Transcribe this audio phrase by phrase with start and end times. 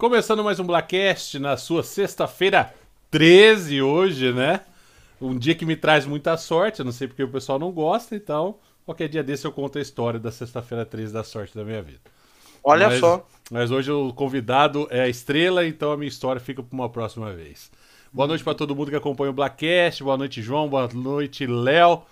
[0.00, 2.72] Começando mais um Blackcast na sua sexta-feira
[3.10, 4.62] 13 hoje, né?
[5.20, 8.16] Um dia que me traz muita sorte, eu não sei porque o pessoal não gosta,
[8.16, 11.82] então qualquer dia desse eu conto a história da sexta-feira 13 da sorte da minha
[11.82, 12.00] vida.
[12.64, 13.28] Olha mas, só.
[13.50, 17.34] Mas hoje o convidado é a estrela, então a minha história fica para uma próxima
[17.34, 17.70] vez.
[18.10, 22.04] Boa noite para todo mundo que acompanha o Blackcast, boa noite João, boa noite Léo.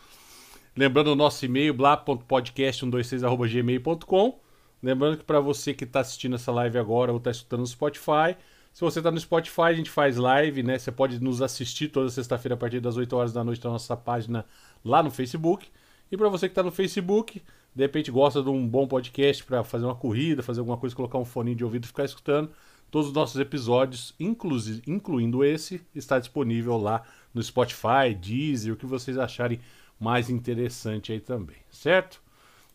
[0.77, 4.48] Lembrando o nosso e-mail, bla.podcast126.gmail.com.
[4.83, 8.37] Lembrando que para você que está assistindo essa live agora ou está escutando no Spotify,
[8.73, 10.79] se você está no Spotify, a gente faz live, né?
[10.79, 13.96] Você pode nos assistir toda sexta-feira a partir das 8 horas da noite na nossa
[13.96, 14.45] página
[14.85, 15.69] lá no Facebook.
[16.13, 17.43] E para você que está no Facebook,
[17.75, 21.19] de repente gosta de um bom podcast para fazer uma corrida, fazer alguma coisa, colocar
[21.19, 22.50] um fone de ouvido e ficar escutando,
[22.91, 27.03] todos os nossos episódios, incluindo esse, está disponível lá
[27.35, 29.61] no Spotify, Deezer, o que vocês acharem
[29.99, 32.22] mais interessante aí também, certo?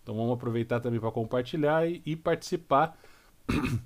[0.04, 2.98] Então vamos aproveitar também para compartilhar e, e participar.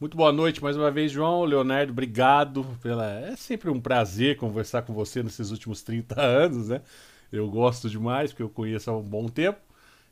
[0.00, 1.44] Muito boa noite mais uma vez, João.
[1.44, 2.64] Leonardo, obrigado.
[2.82, 3.06] Pela...
[3.20, 6.82] É sempre um prazer conversar com você nesses últimos 30 anos, né?
[7.32, 9.60] Eu gosto demais, porque eu conheço há um bom tempo.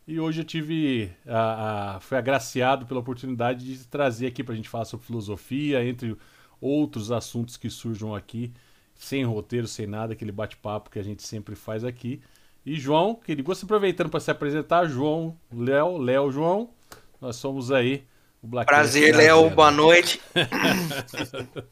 [0.07, 1.11] E hoje eu tive.
[1.27, 5.85] A, a, fui agraciado pela oportunidade de trazer aqui para a gente falar sobre filosofia,
[5.85, 6.17] entre
[6.61, 8.53] outros assuntos que surjam aqui,
[8.95, 12.21] sem roteiro, sem nada, aquele bate-papo que a gente sempre faz aqui.
[12.67, 16.71] E João, que gosta aproveitando para se apresentar, João, Léo, Léo, João,
[17.21, 18.03] nós somos aí
[18.43, 20.21] o Black Prazer, Léo, boa noite.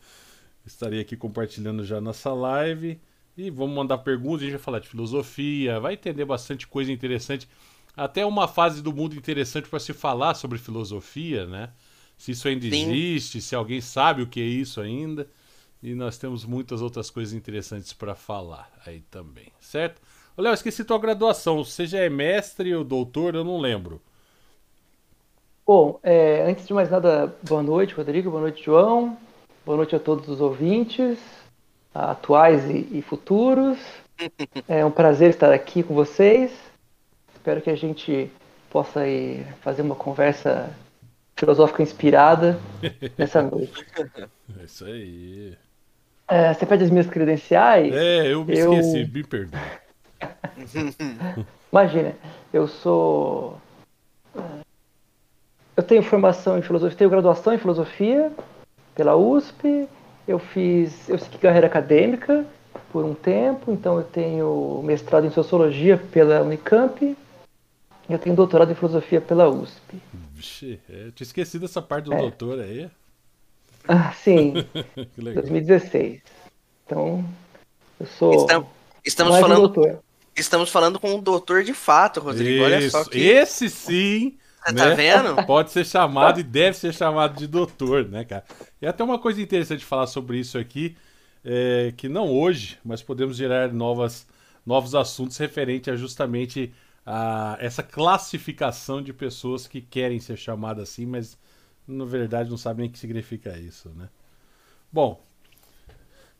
[0.65, 3.01] Estarei aqui compartilhando já nossa live
[3.37, 7.49] e vamos mandar perguntas, a gente vai falar de filosofia, vai entender bastante coisa interessante,
[7.97, 11.71] até uma fase do mundo interessante para se falar sobre filosofia, né?
[12.17, 12.93] Se isso ainda Sim.
[12.93, 15.29] existe, se alguém sabe o que é isso ainda.
[15.83, 20.01] E nós temos muitas outras coisas interessantes para falar aí também, certo?
[20.37, 21.65] Léo, esqueci tua graduação.
[21.65, 23.37] Você já é mestre ou doutor?
[23.37, 24.01] Eu não lembro.
[25.65, 29.17] Bom, é, antes de mais nada, boa noite, Rodrigo, boa noite, João.
[29.65, 31.19] Boa noite a todos os ouvintes,
[31.95, 33.79] atuais e, e futuros.
[34.69, 36.53] É um prazer estar aqui com vocês.
[37.35, 38.31] Espero que a gente
[38.71, 40.73] possa aí fazer uma conversa
[41.35, 42.61] filosófica inspirada
[43.19, 43.85] nessa noite.
[44.61, 45.57] É isso aí.
[46.29, 47.93] É, você pede as minhas credenciais?
[47.93, 48.73] É, eu me eu...
[48.75, 49.61] esqueci, me perdoe.
[51.73, 52.15] Imagina,
[52.53, 53.59] eu sou.
[55.77, 58.33] Eu tenho formação em filosofia, tenho graduação em filosofia
[58.95, 59.89] pela USP,
[60.27, 61.09] eu fiz.
[61.09, 62.47] Eu segui carreira acadêmica
[62.93, 67.17] por um tempo, então eu tenho mestrado em sociologia pela Unicamp.
[68.09, 69.99] E eu tenho doutorado em filosofia pela USP.
[70.33, 72.19] Vixe, é, eu tinha esquecido essa parte do é.
[72.19, 72.91] doutor aí.
[73.89, 74.55] Ah, sim.
[75.17, 76.21] 2016.
[76.87, 77.25] Então,
[77.99, 78.35] eu sou.
[78.35, 78.69] Estamos,
[79.05, 79.59] estamos falando.
[79.59, 80.03] Um doutor.
[80.37, 82.51] Estamos falando com um doutor de fato, Rodrigo.
[82.51, 82.65] Isso.
[82.65, 83.19] Olha só que.
[83.19, 84.37] Esse sim.
[84.65, 84.91] Você tá né?
[84.91, 85.47] tá vendo?
[85.47, 88.45] Pode ser chamado e deve ser chamado de doutor, né, cara?
[88.81, 90.97] E até uma coisa interessante de falar sobre isso aqui,
[91.45, 94.27] é que não hoje, mas podemos gerar novas,
[94.65, 96.73] novos assuntos referente a justamente
[97.05, 101.37] a essa classificação de pessoas que querem ser chamadas assim, mas
[101.87, 104.09] na verdade não sabem o que significa isso, né?
[104.91, 105.23] Bom,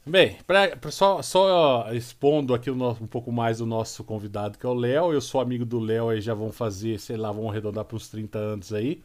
[0.07, 4.67] Bem, pra, pra só, só expondo aqui nosso, um pouco mais o nosso convidado, que
[4.67, 5.13] é o Léo.
[5.13, 8.09] Eu sou amigo do Léo aí, já vão fazer, sei lá, vão arredondar para uns
[8.09, 9.03] 30 anos aí.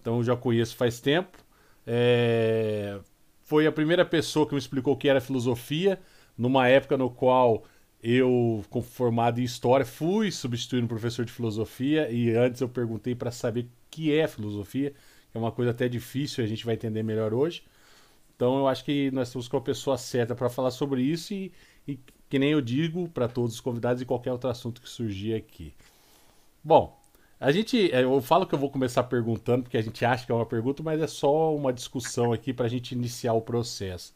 [0.00, 1.38] Então já conheço faz tempo.
[1.86, 2.98] É...
[3.42, 6.00] Foi a primeira pessoa que me explicou o que era filosofia,
[6.36, 7.64] numa época no qual
[8.02, 13.30] eu, formado em história, fui substituir um professor de filosofia e antes eu perguntei para
[13.30, 17.02] saber o que é filosofia, que é uma coisa até difícil, a gente vai entender
[17.04, 17.62] melhor hoje.
[18.36, 21.50] Então eu acho que nós estamos com a pessoa certa para falar sobre isso e,
[21.88, 21.98] e,
[22.28, 25.72] que nem eu digo para todos os convidados e qualquer outro assunto que surgir aqui.
[26.62, 26.98] Bom,
[27.40, 30.32] a gente, é, eu falo que eu vou começar perguntando porque a gente acha que
[30.32, 34.14] é uma pergunta, mas é só uma discussão aqui para a gente iniciar o processo.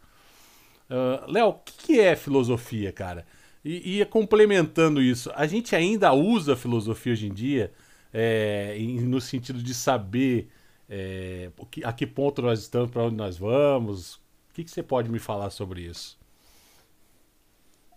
[0.90, 3.26] Uh, Léo, o que é filosofia, cara?
[3.64, 7.72] E, e, complementando isso, a gente ainda usa filosofia hoje em dia
[8.12, 10.48] é, no sentido de saber
[10.90, 11.50] é,
[11.84, 14.14] a que ponto nós estamos, para onde nós vamos?
[14.14, 16.18] O que, que, você pode me falar sobre isso?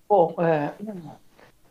[0.07, 0.71] Bom, é,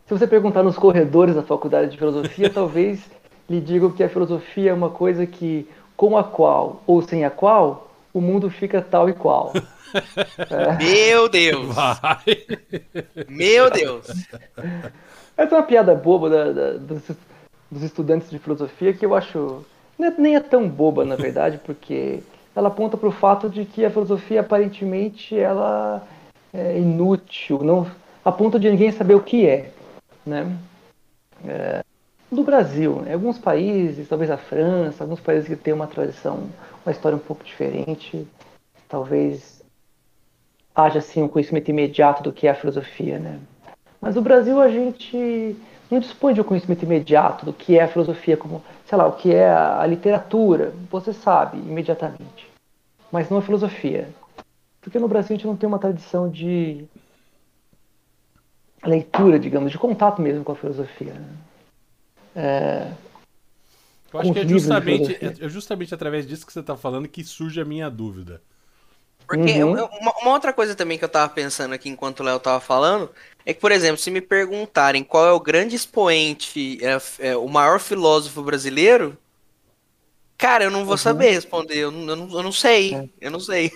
[0.04, 3.08] se você perguntar nos corredores da faculdade de filosofia, talvez
[3.48, 7.30] lhe digam que a filosofia é uma coisa que, com a qual ou sem a
[7.30, 9.52] qual, o mundo fica tal e qual.
[10.38, 10.82] É.
[10.82, 11.74] Meu Deus!
[11.74, 12.46] Vai.
[13.28, 14.08] Meu Deus!
[15.36, 17.02] Essa é uma piada boba da, da, dos,
[17.70, 19.62] dos estudantes de filosofia que eu acho
[20.06, 22.22] é, nem é tão boba, na verdade, porque
[22.54, 26.02] ela aponta para o fato de que a filosofia aparentemente ela
[26.52, 27.86] é inútil, não
[28.24, 29.70] a ponto de ninguém saber o que é,
[30.24, 30.56] né?
[31.44, 31.82] É,
[32.30, 32.96] do Brasil.
[33.02, 33.14] Né?
[33.14, 36.48] Alguns países, talvez a França, alguns países que têm uma tradição,
[36.84, 38.26] uma história um pouco diferente,
[38.88, 39.62] talvez
[40.74, 43.38] haja assim um conhecimento imediato do que é a filosofia, né?
[44.00, 45.56] Mas no Brasil a gente
[45.90, 49.12] não dispõe de um conhecimento imediato do que é a filosofia, como, sei lá, o
[49.12, 50.74] que é a literatura.
[50.90, 52.46] Você sabe imediatamente,
[53.10, 54.10] mas não a filosofia.
[54.82, 56.84] Porque no Brasil a gente não tem uma tradição de
[58.84, 61.14] leitura, digamos, de contato mesmo com a filosofia.
[61.14, 61.28] Né?
[62.36, 62.92] É,
[64.12, 67.62] eu acho que é justamente, é justamente através disso que você está falando que surge
[67.62, 68.42] a minha dúvida.
[69.26, 69.72] Porque uhum.
[69.72, 73.10] uma, uma, outra coisa também que eu estava pensando aqui enquanto o Léo estava falando
[73.44, 77.48] é que, por exemplo, se me perguntarem qual é o grande expoente, é, é, o
[77.48, 79.16] maior filósofo brasileiro,
[80.38, 80.98] cara, eu não vou uhum.
[80.98, 81.78] saber responder.
[81.78, 82.94] Eu, eu, não, eu não sei.
[82.94, 83.08] É.
[83.20, 83.72] Eu não sei.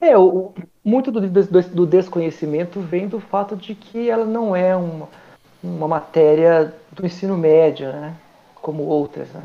[0.00, 4.74] É, o, muito do, do, do, desconhecimento vem do fato de que ela não é
[4.74, 5.08] uma,
[5.62, 8.16] uma matéria do ensino médio, né?
[8.54, 9.42] Como outras, né?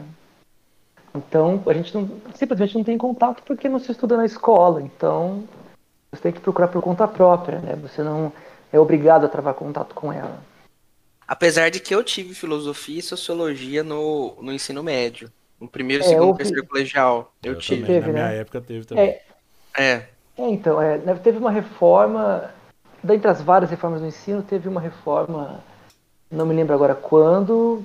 [1.14, 4.82] Então, a gente não, simplesmente não tem contato porque não se estuda na escola.
[4.82, 5.44] Então,
[6.12, 7.76] você tem que procurar por conta própria, né?
[7.82, 8.32] Você não
[8.72, 10.40] é obrigado a travar contato com ela.
[11.28, 15.32] Apesar de que eu tive filosofia e sociologia no, no ensino médio.
[15.60, 17.34] No primeiro, é, segundo, terceiro colegial.
[17.42, 17.86] Eu, eu tive.
[17.86, 18.38] Teve, Na minha né?
[18.38, 19.06] época teve também.
[19.06, 19.22] É,
[19.78, 20.10] é.
[20.38, 22.52] É, então, é, né, teve uma reforma,
[23.02, 25.64] dentre as várias reformas do ensino, teve uma reforma,
[26.30, 27.84] não me lembro agora quando,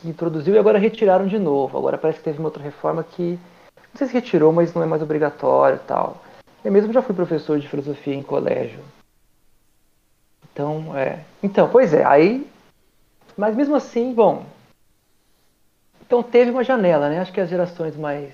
[0.00, 1.78] que introduziu e agora retiraram de novo.
[1.78, 3.38] Agora parece que teve uma outra reforma que,
[3.76, 6.22] não sei se retirou, mas não é mais obrigatório e tal.
[6.62, 8.80] Eu mesmo já fui professor de filosofia em colégio.
[10.56, 11.18] Então, é.
[11.42, 12.50] Então, pois é, aí.
[13.36, 14.46] Mas mesmo assim, bom.
[16.00, 17.20] Então teve uma janela, né?
[17.20, 18.32] Acho que as gerações mais,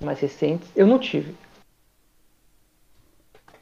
[0.00, 0.70] mais recentes.
[0.76, 1.34] Eu não tive.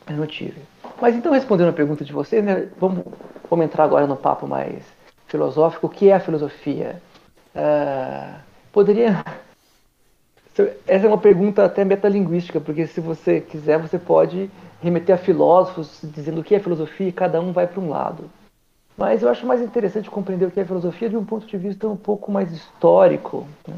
[0.06, 0.60] Eu não tive.
[1.00, 3.02] Mas então, respondendo a pergunta de vocês, né, vamos,
[3.48, 4.84] vamos entrar agora no papo mais
[5.26, 5.87] filosófico.
[5.87, 7.00] O que é a filosofia?
[7.54, 8.38] Uh,
[8.72, 9.25] poderia.
[10.87, 14.50] Essa é uma pergunta até metalinguística, porque se você quiser, você pode
[14.82, 18.31] remeter a filósofos dizendo o que é filosofia e cada um vai para um lado.
[18.96, 21.87] Mas eu acho mais interessante compreender o que é filosofia de um ponto de vista
[21.87, 23.46] um pouco mais histórico.
[23.67, 23.75] Né?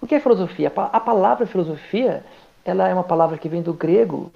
[0.00, 0.72] O que é filosofia?
[0.74, 2.24] A palavra filosofia
[2.64, 4.30] ela é uma palavra que vem do grego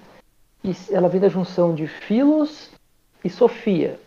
[0.63, 2.71] e ela vem da junção de filos
[3.23, 3.99] e sofia.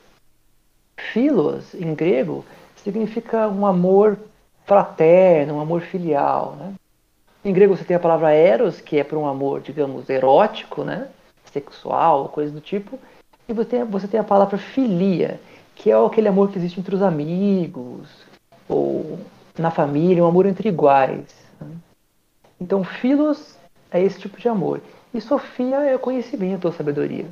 [0.97, 2.45] Filos, em grego,
[2.77, 4.19] significa um amor
[4.65, 6.57] fraterno, um amor filial.
[6.59, 6.75] Né?
[7.45, 11.09] Em grego você tem a palavra eros, que é para um amor, digamos, erótico, né?
[11.57, 12.99] Sexual, coisa do tipo.
[13.49, 15.41] E você tem, você tem a palavra filia,
[15.75, 18.09] que é aquele amor que existe entre os amigos,
[18.69, 19.19] ou
[19.59, 21.35] na família, um amor entre iguais.
[21.61, 21.69] Né?
[22.61, 23.57] Então, filos
[23.91, 24.81] é esse tipo de amor.
[25.15, 27.27] E Sofia é conhecimento ou sabedoria.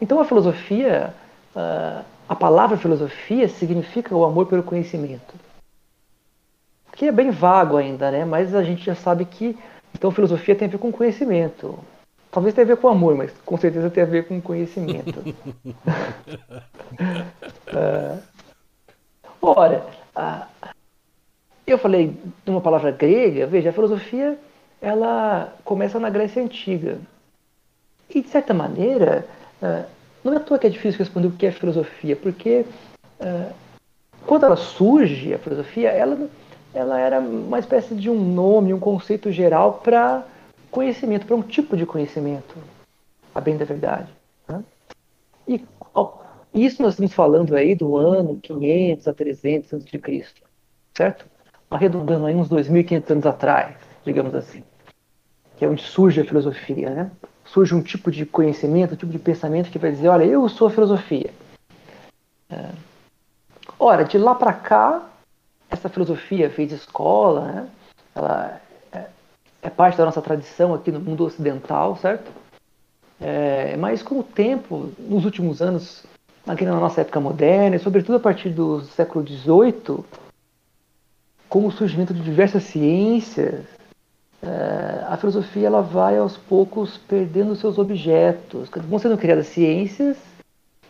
[0.00, 1.14] Então a filosofia,
[1.54, 5.34] ah, a palavra filosofia significa o amor pelo conhecimento.
[6.94, 8.24] Que é bem vago ainda, né?
[8.24, 9.56] Mas a gente já sabe que
[9.94, 11.78] então filosofia tem a ver com conhecimento.
[12.32, 15.20] Talvez tenha a ver com amor, mas com certeza tem a ver com conhecimento.
[17.68, 18.22] uh,
[19.42, 19.86] ora,
[20.16, 20.46] uh,
[21.66, 24.38] eu falei de uma palavra grega, veja, a filosofia
[24.80, 26.98] ela começa na Grécia Antiga.
[28.08, 29.26] E, de certa maneira,
[29.62, 29.84] uh,
[30.24, 32.64] não é à toa que é difícil responder o que é filosofia, porque
[33.20, 33.52] uh,
[34.26, 36.30] quando ela surge, a filosofia, ela,
[36.72, 40.24] ela era uma espécie de um nome, um conceito geral para
[40.72, 42.56] conhecimento, para um tipo de conhecimento,
[43.32, 44.08] a bem da verdade.
[44.48, 44.64] Né?
[45.46, 45.64] E
[45.94, 46.14] ó,
[46.52, 50.24] isso nós estamos falando aí do ano 500 a 300 a.C.,
[50.94, 51.26] certo?
[51.70, 54.64] Arredondando aí uns 2.500 anos atrás, digamos assim
[55.62, 57.10] que é onde surge a filosofia, né?
[57.44, 60.66] Surge um tipo de conhecimento, um tipo de pensamento que vai dizer, olha, eu sou
[60.66, 61.30] a filosofia.
[62.50, 62.68] É.
[63.78, 65.08] Ora, de lá para cá,
[65.70, 67.68] essa filosofia fez escola, né?
[68.12, 68.60] Ela
[69.62, 72.30] é, parte da nossa tradição aqui no mundo ocidental, certo?
[73.20, 76.04] É, mas com o tempo, nos últimos anos,
[76.46, 80.04] aqui na nossa época moderna, e sobretudo a partir do século XVIII,
[81.48, 83.64] com o surgimento de diversas ciências,
[84.42, 88.68] é, a filosofia ela vai aos poucos perdendo seus objetos.
[88.88, 90.16] Vão sendo criadas ciências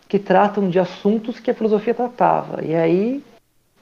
[0.07, 2.63] que tratam de assuntos que a filosofia tratava.
[2.63, 3.23] E aí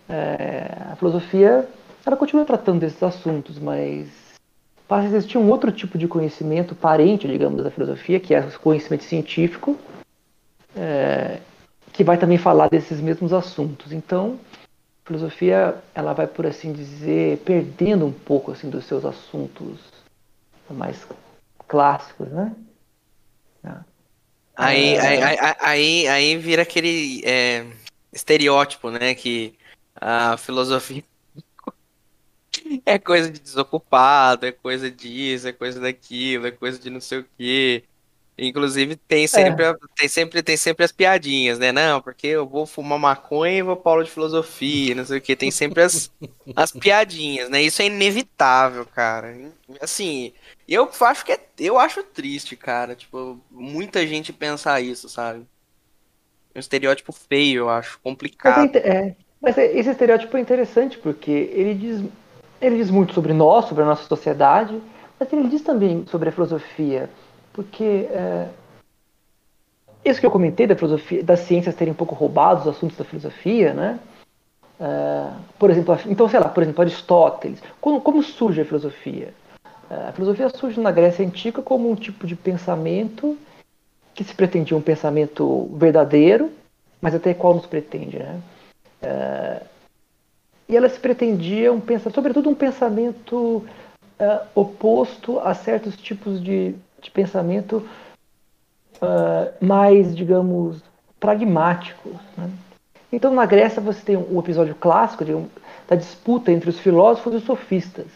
[0.09, 1.65] é, a filosofia
[2.05, 4.20] ela continua tratando desses assuntos, mas
[4.91, 8.59] passa a existir um outro tipo de conhecimento parente, digamos, da filosofia, que é o
[8.59, 9.79] conhecimento científico,
[10.75, 11.39] é,
[11.93, 13.93] que vai também falar desses mesmos assuntos.
[13.93, 14.37] Então,
[15.05, 19.79] filosofia ela vai por assim dizer perdendo um pouco assim dos seus assuntos
[20.69, 21.07] mais
[21.69, 22.53] clássicos, né?
[24.57, 24.99] Aí, é...
[24.99, 27.65] aí, aí, aí, aí, vira aquele é,
[28.11, 29.15] estereótipo, né?
[29.15, 29.53] Que
[29.95, 31.01] a filosofia
[32.85, 37.19] é coisa de desocupado, é coisa disso, é coisa daquilo, é coisa de não sei
[37.19, 37.83] o quê.
[38.37, 39.75] Inclusive tem sempre, é.
[39.95, 41.71] tem sempre, tem sempre as piadinhas, né?
[41.71, 45.21] Não, porque eu vou fumar maconha e vou para aula de filosofia, não sei o
[45.21, 45.35] que.
[45.35, 46.11] Tem sempre as,
[46.55, 47.61] as piadinhas, né?
[47.61, 49.35] Isso é inevitável, cara.
[49.79, 50.33] Assim,
[50.67, 52.95] eu acho que é, eu acho triste, cara.
[52.95, 55.45] Tipo, muita gente pensar isso, sabe?
[56.55, 58.71] É um estereótipo feio, eu acho, complicado.
[58.73, 62.03] Mas, é, é mas esse estereótipo é interessante porque ele diz,
[62.61, 64.79] ele diz muito sobre nós, sobre a nossa sociedade,
[65.19, 67.09] mas ele diz também sobre a filosofia
[67.53, 68.47] porque é,
[70.03, 73.03] isso que eu comentei da filosofia, das ciências terem um pouco roubado os assuntos da
[73.03, 73.99] filosofia, né?
[74.79, 77.61] É, por exemplo, então sei lá, por exemplo, Aristóteles.
[77.79, 79.33] Como, como surge a filosofia?
[79.89, 83.37] É, a filosofia surge na Grécia antiga como um tipo de pensamento
[84.13, 86.51] que se pretendia um pensamento verdadeiro,
[87.01, 88.41] mas até qual nos pretende, né?
[89.01, 89.61] É,
[90.67, 93.65] e ela se pretendia um pensamento, sobretudo um pensamento
[94.17, 97.87] é, oposto a certos tipos de de pensamento
[98.97, 100.81] uh, mais, digamos,
[101.19, 102.13] pragmáticos.
[102.37, 102.49] Né?
[103.11, 105.33] Então, na Grécia, você tem o um episódio clássico de,
[105.87, 108.07] da disputa entre os filósofos e os sofistas.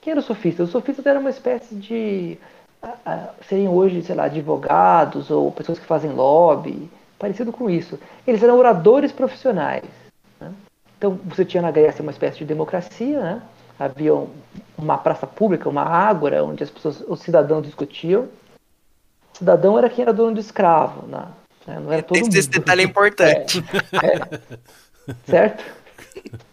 [0.00, 0.66] Quem eram os sofistas?
[0.66, 2.38] Os sofistas eram uma espécie de.
[2.82, 7.98] Uh, uh, seriam hoje, sei lá, advogados ou pessoas que fazem lobby, parecido com isso.
[8.26, 9.84] Eles eram oradores profissionais.
[10.40, 10.52] Né?
[11.02, 13.42] Então, você tinha na Grécia uma espécie de democracia, né?
[13.76, 14.14] havia
[14.78, 18.28] uma praça pública, uma ágora, onde as pessoas, os cidadãos discutiam.
[19.34, 21.26] O cidadão era quem era dono do escravo, né?
[21.66, 22.36] não era todo esse, mundo.
[22.36, 23.64] Esse detalhe é importante.
[24.00, 25.64] É, é, certo?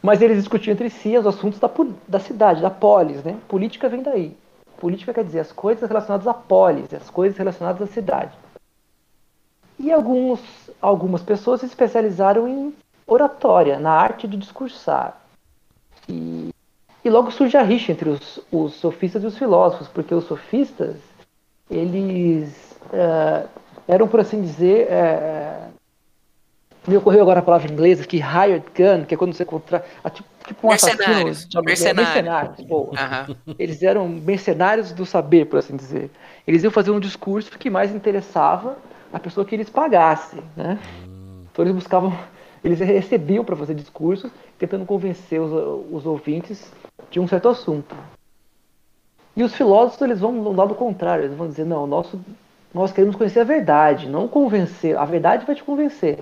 [0.01, 1.69] Mas eles discutiam entre si os assuntos da,
[2.07, 3.37] da cidade, da polis, né?
[3.47, 4.35] Política vem daí.
[4.79, 8.35] Política quer dizer as coisas relacionadas à polis, as coisas relacionadas à cidade.
[9.77, 10.41] E alguns,
[10.81, 12.73] algumas pessoas se especializaram em
[13.11, 15.19] oratória, na arte de discursar.
[16.07, 16.49] E
[17.03, 20.97] e logo surge a rixa entre os, os sofistas e os filósofos, porque os sofistas,
[21.71, 23.47] eles uh,
[23.87, 25.71] eram, por assim dizer, uh,
[26.85, 30.27] me ocorreu agora a palavra inglesa, que hired gun, que é quando você contrata, tipo,
[30.45, 31.63] tipo um mercenários, assassino.
[31.63, 32.57] Mercenários.
[32.57, 33.55] mercenários uhum.
[33.57, 36.11] Eles eram mercenários do saber, por assim dizer.
[36.45, 38.77] Eles iam fazer um discurso que mais interessava
[39.13, 40.77] a pessoa que eles pagassem, né?
[41.51, 42.17] Então eles buscavam,
[42.63, 45.51] eles recebiam para fazer discursos, tentando convencer os,
[45.91, 46.71] os ouvintes
[47.09, 47.95] de um certo assunto.
[49.35, 52.19] E os filósofos eles vão no lado contrário, eles vão dizer, não, nosso,
[52.73, 54.97] nós queremos conhecer a verdade, não convencer.
[54.97, 56.19] A verdade vai te convencer.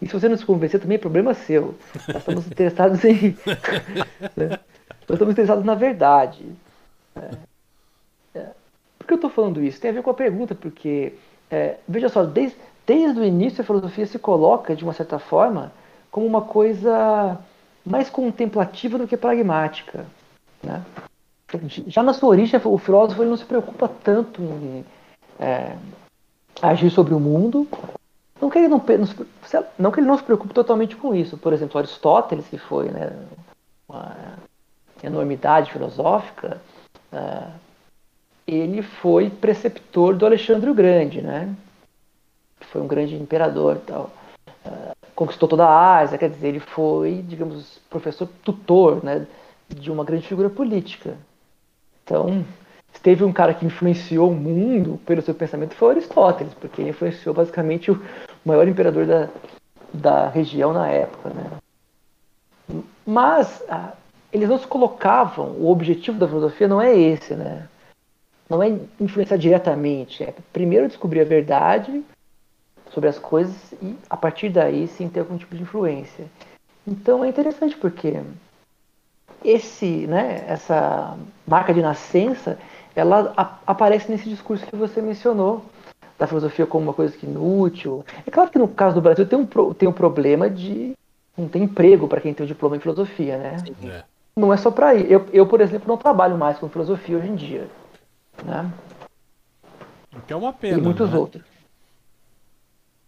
[0.00, 1.74] E se você não se convencer, também é problema seu.
[2.08, 3.36] Nós estamos interessados em.
[4.36, 4.48] né?
[5.08, 6.44] Nós estamos interessados na verdade.
[7.14, 7.30] É.
[8.38, 8.50] É.
[8.98, 9.80] Por que eu estou falando isso?
[9.80, 11.14] Tem a ver com a pergunta, porque,
[11.50, 15.72] é, veja só, desde, desde o início a filosofia se coloca, de uma certa forma,
[16.10, 17.38] como uma coisa
[17.84, 20.06] mais contemplativa do que pragmática.
[20.62, 20.82] Né?
[21.88, 24.84] Já na sua origem, o filósofo não se preocupa tanto em
[25.38, 25.76] é,
[26.62, 27.68] agir sobre o mundo.
[28.40, 28.82] Não que, ele não,
[29.78, 31.36] não que ele não se preocupe totalmente com isso.
[31.38, 33.12] Por exemplo, Aristóteles, que foi né,
[33.88, 34.14] uma
[35.02, 36.60] enormidade filosófica,
[37.12, 37.44] é,
[38.46, 41.54] ele foi preceptor do Alexandre o Grande, né?
[42.70, 44.10] Foi um grande imperador tal.
[44.64, 49.26] É, conquistou toda a Ásia, quer dizer, ele foi, digamos, professor tutor, né?
[49.68, 51.16] de uma grande figura política.
[52.04, 52.44] Então,
[52.92, 56.90] se teve um cara que influenciou o mundo pelo seu pensamento foi Aristóteles, porque ele
[56.90, 58.00] influenciou basicamente o
[58.44, 59.28] maior imperador da,
[59.92, 61.30] da região na época.
[61.30, 62.82] Né?
[63.04, 63.92] Mas ah,
[64.32, 67.68] eles não se colocavam, o objetivo da filosofia não é esse, né?
[68.48, 72.04] não é influenciar diretamente, é primeiro descobrir a verdade
[72.96, 76.24] sobre as coisas e a partir daí sim ter algum tipo de influência.
[76.86, 78.22] Então é interessante porque
[79.44, 81.14] esse, né, essa
[81.46, 82.58] marca de nascença,
[82.94, 83.34] ela
[83.66, 85.62] aparece nesse discurso que você mencionou,
[86.18, 88.02] da filosofia como uma coisa que inútil.
[88.26, 90.94] É claro que no caso do Brasil tem um, tem um problema de
[91.36, 93.56] não tem emprego para quem tem o diploma em filosofia, né?
[93.84, 94.04] É.
[94.34, 95.10] Não é só para ir.
[95.12, 97.68] Eu, eu, por exemplo, não trabalho mais com filosofia hoje em dia.
[98.42, 98.70] Né?
[100.26, 100.78] Que é uma pena.
[100.78, 101.18] E muitos né?
[101.18, 101.55] outros.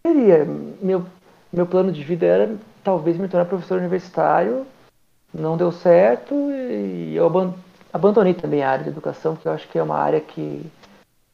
[0.05, 0.45] Seria.
[0.81, 1.05] Meu,
[1.51, 4.65] meu plano de vida era talvez me tornar professor universitário
[5.33, 7.31] não deu certo e eu
[7.93, 10.65] abandonei também a área de educação, porque eu acho que é uma área que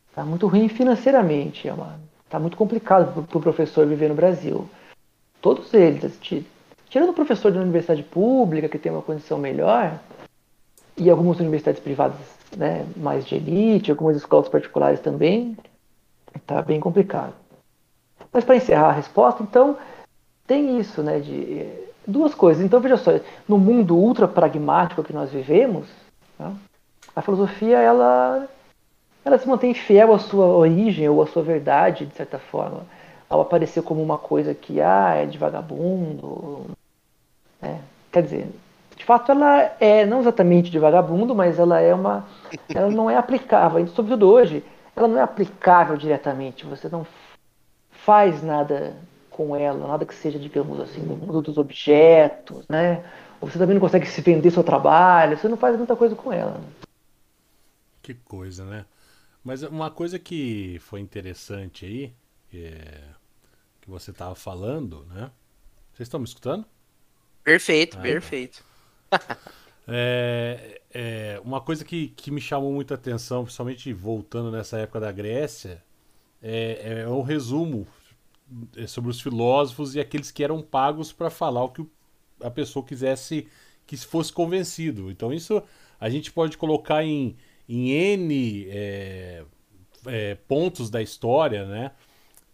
[0.09, 4.67] está muito ruim financeiramente, é uma, está muito complicado para o professor viver no Brasil.
[5.41, 6.19] Todos eles,
[6.89, 9.99] tirando o professor de uma universidade pública que tem uma condição melhor,
[10.97, 12.17] e algumas universidades privadas
[12.55, 15.57] né, mais de elite, algumas escolas particulares também,
[16.33, 17.33] está bem complicado.
[18.31, 19.77] Mas para encerrar a resposta, então,
[20.45, 21.67] tem isso, né, de
[22.05, 22.63] duas coisas.
[22.63, 23.11] Então, veja só,
[23.47, 25.87] no mundo ultra pragmático que nós vivemos,
[26.37, 26.53] né,
[27.15, 28.47] a filosofia ela,
[29.23, 32.85] ela se mantém fiel à sua origem ou à sua verdade, de certa forma,
[33.29, 36.65] ao aparecer como uma coisa que ah, é de vagabundo.
[37.61, 37.79] Né?
[38.11, 38.47] Quer dizer,
[38.95, 42.25] de fato ela é não exatamente de vagabundo, mas ela é uma.
[42.73, 44.63] Ela não é aplicável, sobretudo hoje,
[44.95, 46.65] ela não é aplicável diretamente.
[46.65, 47.05] Você não
[48.05, 48.95] faz nada
[49.31, 53.03] com ela, nada que seja, digamos assim, no mundo dos objetos, né?
[53.41, 56.31] Ou você também não consegue se vender seu trabalho, você não faz muita coisa com
[56.31, 56.61] ela.
[58.03, 58.85] Que coisa, né?
[59.43, 62.13] Mas uma coisa que foi interessante aí,
[62.53, 63.01] é,
[63.81, 65.31] que você estava falando, né?
[65.91, 66.63] Vocês estão me escutando?
[67.43, 68.63] Perfeito, ah, perfeito.
[69.87, 75.11] é, é, uma coisa que, que me chamou muita atenção, principalmente voltando nessa época da
[75.11, 75.83] Grécia,
[76.47, 77.87] é, é um resumo
[78.77, 81.83] é, sobre os filósofos e aqueles que eram pagos para falar o que
[82.39, 83.47] a pessoa quisesse
[83.87, 85.09] que fosse convencido.
[85.09, 85.61] Então isso
[85.99, 87.35] a gente pode colocar em,
[87.67, 89.43] em N é,
[90.05, 91.91] é, pontos da história, né?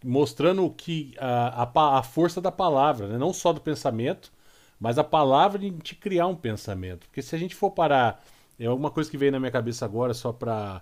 [0.03, 3.17] mostrando que a, a, a força da palavra, né?
[3.17, 4.31] não só do pensamento,
[4.79, 7.07] mas a palavra de criar um pensamento.
[7.07, 8.23] Porque se a gente for parar,
[8.57, 10.81] é alguma coisa que veio na minha cabeça agora só para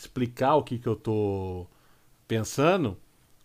[0.00, 1.68] explicar o que, que eu estou
[2.26, 2.96] pensando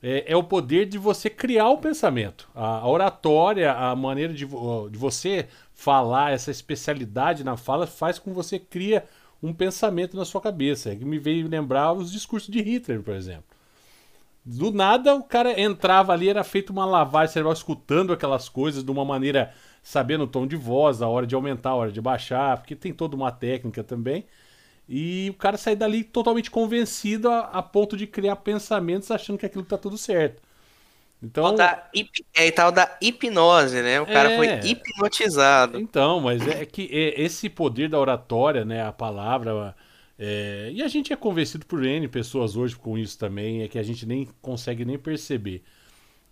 [0.02, 2.48] é, é, o poder de você criar o pensamento.
[2.56, 8.30] A, a oratória, a maneira de, de, você falar, essa especialidade na fala, faz com
[8.30, 9.06] que você cria
[9.42, 10.92] um pensamento na sua cabeça.
[10.92, 13.46] É que me veio lembrar os discursos de Hitler, por exemplo.
[14.46, 18.92] Do nada, o cara entrava ali, era feito uma lavagem cerebral, escutando aquelas coisas de
[18.92, 22.58] uma maneira, sabendo o tom de voz, a hora de aumentar, a hora de baixar,
[22.58, 24.26] porque tem toda uma técnica também.
[24.88, 29.46] E o cara sai dali totalmente convencido a, a, ponto de criar pensamentos achando que
[29.46, 30.42] aquilo tá tudo certo.
[31.24, 31.90] Então, da,
[32.36, 34.00] é tal da hipnose, né?
[34.00, 35.80] O cara é, foi hipnotizado.
[35.80, 38.86] Então, mas é que é, esse poder da oratória, né?
[38.86, 39.76] A palavra.
[40.20, 43.80] É, e a gente é convencido por N pessoas hoje com isso também, é que
[43.80, 45.64] a gente nem consegue nem perceber.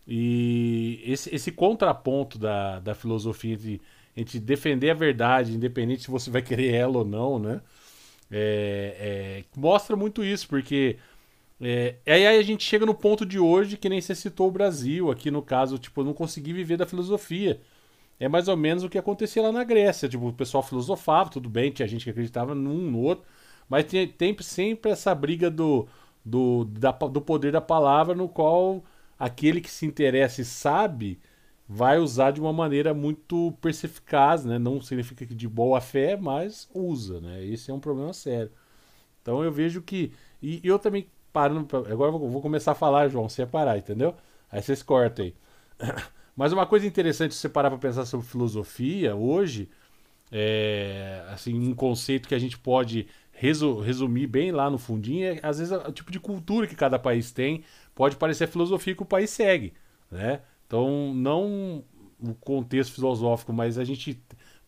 [0.07, 3.81] E esse, esse contraponto da, da filosofia de,
[4.15, 7.61] entre defender a verdade, independente se você vai querer ela ou não, né?
[8.35, 10.97] É, é, mostra muito isso, porque
[11.61, 15.11] é, aí a gente chega no ponto de hoje que nem você citou o Brasil,
[15.11, 17.61] aqui no caso, tipo, não consegui viver da filosofia.
[18.19, 20.09] É mais ou menos o que acontecia lá na Grécia.
[20.09, 23.25] Tipo, o pessoal filosofava, tudo bem, tinha gente que acreditava num no outro,
[23.69, 25.87] mas tem, tem sempre essa briga do,
[26.25, 28.83] do, da, do poder da palavra, no qual
[29.19, 31.19] aquele que se interessa e sabe
[31.67, 34.59] vai usar de uma maneira muito perspicaz, né?
[34.59, 37.43] Não significa que de boa fé, mas usa, né?
[37.45, 38.51] Esse é um problema sério.
[39.21, 41.79] Então eu vejo que e eu também parando pra...
[41.79, 44.15] agora eu vou começar a falar, João, você parar, entendeu?
[44.51, 45.35] Aí vocês cortam aí.
[46.35, 49.69] Mas uma coisa interessante você parar para pensar sobre filosofia hoje
[50.31, 55.39] é assim um conceito que a gente pode resu resumir bem lá no fundinho é
[55.43, 59.03] às vezes o tipo de cultura que cada país tem pode parecer a filosofia que
[59.03, 59.73] o país segue,
[60.11, 60.41] né?
[60.73, 61.83] Então, não
[62.19, 64.19] o contexto filosófico, mas a gente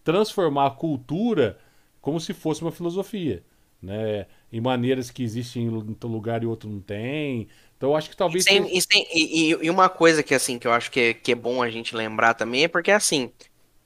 [0.03, 1.57] transformar a cultura
[1.99, 3.43] como se fosse uma filosofia,
[3.81, 4.27] né?
[4.53, 7.47] Em maneiras que existem em um lugar e outro não tem.
[7.75, 8.45] Então, eu acho que talvez.
[8.45, 8.47] E,
[8.87, 11.63] tem, e, e, uma coisa que assim que eu acho que é, que é bom
[11.63, 13.31] a gente lembrar também é porque assim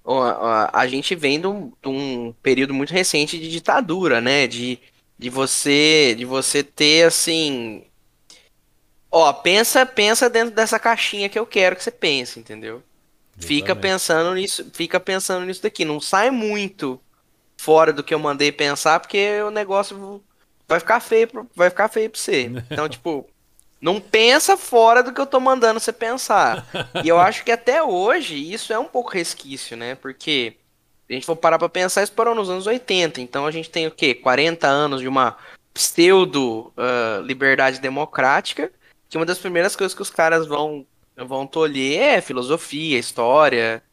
[0.06, 4.46] a, a gente vem de um, de um período muito recente de ditadura, né?
[4.46, 4.78] De,
[5.18, 7.86] de você de você ter assim
[9.12, 12.84] Ó, pensa, pensa dentro dessa caixinha que eu quero que você pense, entendeu?
[13.40, 17.00] Fica pensando nisso, fica pensando nisso daqui, não sai muito
[17.58, 20.22] fora do que eu mandei pensar, porque o negócio
[20.68, 22.52] vai ficar feio, vai ficar feio para você.
[22.70, 23.28] Então, tipo,
[23.82, 26.68] não pensa fora do que eu tô mandando você pensar.
[27.04, 29.96] E eu acho que até hoje isso é um pouco resquício, né?
[29.96, 30.58] Porque
[31.10, 33.22] a gente for parar para pensar, isso parou nos anos 80.
[33.22, 34.14] Então a gente tem o quê?
[34.14, 35.38] 40 anos de uma
[35.74, 38.72] pseudo uh, liberdade democrática
[39.10, 40.86] que uma das primeiras coisas que os caras vão,
[41.18, 43.84] vão tolher é filosofia, história,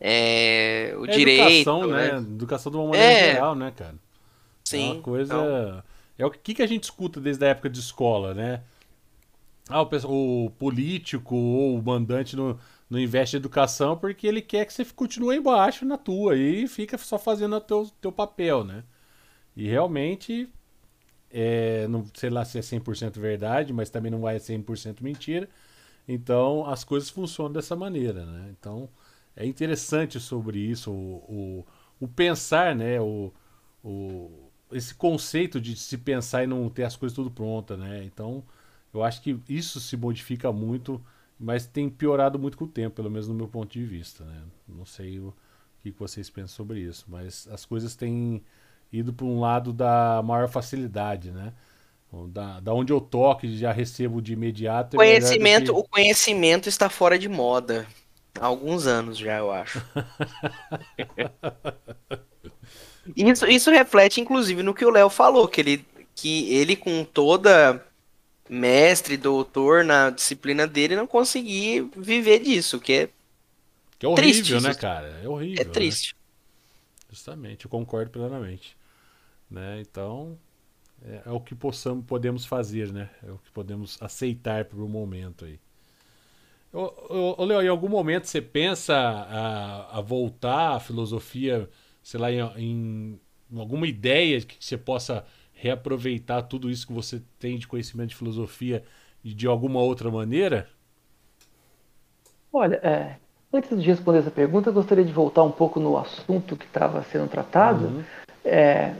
[0.00, 1.68] é, o é direito.
[1.68, 2.12] Educação, né?
[2.12, 2.18] né?
[2.18, 3.32] Educação de uma maneira é...
[3.34, 3.94] geral, né, cara?
[4.64, 4.88] Sim.
[4.88, 5.34] É uma coisa.
[5.34, 5.82] Então...
[6.16, 8.62] É o que, que a gente escuta desde a época de escola, né?
[9.68, 14.64] Ah, o, o político ou o mandante não, não investe em educação porque ele quer
[14.64, 18.84] que você continue embaixo na tua e fica só fazendo o teu, teu papel, né?
[19.56, 20.48] E realmente
[21.34, 25.48] é, não sei lá se é 100% verdade, mas também não vai ser 100% mentira.
[26.08, 28.54] Então as coisas funcionam dessa maneira, né?
[28.58, 28.88] Então
[29.36, 31.64] é interessante sobre isso, o,
[32.00, 33.00] o, o pensar, né?
[33.00, 33.32] O,
[33.82, 38.04] o, esse conceito de se pensar e não ter as coisas tudo pronta, né?
[38.04, 38.44] Então
[38.92, 41.02] eu acho que isso se modifica muito
[41.38, 44.24] mas tem piorado muito com o tempo, pelo menos no meu ponto de vista.
[44.24, 44.42] Né?
[44.68, 45.34] Não sei o
[45.80, 48.42] que vocês pensam sobre isso, mas as coisas têm
[48.94, 51.52] ido para um lado da maior facilidade, né?
[52.28, 54.94] Da, da onde eu toque já recebo de imediato.
[54.94, 55.80] É conhecimento, que...
[55.80, 57.86] O conhecimento está fora de moda.
[58.40, 59.82] Há alguns anos já, eu acho.
[63.16, 67.84] isso, isso reflete, inclusive, no que o Léo falou, que ele, que ele com toda
[68.48, 73.08] mestre, doutor na disciplina dele, não conseguia viver disso, que é.
[73.98, 75.20] Que é horrível, triste, né, cara?
[75.22, 75.60] É horrível.
[75.60, 76.14] É triste.
[76.14, 76.20] Né?
[77.10, 78.76] Justamente, eu concordo plenamente.
[79.54, 79.80] Né?
[79.80, 80.36] Então,
[81.04, 83.08] é, é, o que possamos, podemos fazer, né?
[83.24, 85.60] É o que podemos aceitar por um momento aí.
[86.72, 91.70] Ô, Leo, em algum momento você pensa a, a voltar à filosofia,
[92.02, 97.58] sei lá, em, em, alguma ideia que você possa reaproveitar tudo isso que você tem
[97.58, 98.82] de conhecimento de filosofia
[99.22, 100.68] e de alguma outra maneira?
[102.52, 103.18] Olha, é,
[103.52, 107.04] antes de responder essa pergunta, eu gostaria de voltar um pouco no assunto que estava
[107.04, 107.84] sendo tratado.
[107.84, 108.04] Uhum.
[108.44, 108.94] É,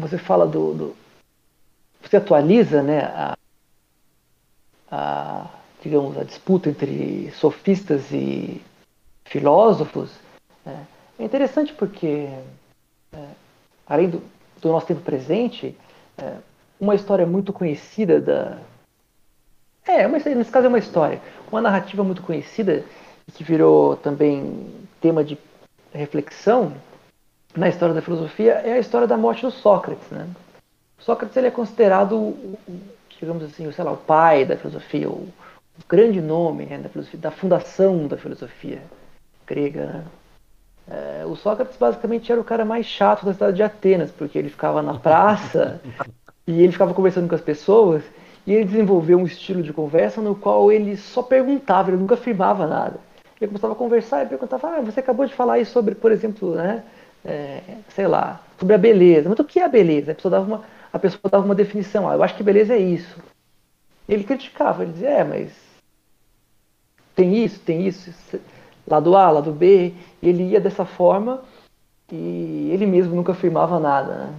[0.00, 0.96] você fala do, do,
[2.02, 3.36] você atualiza né a,
[4.90, 5.46] a
[5.82, 8.60] digamos a disputa entre sofistas e
[9.24, 10.10] filósofos
[10.66, 10.76] é,
[11.18, 12.28] é interessante porque
[13.12, 13.28] é,
[13.86, 14.22] além do,
[14.60, 15.76] do, nosso tempo presente
[16.18, 16.36] é,
[16.80, 18.58] uma história muito conhecida da
[19.86, 22.84] é uma, nesse caso é uma história uma narrativa muito conhecida
[23.34, 24.68] que virou também
[25.00, 25.38] tema de
[25.92, 26.72] reflexão
[27.56, 30.28] na história da filosofia é a história da morte do Sócrates, né?
[30.98, 32.36] Sócrates ele é considerado,
[33.18, 35.28] digamos assim, sei lá, o pai da filosofia, o,
[35.78, 38.82] o grande nome né, da filosofia, da fundação da filosofia
[39.46, 40.04] grega, né?
[40.90, 44.48] É, o Sócrates basicamente era o cara mais chato da cidade de Atenas, porque ele
[44.48, 45.80] ficava na praça
[46.46, 48.02] e ele ficava conversando com as pessoas
[48.44, 52.66] e ele desenvolveu um estilo de conversa no qual ele só perguntava, ele nunca afirmava
[52.66, 52.98] nada.
[53.40, 56.56] Ele começava a conversar e perguntava, ah, você acabou de falar isso sobre, por exemplo,
[56.56, 56.82] né,
[57.24, 59.28] é, sei lá, sobre a beleza.
[59.28, 60.12] Mas o que é a beleza?
[60.12, 62.08] A pessoa dava uma, a pessoa dava uma definição.
[62.08, 63.18] Ah, eu acho que beleza é isso.
[64.08, 65.52] Ele criticava, ele dizia, é, mas
[67.14, 68.12] tem isso, tem isso,
[68.86, 69.92] lado A, lado B.
[70.22, 71.42] E ele ia dessa forma
[72.12, 74.14] e ele mesmo nunca afirmava nada.
[74.14, 74.34] Né?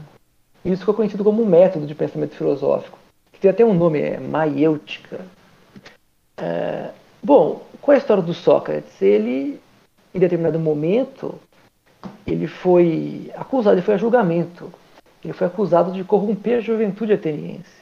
[0.65, 2.97] Isso ficou conhecido como um método de pensamento filosófico,
[3.31, 5.25] que tem até um nome, é maiêutica.
[6.37, 6.91] É,
[7.23, 9.01] bom, qual é a história do Sócrates?
[9.01, 9.59] Ele,
[10.13, 11.39] em determinado momento,
[12.25, 14.71] ele foi acusado, ele foi a julgamento.
[15.23, 17.81] Ele foi acusado de corromper a juventude ateniense.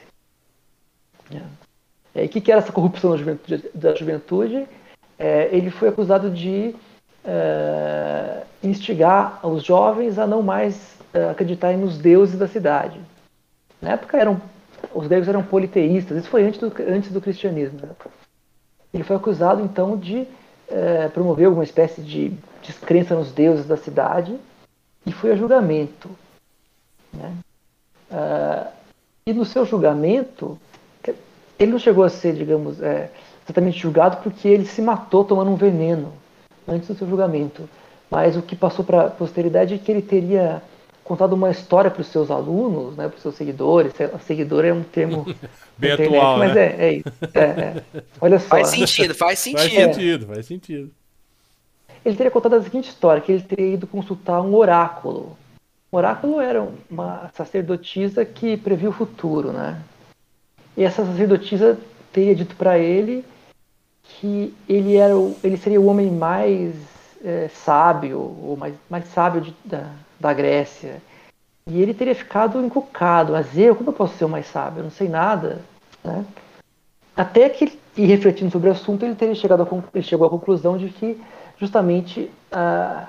[2.14, 2.24] É.
[2.24, 3.70] E o que, era essa corrupção da juventude?
[3.74, 4.66] Da juventude?
[5.18, 6.74] É, ele foi acusado de
[7.24, 13.00] é, instigar os jovens a não mais é, acreditarem nos deuses da cidade.
[13.80, 14.40] Na época eram
[14.94, 17.80] os gregos eram politeístas, isso foi antes do, antes do cristianismo.
[17.82, 17.90] Né?
[18.92, 20.26] Ele foi acusado então de
[20.70, 24.36] é, promover alguma espécie de descrença nos deuses da cidade
[25.04, 26.10] e foi a julgamento.
[27.12, 27.34] Né?
[28.10, 28.70] Uh,
[29.26, 30.58] e no seu julgamento,
[31.58, 33.10] ele não chegou a ser, digamos, é,
[33.44, 36.12] exatamente julgado porque ele se matou tomando um veneno
[36.66, 37.68] antes do seu julgamento.
[38.10, 40.62] Mas o que passou para a posteridade é que ele teria
[41.10, 43.92] contado uma história para os seus alunos, né, para os seus seguidores.
[44.24, 45.24] Seguidor é um termo
[45.76, 46.66] bem internet, atual, mas né?
[46.66, 47.08] é, é isso.
[47.34, 47.82] É, é.
[48.20, 48.46] Olha só.
[48.46, 49.58] Faz sentido, faz sentido.
[49.60, 50.90] Faz sentido, faz sentido.
[52.04, 55.36] Ele teria contado a seguinte história, que ele teria ido consultar um oráculo.
[55.90, 59.82] O oráculo era uma sacerdotisa que previa o futuro, né?
[60.76, 61.76] E essa sacerdotisa
[62.12, 63.24] teria dito para ele
[64.04, 66.72] que ele era o, ele seria o homem mais
[67.24, 71.00] é, sábio, ou mais, mais sábio de, da, da Grécia.
[71.66, 74.80] E ele teria ficado encucado, mas eu, como eu posso ser o mais sábio?
[74.80, 75.60] Eu não sei nada.
[76.04, 76.24] Né?
[77.16, 80.88] Até que, e refletindo sobre o assunto, ele teria chegado a, chegou à conclusão de
[80.88, 81.20] que
[81.58, 83.06] justamente uh,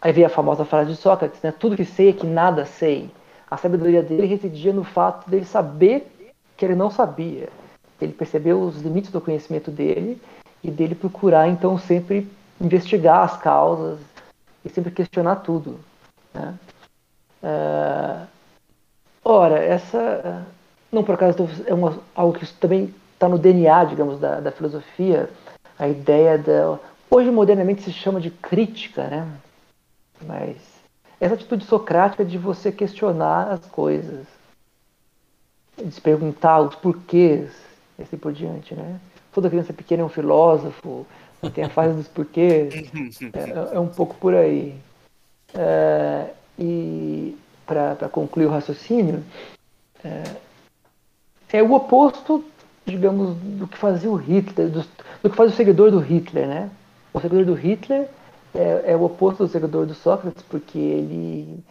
[0.00, 1.52] aí veio a famosa frase de Sócrates, né?
[1.52, 3.10] Tudo que sei é que nada sei.
[3.50, 6.06] A sabedoria dele residia no fato dele saber
[6.56, 7.48] que ele não sabia.
[8.00, 10.20] Ele percebeu os limites do conhecimento dele
[10.62, 12.28] e dele procurar então sempre
[12.60, 13.98] investigar as causas
[14.66, 15.80] e sempre questionar tudo.
[16.34, 16.54] Né?
[17.42, 18.26] Uh,
[19.24, 20.46] ora, essa
[20.92, 25.30] não por acaso é uma, algo que também está no DNA, digamos, da, da filosofia,
[25.78, 29.28] a ideia da Hoje, modernamente, se chama de crítica, né?
[30.26, 30.56] Mas
[31.20, 34.26] essa atitude socrática de você questionar as coisas,
[35.82, 37.52] de se perguntar os porquês,
[37.96, 38.98] e assim por diante, né?
[39.32, 41.06] Toda criança pequena é um filósofo,
[41.54, 42.74] tem a fase dos porquês,
[43.32, 44.74] é, é um pouco por aí.
[45.54, 49.22] É, e para concluir o raciocínio,
[50.04, 50.22] é,
[51.52, 52.44] é o oposto
[52.86, 54.84] digamos, do que fazia o Hitler, do,
[55.22, 56.70] do que faz o seguidor do Hitler, né?
[57.12, 58.08] O seguidor do Hitler
[58.54, 61.64] é, é, o oposto do seguidor do Sócrates, porque ele,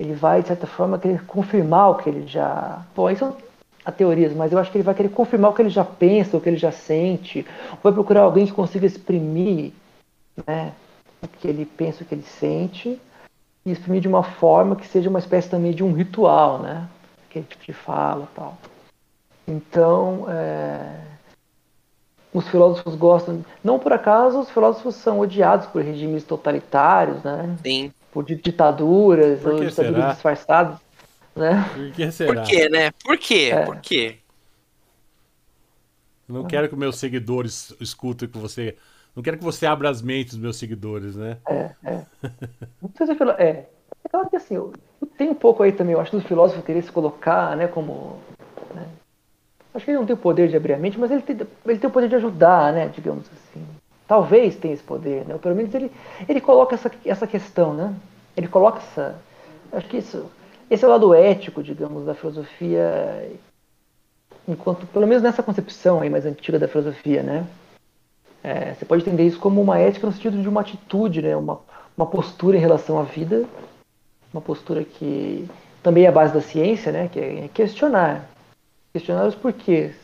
[0.00, 2.82] ele vai, de certa forma, querer confirmar o que ele já.
[2.96, 3.36] Bom, isso
[3.84, 6.36] a teorias, mas eu acho que ele vai querer confirmar o que ele já pensa,
[6.36, 7.46] o que ele já sente,
[7.82, 9.72] vai procurar alguém que consiga exprimir
[10.46, 10.72] né,
[11.22, 12.98] o que ele pensa, o que ele sente,
[13.64, 16.86] e exprimir de uma forma que seja uma espécie também de um ritual, né?
[17.28, 18.58] Aquele tipo de fala tal.
[19.46, 21.00] Então, é...
[22.32, 23.44] os filósofos gostam.
[23.62, 27.56] Não por acaso os filósofos são odiados por regimes totalitários, né?
[27.62, 27.92] Sim.
[28.12, 30.83] Por ditaduras, por ou ditaduras disfarçadas.
[31.36, 31.68] Né?
[31.74, 32.42] Por que será?
[32.42, 32.90] Por quê, né?
[32.92, 33.50] Por quê?
[33.52, 33.64] É.
[33.64, 34.18] Por quê?
[36.28, 38.76] Não quero que meus seguidores escutem que você.
[39.14, 41.36] Não quero que você abra as mentes dos meus seguidores, né?
[41.48, 42.02] É, é.
[42.80, 43.16] Não sei se é.
[43.38, 43.48] É,
[44.04, 44.72] é claro que assim, eu,
[45.16, 48.18] tem um pouco aí também, eu acho, do filósofo querer se colocar, né, como.
[48.74, 48.86] Né?
[49.74, 51.78] Acho que ele não tem o poder de abrir a mente, mas ele tem, ele
[51.78, 53.64] tem o poder de ajudar, né, digamos assim.
[54.06, 55.34] Talvez tenha esse poder, né?
[55.34, 55.90] Ou pelo menos ele,
[56.28, 57.94] ele coloca essa, essa questão, né?
[58.36, 59.18] Ele coloca essa.
[59.72, 60.30] Acho que isso
[60.70, 63.30] esse é o lado ético, digamos, da filosofia,
[64.46, 67.46] enquanto, pelo menos nessa concepção aí mais antiga da filosofia, né?
[68.42, 71.34] É, você pode entender isso como uma ética no sentido de uma atitude, né?
[71.36, 71.60] Uma,
[71.96, 73.46] uma postura em relação à vida,
[74.32, 75.48] uma postura que
[75.82, 77.08] também é a base da ciência, né?
[77.08, 78.28] Que é questionar,
[78.92, 79.94] questionar os porquês.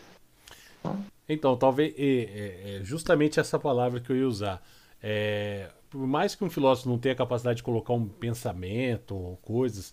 [1.28, 4.62] Então, talvez é, é, justamente essa palavra que eu ia usar.
[5.02, 9.36] É, por mais que um filósofo não tenha a capacidade de colocar um pensamento ou
[9.36, 9.92] coisas,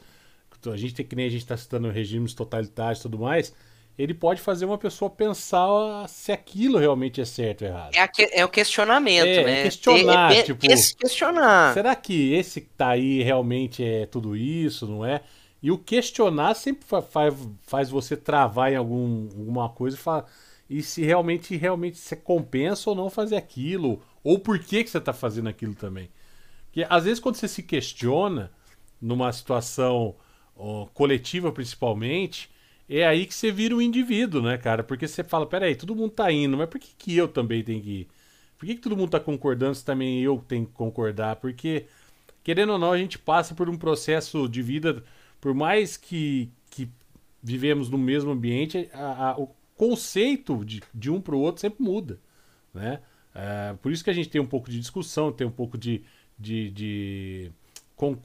[0.65, 3.53] a gente tem que nem a gente está citando regimes totalitários e tudo mais,
[3.97, 7.95] ele pode fazer uma pessoa pensar se aquilo realmente é certo ou errado.
[7.95, 9.59] É, é o questionamento, é, né?
[9.59, 11.73] É questionar, é, tipo, questionar.
[11.73, 15.21] Será que esse que tá aí realmente é tudo isso, não é?
[15.61, 20.25] E o questionar sempre faz, faz você travar em algum, alguma coisa e falar
[20.69, 24.97] e se realmente realmente você compensa ou não fazer aquilo, ou por que, que você
[24.97, 26.09] está fazendo aquilo também.
[26.65, 28.51] Porque às vezes quando você se questiona
[29.01, 30.15] numa situação
[30.93, 32.49] coletiva principalmente,
[32.89, 34.83] é aí que você vira um indivíduo, né, cara?
[34.83, 37.81] Porque você fala, peraí, todo mundo tá indo, mas por que, que eu também tenho
[37.81, 38.07] que ir?
[38.57, 41.35] Por que, que todo mundo tá concordando se também eu tenho que concordar?
[41.37, 41.85] Porque,
[42.43, 45.03] querendo ou não, a gente passa por um processo de vida,
[45.39, 46.89] por mais que, que
[47.43, 51.83] vivemos no mesmo ambiente, a, a, o conceito de, de um para o outro sempre
[51.83, 52.19] muda,
[52.73, 53.01] né?
[53.35, 56.03] É, por isso que a gente tem um pouco de discussão, tem um pouco de,
[56.39, 57.51] de, de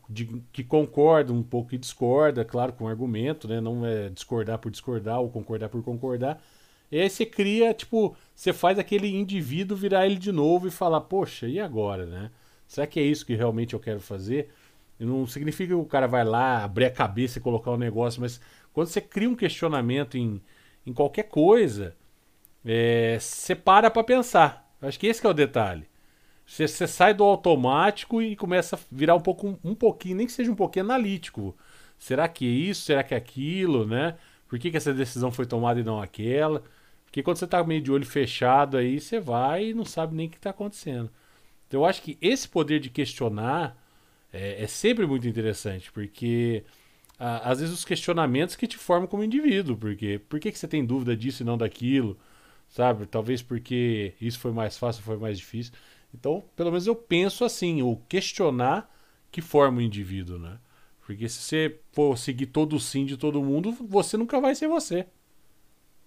[0.09, 3.61] de, que concorda um pouco e discorda, claro, com argumento, né?
[3.61, 6.43] Não é discordar por discordar ou concordar por concordar.
[6.91, 11.01] E aí você cria, tipo, você faz aquele indivíduo virar ele de novo e falar,
[11.03, 12.31] poxa, e agora, né?
[12.67, 14.51] Será que é isso que realmente eu quero fazer?
[14.99, 18.41] Não significa que o cara vai lá, abrir a cabeça e colocar um negócio, mas
[18.73, 20.41] quando você cria um questionamento em,
[20.87, 21.97] em qualquer coisa,
[22.65, 24.71] é, você para pra pensar.
[24.81, 25.87] Acho que esse que é o detalhe.
[26.53, 30.33] Você, você, sai do automático e começa a virar um pouco um pouquinho, nem que
[30.33, 31.57] seja um pouquinho analítico.
[31.99, 32.83] Será que é isso?
[32.83, 34.19] Será que é aquilo, né?
[34.47, 36.63] Por que, que essa decisão foi tomada e não aquela?
[37.07, 40.27] Porque quando você está meio de olho fechado aí, você vai e não sabe nem
[40.27, 41.11] o que está acontecendo.
[41.67, 43.75] Então eu acho que esse poder de questionar
[44.31, 46.65] é, é sempre muito interessante, porque
[47.19, 50.69] a, às vezes os questionamentos que te formam como indivíduo, porque por que, que você
[50.69, 52.19] tem dúvida disso e não daquilo,
[52.69, 53.07] sabe?
[53.07, 55.73] Talvez porque isso foi mais fácil, foi mais difícil.
[56.15, 58.91] Então, pelo menos eu penso assim, o questionar
[59.31, 60.59] que forma o indivíduo, né?
[61.05, 64.69] Porque se você for seguir todo o sim de todo mundo, você nunca vai ser
[64.69, 65.07] você.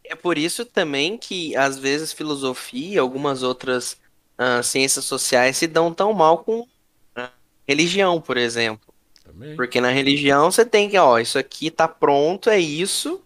[0.03, 3.99] É por isso também que, às vezes, filosofia e algumas outras
[4.39, 7.29] uh, ciências sociais se dão tão mal com uh,
[7.67, 8.93] religião, por exemplo.
[9.23, 9.55] Também.
[9.55, 13.21] Porque na religião você tem que, ó, isso aqui tá pronto, é isso,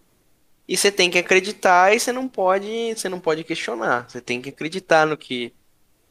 [0.66, 4.08] e você tem que acreditar e você não pode, você não pode questionar.
[4.08, 5.52] Você tem que acreditar no que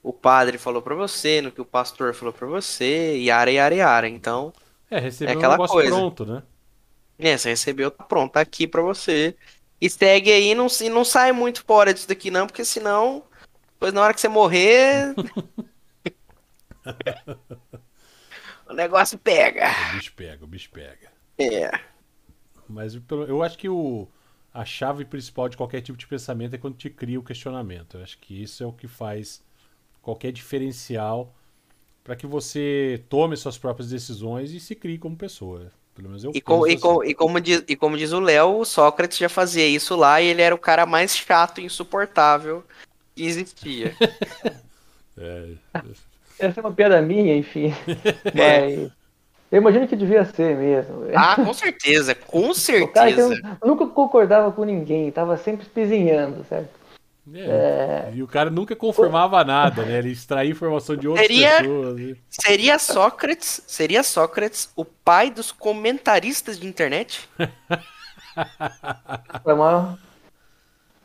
[0.01, 3.59] o padre falou para você, no que o pastor falou para você, e ara, e
[3.59, 4.09] ara, e ara.
[4.09, 4.53] Então,
[4.89, 5.89] é, recebeu é aquela um coisa.
[5.89, 6.43] pronto, né?
[7.17, 9.35] É, você recebeu, tá pronto, tá aqui para você.
[9.81, 13.23] E segue aí, não, e não sai muito fora disso daqui não, porque senão,
[13.73, 15.13] depois na hora que você morrer...
[18.67, 19.69] o negócio pega.
[19.89, 21.11] O bicho pega, o bicho pega.
[21.37, 21.71] É.
[22.67, 24.07] Mas eu acho que o,
[24.53, 27.97] a chave principal de qualquer tipo de pensamento é quando te cria o questionamento.
[27.97, 29.43] Eu acho que isso é o que faz
[30.09, 31.33] qualquer diferencial
[32.03, 35.71] para que você tome suas próprias decisões e se crie como pessoa.
[35.93, 36.79] Pelo menos eu e, com, e, assim.
[36.79, 40.19] com, e, como diz, e como diz o Léo, o Sócrates já fazia isso lá
[40.21, 42.63] e ele era o cara mais chato e insuportável
[43.15, 43.95] que existia.
[45.17, 45.49] é.
[46.39, 47.73] Essa é uma piada minha, enfim.
[48.33, 48.75] É.
[48.81, 48.91] Mas
[49.51, 51.05] eu imagino que devia ser mesmo.
[51.13, 52.87] Ah, com certeza, com certeza.
[52.89, 56.78] O cara que nunca concordava com ninguém, tava sempre espizinhando, certo?
[57.33, 58.11] É, é...
[58.13, 59.97] E o cara nunca confirmava nada, né?
[59.99, 61.95] Ele extraía informação de outras seria, pessoas.
[61.95, 62.15] Né?
[62.29, 67.29] Seria Sócrates, seria Sócrates o pai dos comentaristas de internet?
[69.45, 69.97] É uma...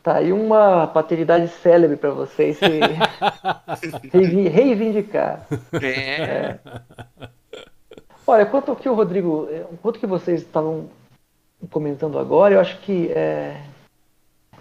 [0.03, 2.81] Tá aí uma paternidade célebre para vocês se
[4.51, 5.47] reivindicar.
[5.73, 5.89] É.
[5.89, 6.59] é.
[8.27, 9.49] Olha, quanto ao que o Rodrigo,
[9.81, 10.91] quanto que vocês estavam
[11.71, 13.61] comentando agora, eu acho que é,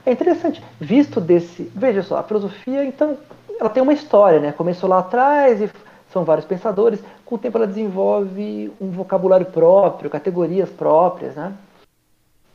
[0.05, 1.71] é interessante, visto desse.
[1.75, 3.17] Veja só, a filosofia, então,
[3.59, 4.51] ela tem uma história, né?
[4.51, 5.69] Começou lá atrás e
[6.11, 6.99] são vários pensadores.
[7.25, 11.53] Com o tempo, ela desenvolve um vocabulário próprio, categorias próprias, né?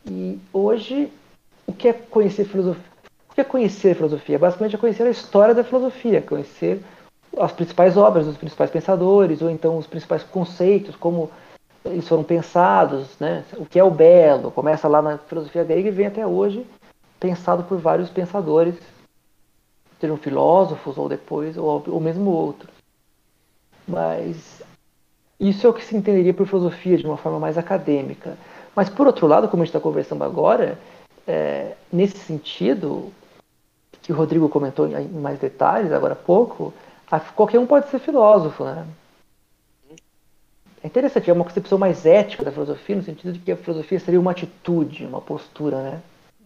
[0.06, 1.10] E hoje,
[1.66, 2.84] o que é conhecer filosofia?
[3.30, 4.38] O que é conhecer filosofia?
[4.38, 6.82] Basicamente é conhecer a história da filosofia, conhecer
[7.38, 11.30] as principais obras dos principais pensadores, ou então os principais conceitos, como
[11.84, 13.44] eles foram pensados, né?
[13.56, 14.50] O que é o belo?
[14.50, 16.66] Começa lá na filosofia grega e vem até hoje
[17.18, 18.74] pensado por vários pensadores,
[20.00, 22.70] sejam filósofos ou depois, ou, ou mesmo outros.
[23.86, 24.62] Mas
[25.40, 28.36] isso é o que se entenderia por filosofia de uma forma mais acadêmica.
[28.74, 30.78] Mas, por outro lado, como a gente está conversando agora,
[31.26, 33.12] é, nesse sentido,
[34.02, 36.72] que o Rodrigo comentou em mais detalhes agora há pouco,
[37.34, 38.86] qualquer um pode ser filósofo, né?
[40.82, 43.98] É interessante, é uma concepção mais ética da filosofia, no sentido de que a filosofia
[43.98, 46.02] seria uma atitude, uma postura, né?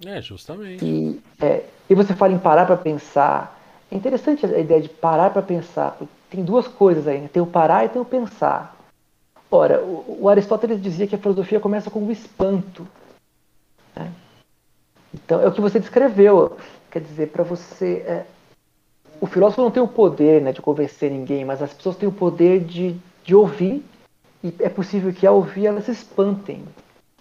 [0.06, 0.84] É, justamente.
[0.84, 3.58] E, é, e você fala em parar para pensar.
[3.90, 5.98] É interessante a ideia de parar para pensar.
[6.30, 7.28] Tem duas coisas aí, né?
[7.32, 8.76] Tem o parar e tem o pensar.
[9.50, 12.88] Ora, o, o Aristóteles dizia que a filosofia começa com o espanto.
[13.94, 14.10] Né?
[15.12, 16.56] Então, é o que você descreveu.
[16.90, 18.02] Quer dizer, para você.
[18.06, 18.24] É,
[19.20, 22.12] o filósofo não tem o poder né, de convencer ninguém, mas as pessoas têm o
[22.12, 23.84] poder de, de ouvir.
[24.42, 26.64] E é possível que ao ouvir elas se espantem.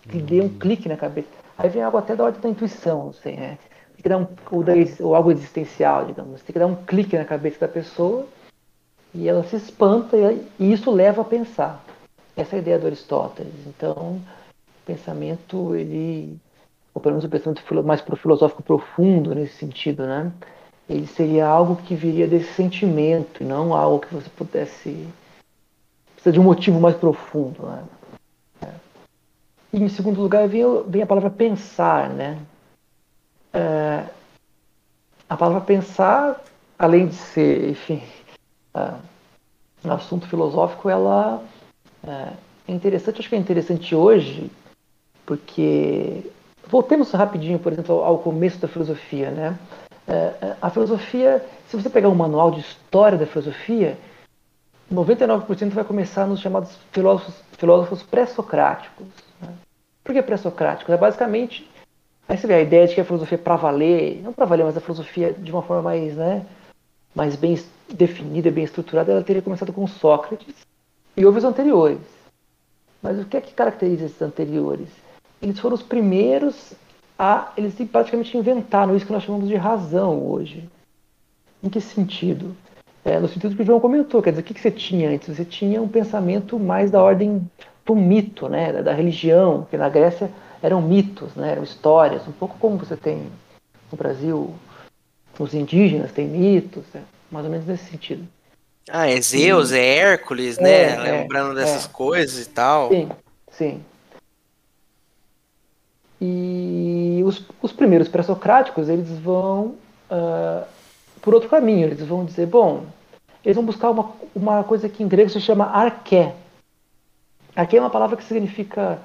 [0.04, 0.26] Que uhum.
[0.26, 1.41] dê um clique na cabeça.
[1.58, 3.58] Aí vem algo até da ordem da intuição, não sei, né?
[3.94, 6.42] Tem que dar um, ou, da, ou algo existencial, digamos.
[6.42, 8.28] Tem que dar um clique na cabeça da pessoa
[9.14, 11.84] e ela se espanta e, e isso leva a pensar.
[12.36, 13.54] Essa é a ideia do Aristóteles.
[13.68, 16.38] Então, o pensamento, ele,
[16.94, 20.32] ou pelo menos o pensamento mais pro filosófico profundo nesse sentido, né?
[20.90, 25.08] Ele seria algo que viria desse sentimento, não algo que você pudesse
[26.22, 27.84] precisa de um motivo mais profundo, né?
[29.74, 32.40] E em segundo lugar vem, vem a palavra pensar, né?
[33.54, 34.06] É,
[35.30, 36.44] a palavra pensar,
[36.78, 38.04] além de ser, enfim,
[38.74, 38.94] é,
[39.86, 41.42] um assunto filosófico, ela
[42.06, 42.34] é,
[42.68, 44.52] é interessante, acho que é interessante hoje,
[45.26, 46.30] porque
[46.68, 49.58] voltemos rapidinho, por exemplo, ao começo da filosofia, né?
[50.08, 53.98] É, é a filosofia, se você pegar um manual de história da filosofia,
[54.92, 59.08] 99% vai começar nos chamados filósofos, filósofos pré-socráticos.
[60.04, 60.92] Por que pré-socrático?
[60.92, 61.70] É basicamente.
[62.28, 64.66] Aí você vê a ideia de que a filosofia é para valer, não para valer,
[64.66, 66.46] mas a filosofia de uma forma mais, né,
[67.14, 70.56] mais bem definida, bem estruturada, ela teria começado com Sócrates
[71.16, 72.00] e houve os anteriores.
[73.02, 74.88] Mas o que é que caracteriza esses anteriores?
[75.42, 76.74] Eles foram os primeiros
[77.18, 77.52] a.
[77.58, 80.70] Eles praticamente inventaram isso que nós chamamos de razão hoje.
[81.64, 82.56] Em que sentido?
[83.04, 85.36] É, no sentido que o João comentou, quer dizer, o que, que você tinha antes?
[85.36, 87.50] Você tinha um pensamento mais da ordem
[87.86, 90.30] do mito, né, da religião, que na Grécia
[90.62, 93.24] eram mitos, né, eram histórias, um pouco como você tem
[93.92, 94.54] no Brasil,
[95.40, 98.28] os indígenas têm mitos, né, mais ou menos nesse sentido.
[98.90, 101.90] Ah, é Zeus, é Hércules, né, é, lembrando é, dessas é.
[101.90, 102.90] coisas e tal.
[102.90, 103.10] Sim,
[103.52, 103.84] sim.
[106.20, 109.76] E os, os primeiros pré-socráticos, eles vão
[110.12, 110.66] uh,
[111.22, 112.86] por outro caminho, eles vão dizer, bom,
[113.44, 116.36] eles vão buscar uma, uma coisa que em grego se chama arqué,
[117.56, 119.00] Aqui é uma palavra que significa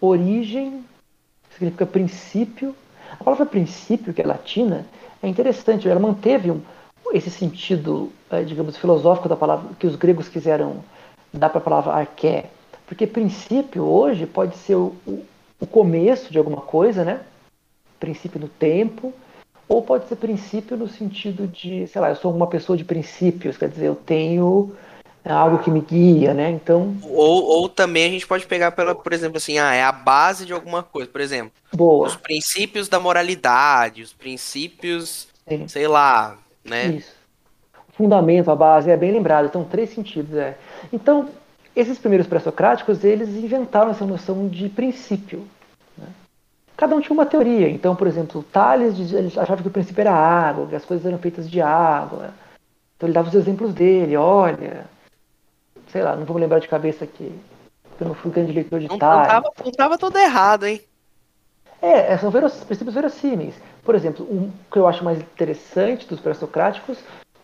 [0.00, 0.84] origem,
[1.50, 2.74] significa princípio.
[3.20, 4.84] A palavra princípio, que é latina,
[5.22, 6.60] é interessante, ela manteve um,
[7.12, 10.82] esse sentido, eh, digamos, filosófico da palavra que os gregos quiseram
[11.32, 12.46] dar para a palavra arqué.
[12.86, 15.24] Porque princípio hoje pode ser o, o,
[15.60, 17.20] o começo de alguma coisa, né?
[18.00, 19.14] Princípio no tempo,
[19.68, 23.56] ou pode ser princípio no sentido de, sei lá, eu sou uma pessoa de princípios,
[23.56, 24.74] quer dizer, eu tenho
[25.24, 26.50] é algo que me guia, né?
[26.50, 26.94] Então.
[27.02, 30.44] Ou, ou também a gente pode pegar pela, por exemplo, assim, ah, é a base
[30.44, 31.10] de alguma coisa.
[31.10, 32.06] Por exemplo, Boa.
[32.06, 35.66] os princípios da moralidade, os princípios, Sim.
[35.66, 36.88] sei lá, né?
[36.88, 37.12] Isso.
[37.88, 39.46] O fundamento, a base, é bem lembrado.
[39.46, 40.58] Então, três sentidos, é.
[40.92, 41.30] Então,
[41.74, 45.46] esses primeiros pré-socráticos, eles inventaram essa noção de princípio.
[45.96, 46.06] Né?
[46.76, 47.70] Cada um tinha uma teoria.
[47.70, 48.94] Então, por exemplo, Tales
[49.38, 52.34] achava que o princípio era água, que as coisas eram feitas de água.
[52.96, 54.86] Então ele dava os exemplos dele, olha,
[55.94, 57.32] sei lá, não vou me lembrar de cabeça aqui.
[58.00, 60.82] Eu não fui grande leitor de não, não, tava, não tava tudo errado, hein?
[61.80, 63.54] É, são veros, princípios verossímeis.
[63.84, 66.98] Por exemplo, um que eu acho mais interessante dos pré-socráticos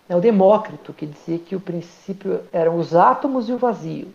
[0.08, 4.12] é o Demócrito, que dizia que o princípio eram os átomos e o vazio.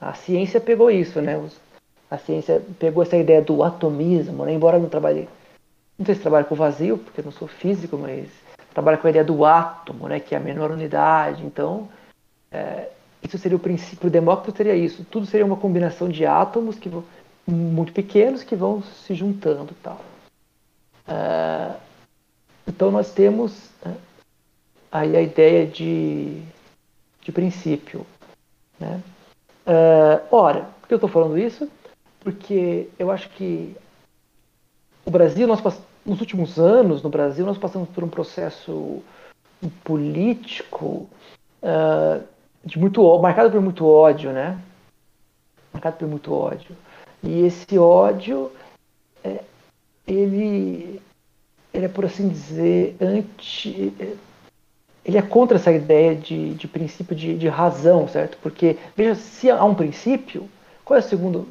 [0.00, 1.40] A ciência pegou isso, né?
[2.10, 4.52] A ciência pegou essa ideia do atomismo, né?
[4.52, 5.28] embora não trabalhe,
[5.96, 8.28] não sei se trabalha com vazio, porque eu não sou físico, mas
[8.74, 10.18] trabalha com a ideia do átomo, né?
[10.18, 11.46] Que é a menor unidade.
[11.46, 11.88] Então,
[12.50, 12.88] é,
[13.28, 14.08] isso seria o princípio.
[14.08, 15.04] O Demócrito seria isso.
[15.04, 17.04] Tudo seria uma combinação de átomos que vão
[17.46, 20.00] muito pequenos que vão se juntando tal.
[21.08, 21.74] Uh,
[22.66, 23.96] então nós temos uh,
[24.92, 26.42] aí a ideia de,
[27.22, 28.06] de princípio.
[28.78, 29.00] Né?
[29.66, 31.70] Uh, ora, por que eu estou falando isso?
[32.20, 33.74] Porque eu acho que
[35.06, 35.62] o Brasil, nós
[36.04, 39.02] nos últimos anos no Brasil, nós passamos por um processo
[39.82, 41.08] político
[42.68, 44.58] de muito marcado por muito ódio, né?
[45.72, 46.76] Marcado por muito ódio.
[47.22, 48.52] E esse ódio,
[49.24, 49.40] é,
[50.06, 51.00] ele,
[51.72, 53.92] ele é, por assim dizer, anti.
[55.02, 58.36] Ele é contra essa ideia de, de princípio de, de razão, certo?
[58.42, 60.46] Porque, veja, se há um princípio,
[60.84, 61.44] qual é a segunda,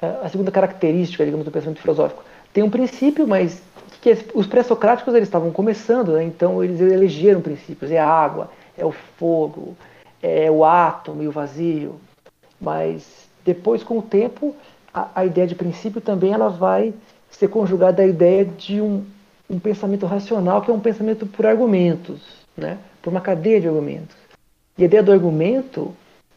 [0.00, 2.24] é, a segunda característica, digamos, do pensamento filosófico?
[2.54, 3.62] Tem um princípio, mas
[4.00, 6.24] que os pré-socráticos eles estavam começando, né?
[6.24, 7.90] então eles elegeram princípios.
[7.90, 9.76] É a água, é o fogo,
[10.22, 11.96] é o átomo e o vazio.
[12.60, 14.54] Mas depois, com o tempo,
[14.92, 16.92] a, a, ideia de princípio também ela vai
[17.30, 19.04] ser conjugada à ideia de um,
[19.48, 22.20] um pensamento racional, que é um pensamento por argumentos,
[22.56, 22.78] né?
[23.00, 24.16] por uma cadeia de argumentos.
[24.76, 25.94] E a ideia do argumento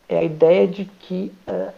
[0.08, 1.72] é a ideia de que uh,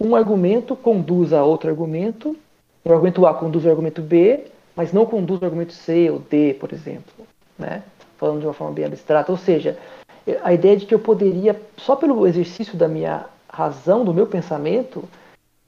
[0.00, 2.36] um argumento conduz a outro argumento,
[2.84, 6.54] o argumento A conduz ao argumento B, mas não conduz ao argumento C ou D,
[6.54, 7.26] por exemplo,
[7.58, 7.82] né?
[8.16, 9.30] falando de uma forma bem abstrata.
[9.30, 9.78] Ou seja,
[10.42, 15.04] a ideia de que eu poderia, só pelo exercício da minha razão, do meu pensamento,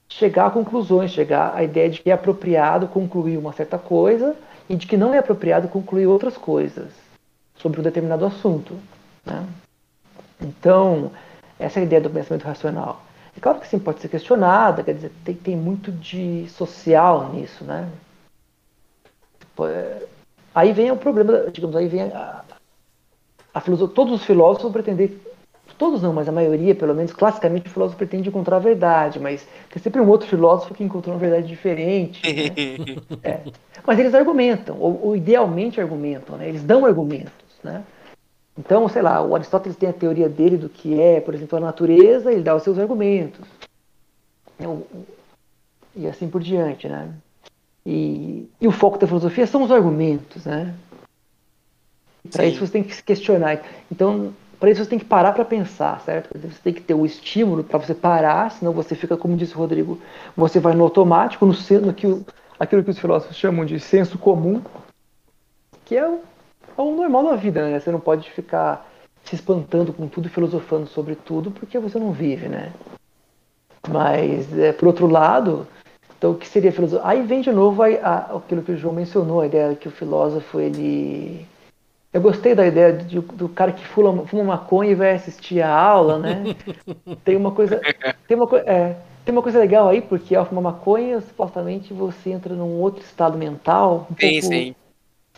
[0.07, 4.35] chegar a conclusões, chegar à ideia de que é apropriado concluir uma certa coisa
[4.69, 6.91] e de que não é apropriado concluir outras coisas
[7.55, 8.75] sobre um determinado assunto.
[9.25, 9.45] Né?
[10.41, 11.11] Então,
[11.59, 13.01] essa é a ideia do pensamento racional.
[13.35, 17.63] É claro que sim, pode ser questionada, quer dizer, tem, tem muito de social nisso,
[17.63, 17.89] né?
[20.53, 22.43] Aí vem o problema, digamos, aí vem a,
[23.93, 25.19] todos os filósofos pretendem
[25.77, 29.47] todos não, mas a maioria, pelo menos classicamente, o filósofo pretende encontrar a verdade, mas
[29.69, 32.21] tem sempre um outro filósofo que encontrou uma verdade diferente.
[32.23, 32.95] Né?
[33.23, 33.39] é.
[33.85, 36.47] Mas eles argumentam, ou, ou, idealmente argumentam, né?
[36.47, 37.33] eles dão argumentos.
[37.63, 37.83] Né?
[38.57, 41.61] Então, sei lá, o Aristóteles tem a teoria dele do que é, por exemplo, a
[41.61, 43.45] natureza, ele dá os seus argumentos.
[45.95, 47.09] E assim por diante, né?
[47.85, 50.73] E, e o foco da filosofia são os argumentos, né?
[52.31, 53.61] Para isso você tem que se questionar.
[53.91, 56.29] Então, para isso você tem que parar para pensar, certo?
[56.37, 59.57] Você tem que ter o estímulo para você parar, senão você fica, como disse o
[59.57, 59.99] Rodrigo,
[60.37, 62.07] você vai no automático, no, no que,
[62.57, 64.61] aquilo que os filósofos chamam de senso comum,
[65.83, 66.21] que é o,
[66.77, 67.79] é o normal da vida, né?
[67.79, 68.89] Você não pode ficar
[69.23, 72.71] se espantando com tudo, filosofando sobre tudo, porque você não vive, né?
[73.89, 75.67] Mas, é, por outro lado,
[76.17, 77.05] então o que seria filosofia?
[77.05, 79.91] Aí vem de novo a, a, aquilo que o João mencionou, a ideia que o
[79.91, 81.45] filósofo ele
[82.13, 85.75] eu gostei da ideia de, do cara que fuma, fuma maconha e vai assistir a
[85.75, 86.55] aula, né?
[87.25, 87.81] Tem uma coisa,
[88.27, 88.95] tem uma, é,
[89.25, 93.37] tem uma coisa legal aí, porque ao fumar maconha, supostamente você entra num outro estado
[93.37, 94.75] mental, um, sim, pouco, sim.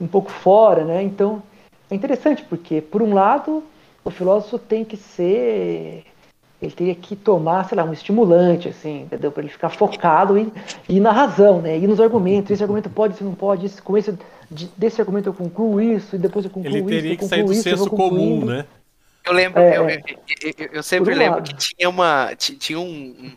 [0.01, 1.01] um pouco fora, né?
[1.01, 1.41] Então,
[1.89, 3.63] é interessante, porque, por um lado,
[4.03, 6.03] o filósofo tem que ser
[6.65, 9.31] ele teria que tomar, sei lá, um estimulante, assim, entendeu?
[9.31, 10.51] Para ele ficar focado e,
[10.89, 11.77] e na razão, né?
[11.77, 12.51] E nos argumentos.
[12.51, 14.17] Esse argumento pode, esse não pode, esse, com esse,
[14.75, 16.89] desse argumento eu concluo isso, e depois eu concluo isso.
[16.89, 18.65] Ele teria que sair do isso, senso comum, né?
[19.23, 19.99] Eu lembro, é, eu, eu,
[20.57, 21.49] eu, eu, sempre lembro lado.
[21.49, 22.35] que tinha uma.
[22.35, 23.31] Tinha um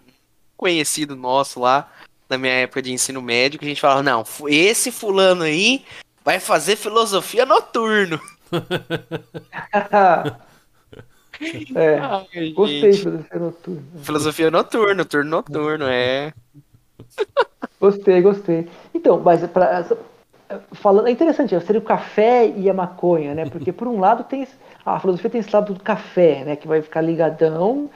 [0.56, 1.90] conhecido nosso lá,
[2.28, 5.84] na minha época de ensino médio, que a gente falava, não, esse fulano aí
[6.24, 8.20] vai fazer filosofia noturno.
[11.74, 11.98] É,
[12.34, 13.82] Ai, gostei de filosofia noturna.
[14.02, 16.32] Filosofia noturna, turno noturno, é.
[17.80, 18.68] Gostei, gostei.
[18.92, 19.86] Então, mas para
[20.72, 23.48] falando, é interessante, seria o café e a maconha, né?
[23.48, 24.46] Porque por um lado tem
[24.84, 27.90] a filosofia tem esse lado do café, né, que vai ficar ligadão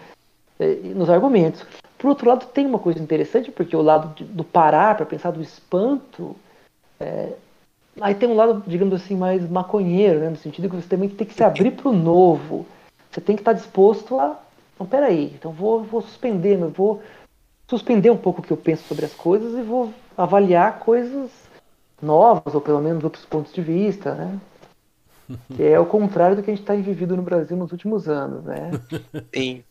[0.59, 1.65] é, nos argumentos.
[1.99, 5.31] Por outro lado, tem uma coisa interessante, porque o lado de, do parar para pensar
[5.31, 6.37] do espanto,
[7.01, 7.33] é,
[8.01, 11.27] aí tem um lado, digamos assim, mais maconheiro, né, no sentido que você também tem
[11.27, 12.67] que se abrir para o novo.
[13.13, 14.41] Você tem que estar disposto a.
[14.81, 17.03] Não, peraí, então vou, vou suspender, eu vou
[17.69, 21.31] suspender um pouco o que eu penso sobre as coisas e vou avaliar coisas
[22.01, 24.41] novas, ou pelo menos outros pontos de vista, né?
[25.57, 28.45] Que é o contrário do que a gente está vivido no Brasil nos últimos anos,
[28.45, 28.71] né?
[29.35, 29.63] Sim.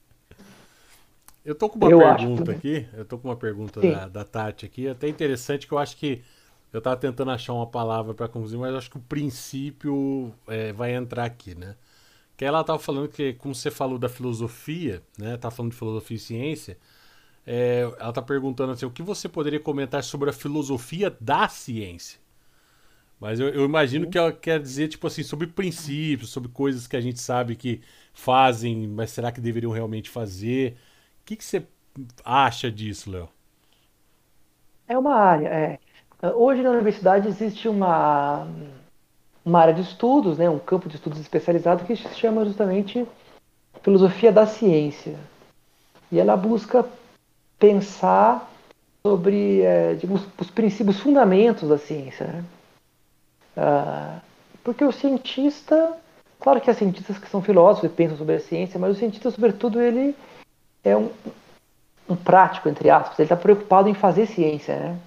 [1.43, 4.65] Eu tô com uma eu pergunta aqui, eu tô com uma pergunta da, da Tati
[4.65, 6.23] aqui, até interessante que eu acho que
[6.71, 10.93] eu tava tentando achar uma palavra para concluir, mas acho que o princípio é, vai
[10.93, 11.75] entrar aqui, né?
[12.41, 15.37] Que ela tava falando que, como você falou da filosofia, né?
[15.37, 16.75] Tá falando de filosofia e ciência,
[17.45, 22.19] é, ela tá perguntando assim, o que você poderia comentar sobre a filosofia da ciência?
[23.19, 26.95] Mas eu, eu imagino que ela quer dizer, tipo assim, sobre princípios, sobre coisas que
[26.97, 27.79] a gente sabe que
[28.11, 30.71] fazem, mas será que deveriam realmente fazer?
[31.21, 31.63] O que, que você
[32.25, 33.29] acha disso, Léo?
[34.87, 35.47] É uma área.
[35.47, 35.79] É.
[36.33, 38.47] Hoje na universidade existe uma,
[39.45, 43.05] uma área de estudos, né, um campo de estudos especializado que se chama justamente
[43.81, 45.15] filosofia da ciência.
[46.11, 46.85] E ela busca
[47.57, 48.49] pensar
[49.05, 52.27] sobre é, digamos, os princípios, os fundamentos da ciência.
[52.27, 52.43] Né?
[53.57, 54.19] Ah,
[54.63, 55.93] porque o cientista,
[56.39, 59.31] claro que há cientistas que são filósofos e pensam sobre a ciência, mas o cientista,
[59.31, 60.15] sobretudo, ele
[60.83, 61.09] é um,
[62.07, 64.99] um prático, entre aspas, ele está preocupado em fazer ciência, né?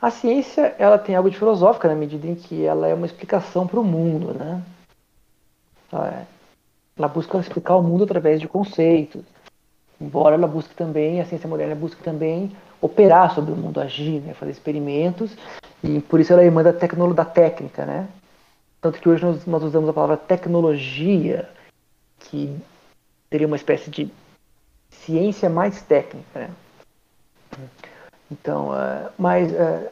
[0.00, 3.66] A ciência, ela tem algo de filosófica na medida em que ela é uma explicação
[3.66, 4.62] para o mundo, né?
[5.92, 6.24] É,
[6.96, 9.22] ela busca explicar o mundo através de conceitos,
[10.00, 14.32] embora ela busque também, a ciência moderna busque também operar sobre o mundo, agir, né?
[14.32, 15.36] fazer experimentos,
[15.84, 18.08] e por isso ela é irmã da, da técnica, né?
[18.80, 21.50] Tanto que hoje nós, nós usamos a palavra tecnologia,
[22.20, 22.56] que
[23.28, 24.10] seria uma espécie de
[24.88, 26.40] ciência mais técnica.
[26.40, 26.50] Né?
[28.30, 29.88] Então, uh, mas uh,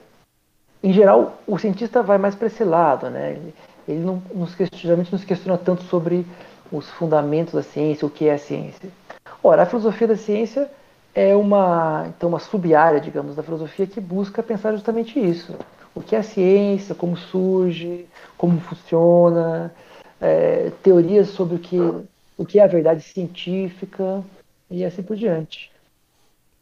[0.82, 3.32] em geral o cientista vai mais para esse lado, né?
[3.32, 3.54] Ele,
[3.88, 6.26] ele não nos geralmente não se questiona tanto sobre
[6.70, 8.90] os fundamentos da ciência, o que é a ciência.
[9.42, 10.70] Ora, a filosofia da ciência
[11.14, 15.54] é uma então uma sub-área, digamos, da filosofia que busca pensar justamente isso:
[15.94, 19.72] o que é a ciência, como surge, como funciona,
[20.20, 21.78] é, teorias sobre o que
[22.36, 24.22] o que é a verdade científica
[24.70, 25.72] e assim por diante.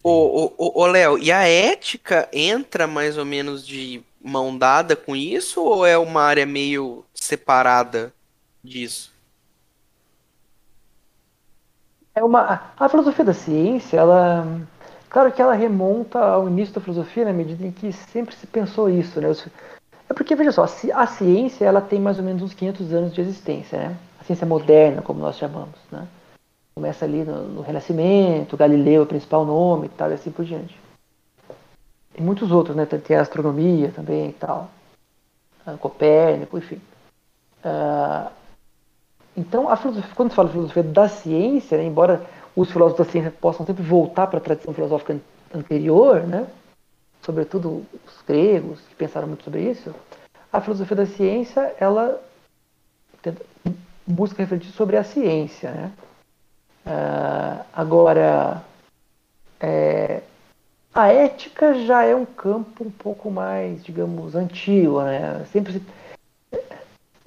[0.08, 5.84] Ô, Léo, e a ética entra mais ou menos de mão dada com isso ou
[5.84, 8.12] é uma área meio separada
[8.62, 9.12] disso?
[12.14, 14.46] É uma a filosofia da ciência, ela
[15.10, 18.88] claro que ela remonta ao início da filosofia na medida em que sempre se pensou
[18.88, 19.28] isso, né?
[20.08, 20.62] É porque veja só,
[20.94, 23.96] a ciência ela tem mais ou menos uns 500 anos de existência, né?
[24.20, 26.06] A ciência moderna, como nós chamamos, né?
[26.78, 30.44] Começa ali no, no Renascimento, Galileu é o principal nome e tal, e assim por
[30.44, 30.78] diante.
[32.14, 32.84] E muitos outros, né?
[32.84, 34.70] Tem a astronomia também e tal.
[35.66, 36.80] Uh, Copérnico, enfim.
[37.64, 38.30] Uh,
[39.34, 43.30] então, a filosofia, quando se fala filosofia da ciência, né, embora os filósofos da ciência
[43.30, 45.18] possam sempre voltar para a tradição filosófica
[45.54, 46.46] anterior, né?
[47.22, 49.94] sobretudo os gregos, que pensaram muito sobre isso,
[50.52, 52.22] a filosofia da ciência, ela
[54.06, 55.92] busca refletir sobre a ciência, né?
[56.86, 58.62] Uh, agora,
[59.60, 60.22] é,
[60.94, 65.44] a ética já é um campo um pouco mais, digamos, antigo, né?
[65.52, 65.82] Sempre se,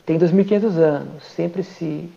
[0.06, 2.12] tem 2.500 anos, sempre se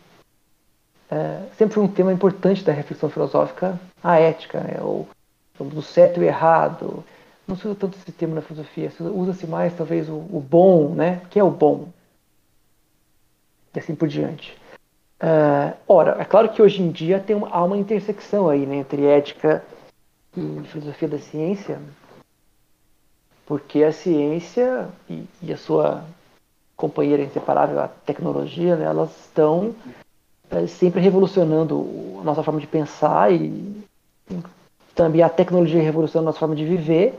[1.13, 4.81] é, sempre foi um tema importante da reflexão filosófica a ética, né?
[4.81, 5.07] ou
[5.61, 7.05] do certo e o errado.
[7.47, 11.21] Não se usa tanto esse termo na filosofia, usa-se mais talvez o, o, bom, né?
[11.25, 11.89] O que é o bom?
[13.75, 14.57] E assim por diante.
[15.23, 18.77] Uh, ora, é claro que hoje em dia tem uma, há uma intersecção aí né,
[18.77, 19.65] entre ética
[20.37, 21.81] e filosofia da ciência,
[23.47, 26.03] porque a ciência e, e a sua
[26.77, 29.73] companheira inseparável, a tecnologia, né, elas estão
[30.51, 33.81] é, sempre revolucionando a nossa forma de pensar e
[34.93, 37.15] também a tecnologia revolucionando a nossa forma de viver.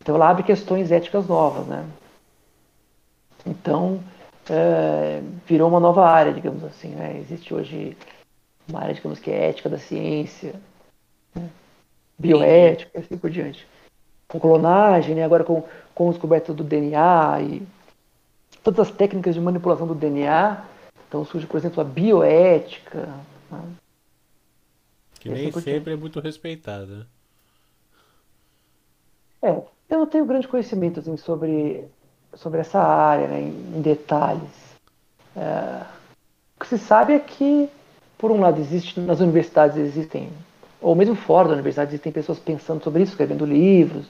[0.00, 1.86] Então ela abre questões éticas novas, né?
[3.46, 4.00] Então,
[4.50, 6.88] é, virou uma nova área, digamos assim.
[6.88, 7.18] Né?
[7.18, 7.96] Existe hoje
[8.68, 10.54] uma área, digamos que é ética da ciência,
[11.34, 11.48] né?
[12.18, 13.66] bioética, e assim por diante.
[14.26, 15.24] Com clonagem, né?
[15.24, 17.62] agora com, com descoberta do DNA e
[18.62, 20.64] todas as técnicas de manipulação do DNA.
[21.08, 23.08] Então surge, por exemplo, a bioética.
[23.50, 23.62] Né?
[25.20, 27.06] Que nem assim sempre é muito respeitada.
[29.40, 31.88] É, eu não tenho grande conhecimento assim, sobre
[32.34, 34.50] sobre essa área né, em, detalhes.
[35.36, 35.82] É,
[36.56, 37.68] o que se sabe é que,
[38.16, 40.30] por um lado, existe nas universidades existem,
[40.80, 44.06] ou mesmo fora da universidade, existem pessoas pensando sobre isso, escrevendo livros,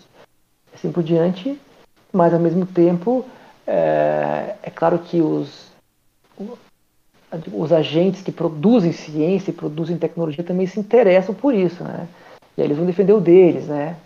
[0.74, 1.58] assim por diante,
[2.12, 3.24] mas ao mesmo tempo
[3.66, 5.68] é, é claro que os,
[7.52, 12.08] os agentes que produzem ciência e produzem tecnologia também se interessam por isso, né?
[12.56, 13.96] E aí eles vão defender o deles, né?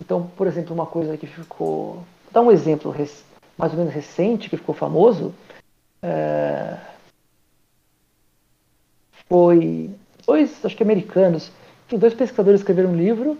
[0.00, 1.94] Então, por exemplo, uma coisa que ficou.
[2.24, 2.90] Vou dar um exemplo
[3.58, 5.34] mais ou menos recente, que ficou famoso,
[6.00, 6.76] é,
[9.28, 9.90] foi
[10.26, 11.50] dois, acho que americanos,
[11.88, 13.36] Tem dois pesquisadores que escreveram um livro,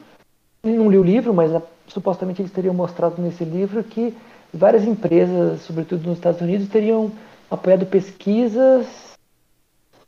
[0.65, 4.17] não li o livro, mas a, supostamente eles teriam mostrado nesse livro que
[4.53, 7.13] várias empresas, sobretudo nos Estados Unidos, teriam
[7.51, 8.87] apoiado pesquisas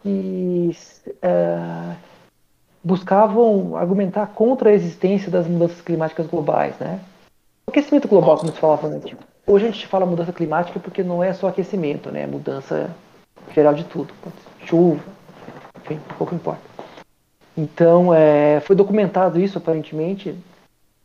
[0.03, 0.71] que
[1.21, 1.95] é,
[2.83, 7.01] buscavam argumentar contra a existência das mudanças climáticas globais, né?
[7.67, 9.15] O aquecimento global, como se falava antes.
[9.51, 12.23] Hoje a gente fala mudança climática porque não é só aquecimento, né?
[12.23, 12.95] É mudança
[13.53, 14.15] geral de tudo.
[14.65, 15.03] Chuva,
[15.85, 16.63] enfim, pouco importa.
[17.57, 20.37] Então, é, foi documentado isso aparentemente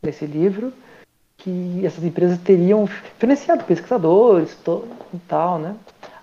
[0.00, 0.72] nesse livro
[1.38, 2.86] que essas empresas teriam
[3.18, 4.56] financiado pesquisadores
[5.12, 5.74] e tal, né?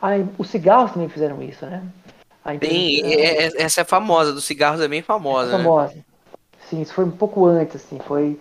[0.01, 1.83] Ah, os cigarros também fizeram isso, né?
[2.57, 5.49] Bem, é, é, essa é famosa, dos cigarros é bem famosa.
[5.49, 5.93] É famosa.
[5.93, 6.01] Né?
[6.69, 8.39] Sim, isso foi um pouco antes, assim, foi.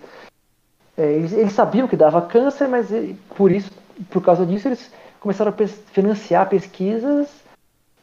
[0.97, 2.89] É, eles, eles, sabiam que dava câncer, mas
[3.37, 3.71] por isso,
[4.11, 4.91] por causa disso, eles
[5.21, 7.29] começaram a financiar pesquisas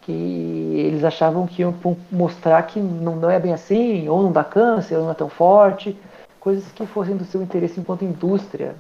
[0.02, 1.76] que eles achavam que iam
[2.12, 5.30] mostrar que não, não é bem assim, ou não dá câncer, ou não é tão
[5.30, 5.96] forte
[6.40, 8.76] coisas que fossem do seu interesse enquanto indústria.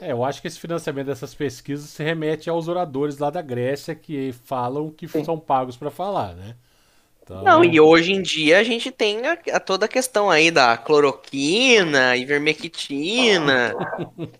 [0.00, 3.94] É, eu acho que esse financiamento dessas pesquisas se remete aos oradores lá da Grécia
[3.94, 5.24] que falam que Sim.
[5.24, 6.54] são pagos para falar, né?
[7.22, 7.42] Então...
[7.44, 10.76] Não, e hoje em dia a gente tem a, a toda a questão aí da
[10.76, 13.74] cloroquina, ivermectina,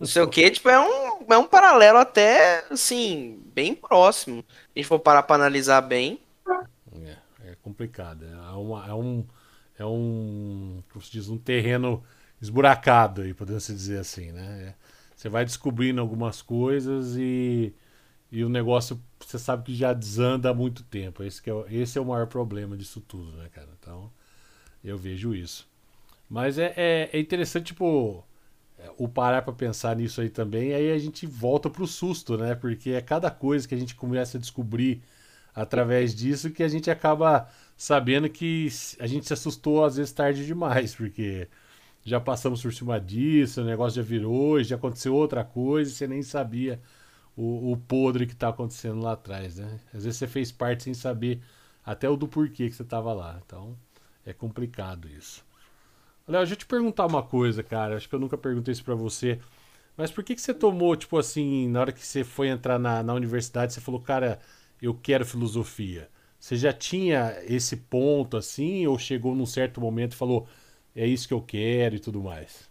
[0.01, 4.45] não sei o que, tipo, é um, é um paralelo até, assim, bem próximo.
[4.49, 6.19] Se a gente for parar para analisar bem.
[7.05, 8.25] É, é complicado.
[8.25, 9.25] É, uma, é um
[9.83, 12.03] é um, como se diz, um terreno
[12.41, 14.69] esburacado aí, podemos dizer assim, né?
[14.69, 14.75] É,
[15.15, 17.75] você vai descobrindo algumas coisas e,
[18.31, 19.01] e o negócio
[19.33, 21.23] você sabe que já desanda há muito tempo.
[21.23, 23.69] Esse, é, esse é o maior problema disso tudo, né, cara?
[23.81, 24.11] Então,
[24.85, 25.69] eu vejo isso.
[26.29, 28.25] Mas é, é, é interessante, tipo,
[28.79, 32.55] é, o parar para pensar nisso aí também, aí a gente volta pro susto, né?
[32.55, 35.03] Porque é cada coisa que a gente começa a descobrir
[35.55, 38.69] através disso que a gente acaba sabendo que
[38.99, 41.49] a gente se assustou às vezes tarde demais, porque
[42.05, 46.07] já passamos por cima disso, o negócio já virou, já aconteceu outra coisa e você
[46.07, 46.81] nem sabia
[47.37, 49.81] o, o podre que está acontecendo lá atrás, né?
[49.93, 51.41] Às vezes você fez parte sem saber
[51.85, 53.41] até o do porquê que você estava lá.
[53.45, 53.77] Então
[54.25, 55.45] é complicado isso.
[56.27, 57.97] Léo, deixa eu te perguntar uma coisa, cara.
[57.97, 59.41] Acho que eu nunca perguntei isso para você.
[59.97, 63.03] Mas por que, que você tomou, tipo assim, na hora que você foi entrar na,
[63.03, 64.41] na universidade, você falou, cara,
[64.81, 66.09] eu quero filosofia?
[66.39, 70.47] Você já tinha esse ponto assim, ou chegou num certo momento e falou,
[70.95, 72.71] é isso que eu quero e tudo mais?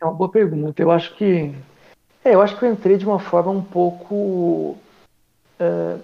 [0.00, 0.80] É uma boa pergunta.
[0.80, 1.54] Eu acho que.
[2.24, 4.76] É, eu acho que eu entrei de uma forma um pouco.
[5.58, 5.96] É,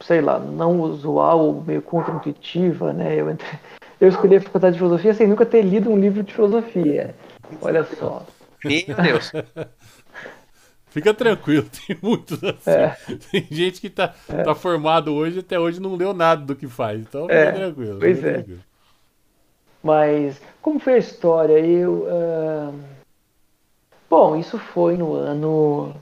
[0.00, 3.14] sei lá, não usual meio contra-intuitiva, né?
[3.14, 3.58] Eu, entrei,
[4.00, 7.14] eu escolhi a faculdade de filosofia sem nunca ter lido um livro de filosofia.
[7.60, 8.24] Olha só.
[8.64, 9.32] Meu Deus.
[10.92, 12.70] Fica tranquilo, tem muitos assim.
[12.70, 12.96] É.
[13.30, 14.42] Tem gente que tá, é.
[14.42, 17.00] tá formado hoje até hoje não leu nada do que faz.
[17.00, 17.52] Então fica é.
[17.52, 17.98] tranquilo.
[17.98, 18.32] Pois fica é.
[18.34, 18.60] Tranquilo.
[19.82, 21.58] Mas como foi a história?
[21.58, 22.04] Eu.
[22.04, 22.80] Uh...
[24.08, 25.94] Bom, isso foi no ano.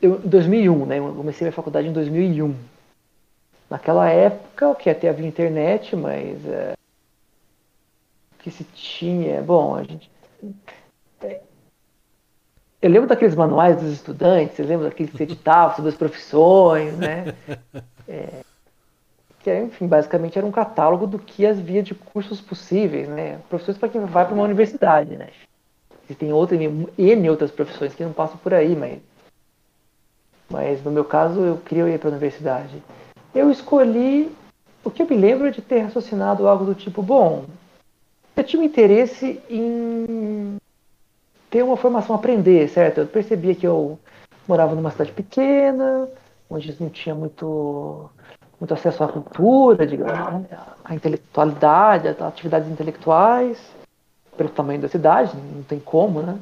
[0.00, 0.98] Eu, 2001, né?
[0.98, 2.54] Eu comecei a faculdade em 2001.
[3.68, 6.44] Naquela época, o que até havia internet, mas.
[6.44, 6.74] Uh...
[8.34, 9.40] O que se tinha.
[9.42, 10.10] Bom, a gente
[12.82, 17.34] eu lembro daqueles manuais dos estudantes, eu lembro daqueles que editavam sobre as profissões, né?
[18.12, 18.44] É,
[19.42, 23.38] que, enfim, basicamente era um catálogo do que havia de cursos possíveis, né?
[23.48, 25.28] Profissões para quem vai para uma universidade, né?
[26.04, 28.98] Existem outras, N outras profissões que não passam por aí, mas,
[30.50, 32.82] mas no meu caso eu queria ir para a universidade.
[33.34, 34.30] Eu escolhi,
[34.84, 37.44] o que eu me lembro é de ter raciocinado algo do tipo, bom,
[38.36, 40.56] eu tinha um interesse em
[41.50, 42.98] ter uma formação, aprender, certo?
[42.98, 43.98] Eu percebia que eu
[44.46, 46.08] morava numa cidade pequena,
[46.48, 48.10] onde não tinha muito,
[48.60, 50.58] muito acesso à cultura, digamos, né?
[50.84, 53.58] à intelectualidade, a atividades intelectuais,
[54.36, 56.38] pelo tamanho da cidade, não tem como, né?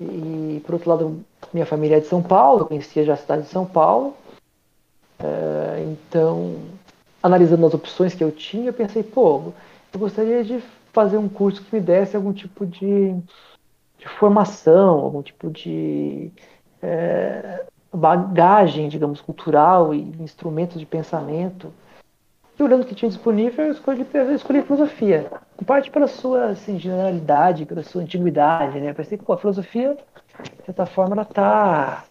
[0.00, 3.48] E, por outro lado, minha família é de São Paulo, conhecia já a cidade de
[3.48, 4.14] São Paulo.
[5.18, 6.56] É, então,
[7.22, 9.52] analisando as opções que eu tinha, eu pensei, pô,
[9.92, 10.62] eu gostaria de
[10.92, 13.14] fazer um curso que me desse algum tipo de
[14.00, 16.32] de formação, algum tipo de
[16.82, 21.72] é, bagagem, digamos, cultural e instrumentos de pensamento.
[22.58, 25.30] E olhando o que tinha disponível, eu escolhi, eu escolhi filosofia.
[25.60, 28.90] Em parte pela sua assim, generalidade, pela sua antiguidade, né?
[28.90, 29.96] Eu pensei que a filosofia,
[30.58, 32.04] de certa forma, ela está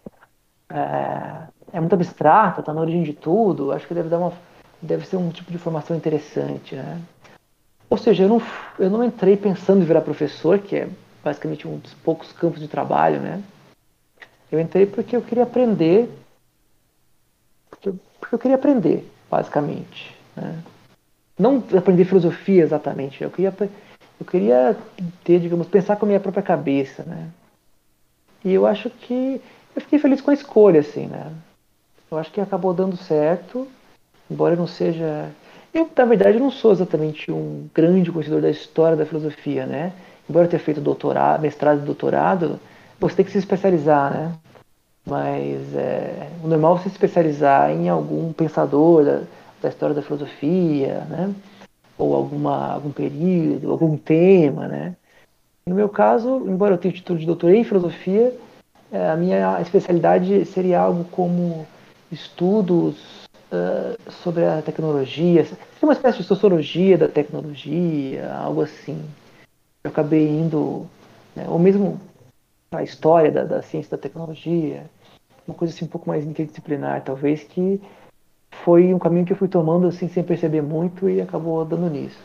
[0.68, 3.72] é, é, muito abstrata, está na origem de tudo.
[3.72, 4.32] Acho que deve dar uma
[4.82, 7.00] deve ser um tipo de formação interessante, né?
[7.88, 8.42] Ou seja, eu não,
[8.78, 10.88] eu não entrei pensando em virar professor, que é
[11.22, 13.42] basicamente um dos poucos campos de trabalho, né?
[14.50, 16.08] Eu entrei porque eu queria aprender,
[17.70, 20.14] porque eu, porque eu queria aprender, basicamente.
[20.36, 20.62] Né?
[21.40, 23.22] não aprender filosofia exatamente.
[23.22, 23.52] Eu queria,
[24.20, 24.76] eu queria
[25.24, 27.28] ter, digamos, pensar com a minha própria cabeça, né?
[28.44, 29.40] E eu acho que
[29.74, 31.32] eu fiquei feliz com a escolha, assim, né?
[32.10, 33.66] Eu acho que acabou dando certo,
[34.30, 35.30] embora eu não seja.
[35.72, 39.92] Eu, na verdade, não sou exatamente um grande conhecedor da história da filosofia, né?
[40.28, 42.60] Embora eu tenha feito doutorado, mestrado e doutorado,
[43.00, 44.34] você tem que se especializar, né?
[45.06, 49.22] Mas é, o normal é se especializar em algum pensador da,
[49.62, 51.34] da história da filosofia, né?
[51.96, 54.94] Ou alguma, algum período, algum tema, né?
[55.66, 58.34] No meu caso, embora eu tenha título de doutor em filosofia,
[58.92, 61.66] é, a minha especialidade seria algo como
[62.10, 69.00] estudos uh, sobre a tecnologia, seria uma espécie de sociologia da tecnologia, algo assim.
[69.84, 70.86] Eu acabei indo,
[71.36, 72.00] né, ou mesmo
[72.72, 74.88] a história da, da ciência da tecnologia,
[75.46, 77.80] uma coisa assim um pouco mais interdisciplinar, talvez que
[78.64, 82.18] foi um caminho que eu fui tomando assim sem perceber muito e acabou dando nisso.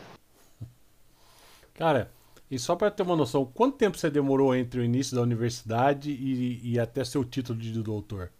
[1.74, 2.10] Cara,
[2.50, 6.10] e só para ter uma noção, quanto tempo você demorou entre o início da universidade
[6.10, 8.30] e, e até seu título de doutor?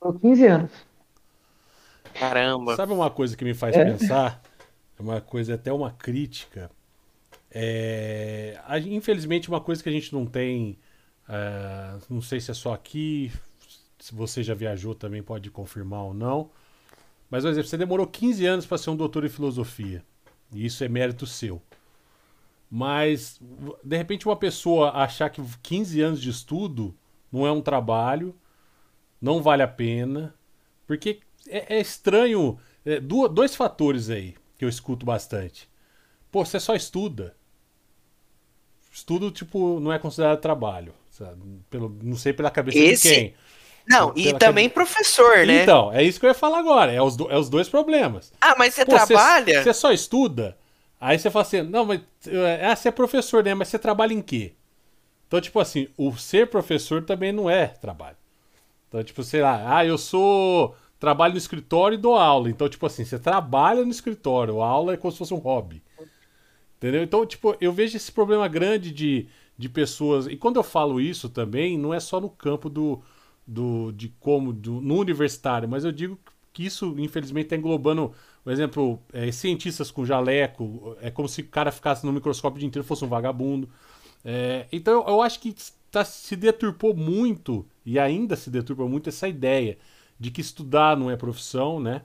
[0.00, 0.70] Por 15 anos.
[2.14, 2.76] Caramba.
[2.76, 3.84] Sabe uma coisa que me faz é.
[3.84, 4.40] pensar?
[4.98, 6.70] É uma coisa, até uma crítica.
[7.58, 10.78] É, infelizmente, uma coisa que a gente não tem.
[11.26, 13.32] Uh, não sei se é só aqui,
[13.98, 16.50] se você já viajou também pode confirmar ou não.
[17.30, 20.04] Mas, por exemplo, você demorou 15 anos para ser um doutor em filosofia.
[20.52, 21.62] E isso é mérito seu.
[22.70, 23.40] Mas,
[23.82, 26.94] de repente, uma pessoa achar que 15 anos de estudo
[27.32, 28.36] não é um trabalho,
[29.18, 30.34] não vale a pena.
[30.86, 32.58] Porque é, é estranho.
[32.84, 35.70] É, dois fatores aí que eu escuto bastante.
[36.30, 37.34] Pô, você só estuda.
[38.96, 40.94] Estudo, tipo, não é considerado trabalho.
[41.10, 41.38] Sabe?
[41.68, 43.08] Pelo, não sei pela cabeça Esse...
[43.08, 43.34] de quem.
[43.86, 45.62] Não, e também professor, né?
[45.62, 46.90] Então, é isso que eu ia falar agora.
[46.90, 48.32] É os, do, é os dois problemas.
[48.40, 49.62] Ah, mas você Pô, trabalha?
[49.62, 50.56] Você só estuda?
[50.98, 52.00] Aí você fala assim, não, mas
[52.62, 53.52] ah, você é professor, né?
[53.54, 54.54] Mas você trabalha em quê?
[55.28, 58.16] Então, tipo assim, o ser professor também não é trabalho.
[58.88, 60.74] Então, tipo, sei lá, ah, eu sou.
[60.98, 62.48] Trabalho no escritório e dou aula.
[62.48, 65.82] Então, tipo assim, você trabalha no escritório, a aula é como se fosse um hobby.
[66.76, 67.02] Entendeu?
[67.02, 70.26] Então, tipo, eu vejo esse problema grande de, de pessoas.
[70.26, 73.02] E quando eu falo isso também, não é só no campo do.
[73.46, 74.52] do de como.
[74.52, 76.18] Do, no universitário, mas eu digo
[76.52, 78.14] que isso, infelizmente, está englobando
[78.46, 82.60] por exemplo, é, cientistas com jaleco, é como se o cara ficasse no microscópio o
[82.60, 83.68] dia inteiro fosse um vagabundo.
[84.24, 85.52] É, então eu acho que
[85.90, 89.76] tá, se deturpou muito, e ainda se deturpa muito, essa ideia
[90.16, 92.02] de que estudar não é profissão, né?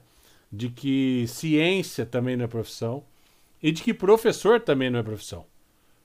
[0.50, 3.04] De que ciência também não é profissão.
[3.62, 5.46] E de que professor também não é profissão.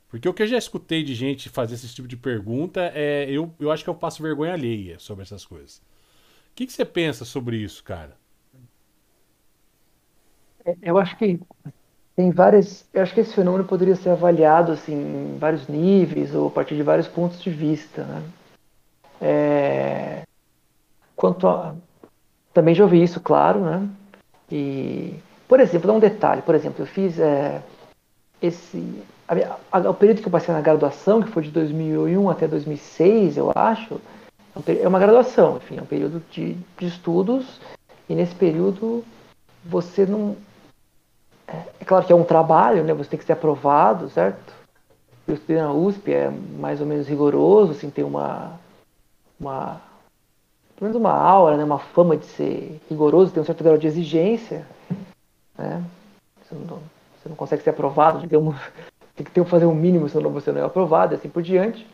[0.10, 3.30] Porque o que eu já escutei de gente fazer esse tipo de pergunta é.
[3.30, 5.78] Eu, eu acho que eu passo vergonha alheia sobre essas coisas.
[5.78, 8.16] O que, que você pensa sobre isso, cara?
[10.82, 11.40] eu acho que
[12.16, 12.88] tem várias.
[12.94, 16.76] Eu acho que esse fenômeno poderia ser avaliado assim, em vários níveis ou a partir
[16.76, 18.04] de vários pontos de vista.
[18.04, 18.24] Né?
[19.22, 20.24] É,
[21.16, 21.76] quanto a,
[22.54, 23.90] também já ouvi isso, claro, né?
[24.52, 25.14] E,
[25.48, 26.42] por exemplo, dar um detalhe.
[26.42, 27.62] Por exemplo, eu fiz é,
[28.42, 29.04] esse.
[29.28, 33.38] A, a, o período que eu passei na graduação, que foi de 2001 até 2006,
[33.38, 34.00] eu acho,
[34.68, 37.60] é, é uma graduação, enfim, é um período de, de estudos,
[38.10, 39.04] e nesse período
[39.66, 40.38] você não,
[41.48, 42.94] é claro que é um trabalho, né?
[42.94, 44.54] Você tem que ser aprovado, certo?
[45.28, 48.60] Eu estudei na USP, é mais ou menos rigoroso, assim, tem uma,
[49.40, 49.82] uma
[50.76, 51.64] pelo menos uma aura, né?
[51.64, 54.66] Uma fama de ser rigoroso, tem um certo grau de exigência,
[55.58, 55.84] né?
[56.42, 58.56] Você não, você não consegue ser aprovado, digamos,
[59.16, 61.88] tem que ter, fazer um mínimo, senão você não é aprovado, e assim por diante.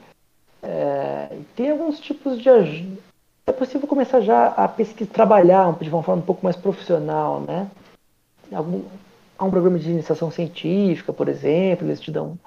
[0.62, 3.02] É, e tem alguns tipos de ajuda.
[3.46, 7.70] É possível começar já a pesquisar, trabalhar de uma forma um pouco mais profissional, né?
[8.52, 8.84] Algum,
[9.38, 12.38] Há um programa de iniciação científica, por exemplo, eles te dão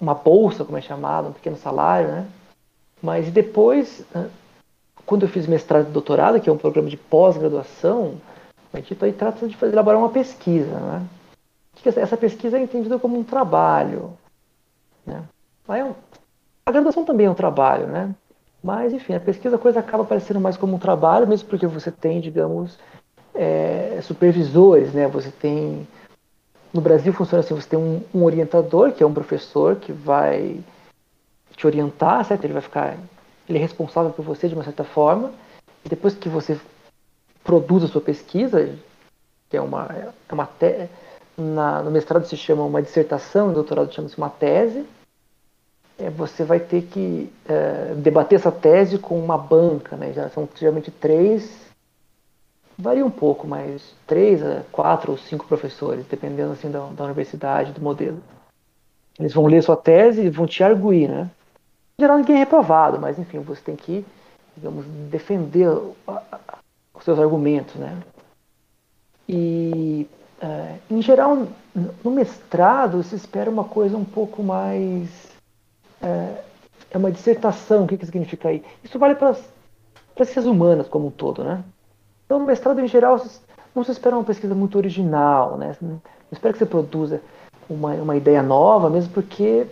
[0.00, 2.26] uma bolsa, como é chamado, um pequeno salário, né?
[3.02, 4.04] Mas depois,
[5.06, 8.14] quando eu fiz mestrado e doutorado, que é um programa de pós-graduação,
[8.72, 11.06] a gente aí trata de fazer, elaborar uma pesquisa, né?
[11.84, 14.12] Essa pesquisa é entendida como um trabalho,
[15.06, 15.22] né?
[15.68, 15.94] É
[16.66, 18.14] a graduação também é um trabalho, né?
[18.62, 21.90] Mas, enfim, a pesquisa a coisa acaba parecendo mais como um trabalho, mesmo porque você
[21.90, 22.78] tem, digamos,
[23.34, 25.08] é, supervisores, né?
[25.08, 25.86] Você tem
[26.72, 30.60] no Brasil funciona assim: você tem um, um, orientador, que é um professor, que vai
[31.56, 32.44] te orientar, certo?
[32.44, 32.96] Ele vai ficar.
[33.48, 35.32] Ele é responsável por você de uma certa forma.
[35.84, 36.58] E depois que você
[37.42, 38.74] produz a sua pesquisa,
[39.48, 39.88] que é uma,
[40.28, 40.88] é uma te,
[41.36, 44.84] na, no mestrado se chama uma dissertação, no doutorado chama-se uma tese.
[45.98, 50.12] É, você vai ter que é, debater essa tese com uma banca, né?
[50.12, 51.70] Já são geralmente três
[52.80, 54.40] varia um pouco, mas três,
[54.72, 58.20] quatro ou cinco professores, dependendo assim da, da universidade, do modelo.
[59.18, 61.30] Eles vão ler sua tese e vão te arguir, né?
[61.98, 64.04] Em geral, ninguém é reprovado, mas enfim, você tem que,
[64.56, 65.68] digamos, defender
[67.00, 67.98] os seus argumentos, né?
[69.28, 70.06] E,
[70.40, 71.46] é, em geral,
[72.04, 75.08] no mestrado, se espera uma coisa um pouco mais.
[76.02, 76.42] É,
[76.92, 78.64] é uma dissertação, o que, que significa aí?
[78.82, 79.42] Isso vale para as
[80.16, 81.62] ciências humanas como um todo, né?
[82.26, 83.20] Então, no mestrado, em geral,
[83.74, 85.76] não se espera uma pesquisa muito original, né?
[85.80, 86.00] Não
[86.32, 87.20] espera que você produza
[87.68, 89.66] uma, uma ideia nova, mesmo porque,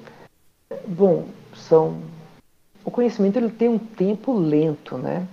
[0.86, 1.24] bom,
[1.54, 2.00] são
[2.84, 5.26] o conhecimento ele tem um tempo lento, né?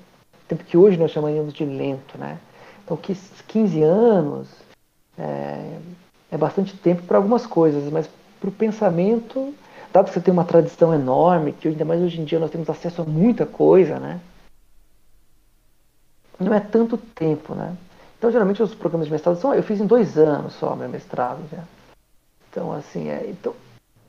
[0.48, 2.39] Tempo que hoje nós chamaríamos de lento, né?
[2.84, 4.48] Então, 15 anos
[5.18, 5.78] é,
[6.32, 8.08] é bastante tempo para algumas coisas, mas
[8.39, 9.54] para o pensamento,
[9.91, 12.70] dado que você tem uma tradição enorme, que ainda mais hoje em dia nós temos
[12.70, 14.20] acesso a muita coisa, né?
[16.39, 17.76] Não é tanto tempo, né?
[18.18, 19.54] Então, geralmente, os programas de mestrado são.
[19.54, 21.64] Eu fiz em dois anos só meu mestrado, já.
[22.50, 23.54] Então, assim, é, então,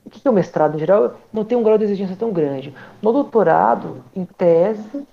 [0.05, 1.17] o que é o mestrado em geral?
[1.33, 2.75] Não tem um grau de exigência tão grande.
[3.03, 5.07] No doutorado, em tese,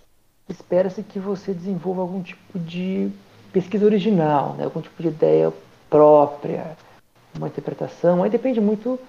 [0.49, 3.09] espera-se que você desenvolva algum tipo de
[3.51, 4.65] pesquisa original, né?
[4.65, 5.53] algum tipo de ideia
[5.89, 6.75] própria,
[7.35, 8.23] uma interpretação.
[8.23, 8.99] Aí depende muito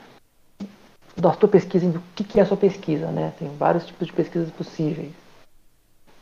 [1.17, 3.33] da sua pesquisa, do que é a sua pesquisa, né?
[3.39, 5.13] Tem vários tipos de pesquisas possíveis.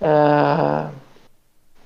[0.00, 0.90] Ah,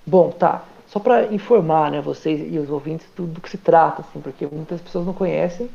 [0.05, 0.65] bom, tá.
[0.89, 4.47] Só para informar, né, vocês e os ouvintes do, do que se trata, assim, porque
[4.47, 5.69] muitas pessoas não conhecem.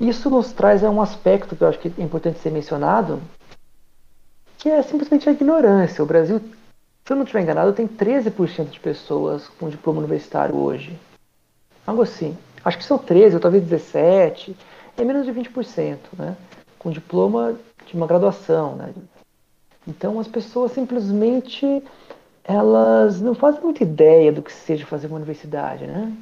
[0.00, 3.20] Isso nos traz a um aspecto que eu acho que é importante ser mencionado,
[4.58, 6.02] que é simplesmente a ignorância.
[6.02, 6.40] O Brasil,
[7.04, 10.96] se eu não estiver enganado, tem 13% de pessoas com diploma universitário hoje.
[11.86, 12.36] Algo assim.
[12.64, 14.56] Acho que são 13, ou talvez 17.
[14.96, 16.36] É menos de 20%, né?
[16.78, 18.92] Com diploma de uma graduação, né?
[19.86, 21.82] Então as pessoas simplesmente
[22.44, 26.12] elas não fazem muita ideia do que seja fazer uma universidade, né?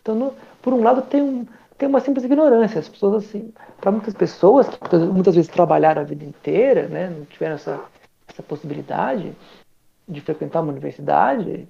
[0.00, 1.46] Então, no, por um lado, tem um,
[1.76, 2.80] tem uma simples ignorância.
[2.80, 7.24] As pessoas, assim, para muitas pessoas que muitas vezes trabalharam a vida inteira, né, não
[7.26, 7.80] tiveram essa,
[8.26, 9.34] essa possibilidade
[10.08, 11.68] de frequentar uma universidade,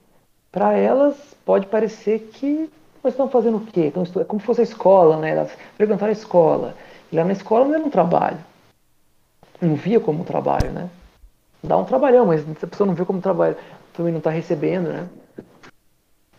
[0.53, 2.70] para elas pode parecer que
[3.03, 3.86] elas estão fazendo o quê?
[3.86, 5.30] Então, é como se fosse a escola, né?
[5.30, 6.74] Elas frequentaram a escola.
[7.11, 8.39] E lá na escola não era um trabalho.
[9.61, 10.89] Não via como um trabalho, né?
[11.62, 13.57] Dá um trabalhão, mas a pessoa não vê como um trabalho.
[13.93, 15.09] Também não está recebendo, né?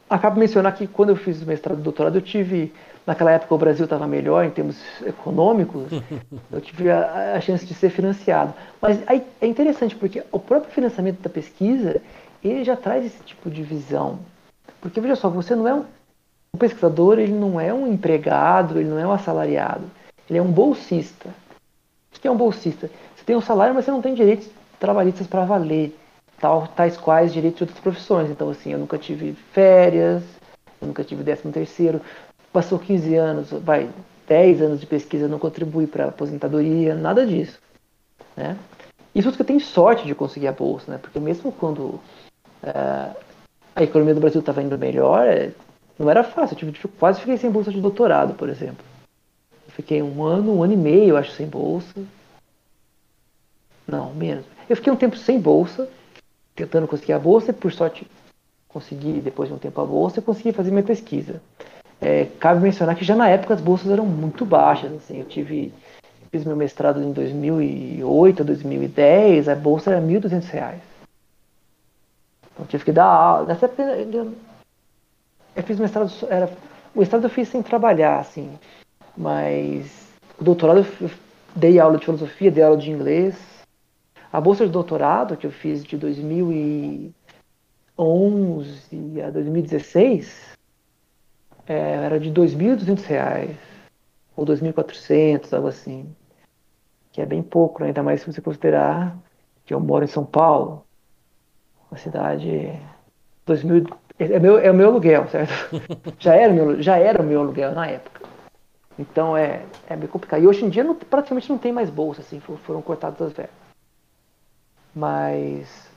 [0.09, 2.73] Acabo de mencionar que quando eu fiz o mestrado e doutorado, eu tive
[3.09, 5.87] naquela época o Brasil estava melhor em termos econômicos,
[6.53, 8.53] eu tive a, a, chance de ser financiado.
[8.79, 11.99] Mas aí é interessante porque o próprio financiamento da pesquisa
[12.43, 14.19] ele já traz esse tipo de visão.
[14.79, 15.85] Porque veja só, você não é um,
[16.53, 19.89] um pesquisador, ele não é um empregado, ele não é um assalariado,
[20.29, 21.29] ele é um bolsista.
[22.15, 22.91] O que é um bolsista?
[23.15, 24.47] Você tem um salário, mas você não tem direitos
[24.79, 25.97] trabalhistas para valer,
[26.39, 28.29] tal, tais quais direitos de outras profissões.
[28.29, 30.21] Então, assim, eu nunca tive férias,
[30.79, 31.99] eu nunca tive décimo terceiro,
[32.51, 33.89] passou 15 anos, vai,
[34.27, 37.59] 10 anos de pesquisa, não contribui para aposentadoria, nada disso.
[38.35, 38.57] Né?
[39.13, 40.97] Isso que tenho sorte de conseguir a bolsa, né?
[40.97, 41.99] porque mesmo quando
[42.63, 43.11] é,
[43.75, 45.51] a economia do Brasil estava indo melhor, é,
[45.97, 48.85] não era fácil, eu tive, quase fiquei sem bolsa de doutorado, por exemplo.
[49.69, 52.03] Fiquei um ano, um ano e meio, acho, sem bolsa.
[53.87, 54.45] Não, menos.
[54.69, 55.89] Eu fiquei um tempo sem bolsa,
[56.55, 58.05] tentando conseguir a bolsa, e por sorte
[58.67, 61.41] consegui, depois de um tempo, a bolsa e consegui fazer minha pesquisa.
[62.01, 64.91] É, cabe mencionar que já na época as bolsas eram muito baixas.
[64.93, 65.73] Assim, eu tive
[66.31, 70.75] fiz meu mestrado em 2008, 2010, a bolsa era R$ 1.200.
[72.53, 73.47] Então tive que dar aula.
[73.47, 73.83] Nessa época
[75.55, 76.49] eu fiz mestrado, era,
[76.93, 78.57] o mestrado eu fiz sem trabalhar, assim,
[79.17, 80.07] mas
[80.39, 81.09] o doutorado eu
[81.55, 83.35] dei aula de filosofia, dei aula de inglês.
[84.31, 87.11] A bolsa de doutorado que eu fiz de 2011
[89.25, 90.58] a 2016
[91.69, 93.55] é, era de R$ 2.200
[94.35, 96.13] ou 2.400, algo assim.
[97.11, 97.87] Que é bem pouco, né?
[97.87, 99.15] ainda mais se você considerar
[99.65, 100.83] que eu moro em São Paulo,
[101.91, 102.73] uma cidade
[103.45, 103.85] 2000
[104.17, 105.53] é meu é o meu aluguel, certo?
[106.19, 108.27] já era meu já era o meu aluguel na época.
[108.97, 110.41] Então é é meio complicado.
[110.41, 113.55] E hoje em dia não, praticamente não tem mais bolsa assim, foram cortadas as verbas.
[114.95, 115.89] Mas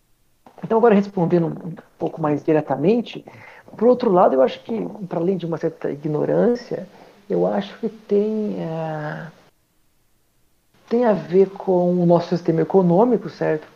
[0.62, 3.24] então agora respondendo um pouco mais diretamente,
[3.76, 6.86] por outro lado, eu acho que, para além de uma certa ignorância,
[7.28, 9.26] eu acho que tem, é,
[10.88, 13.66] tem a ver com o nosso sistema econômico, certo?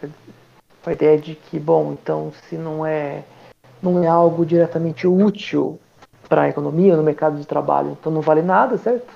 [0.82, 3.24] Com a ideia de que, bom, então, se não é,
[3.82, 5.78] não é algo diretamente útil
[6.28, 9.06] para a economia, no mercado de trabalho, então não vale nada, certo?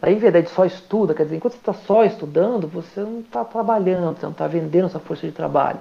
[0.00, 4.18] Aí, verdade, só estuda, quer dizer, enquanto você está só estudando, você não está trabalhando,
[4.18, 5.78] você não está vendendo sua força de trabalho.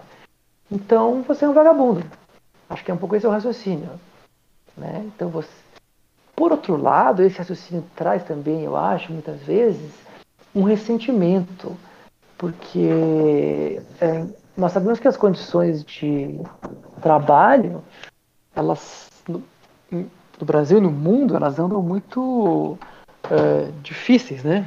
[0.72, 2.04] Então, você é um vagabundo.
[2.72, 3.90] Acho que é um pouco esse o raciocínio.
[4.78, 5.04] Né?
[5.14, 5.50] Então, você...
[6.34, 9.92] por outro lado, esse raciocínio traz também, eu acho, muitas vezes,
[10.56, 11.78] um ressentimento,
[12.38, 16.40] porque é, nós sabemos que as condições de
[17.02, 17.84] trabalho,
[18.56, 19.44] elas no,
[19.92, 22.78] no Brasil e no mundo, elas andam muito
[23.30, 24.66] é, difíceis, né?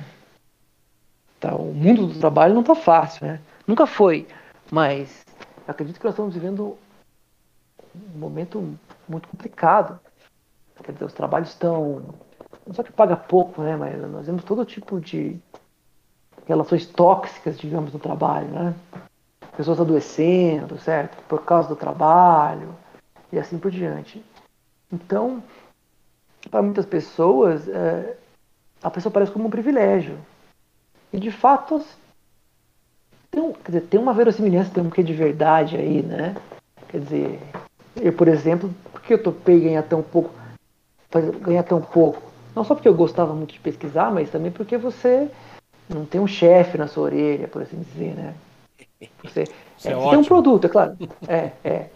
[1.40, 3.40] Tá, o mundo do trabalho não está fácil, né?
[3.66, 4.26] Nunca foi,
[4.70, 5.24] mas
[5.66, 6.76] acredito que nós estamos vivendo
[7.94, 8.76] um momento
[9.08, 9.98] muito complicado.
[10.82, 12.02] Quer dizer, os trabalhos estão.
[12.66, 13.76] Não só que paga pouco, né?
[13.76, 15.38] Mas nós vemos todo tipo de
[16.46, 18.74] relações tóxicas, digamos, no trabalho, né?
[19.56, 21.22] Pessoas adoecendo, certo?
[21.24, 22.74] Por causa do trabalho
[23.32, 24.24] e assim por diante.
[24.92, 25.42] Então,
[26.50, 28.16] para muitas pessoas, é,
[28.82, 30.18] a pessoa parece como um privilégio.
[31.12, 31.84] E de fato,
[33.30, 36.36] tem, quer dizer, tem uma verossimilhança, tem um quê de verdade aí, né?
[36.88, 37.40] Quer dizer,
[37.96, 40.30] eu, por exemplo, por que eu topei ganhar tão pouco?
[41.40, 42.22] Ganhar tão pouco?
[42.54, 45.28] Não só porque eu gostava muito de pesquisar, mas também porque você
[45.88, 48.34] não tem um chefe na sua orelha, por assim dizer, né?
[49.22, 49.42] Você,
[49.84, 50.96] é, é você tem um produto, é claro.
[51.28, 51.86] É, é.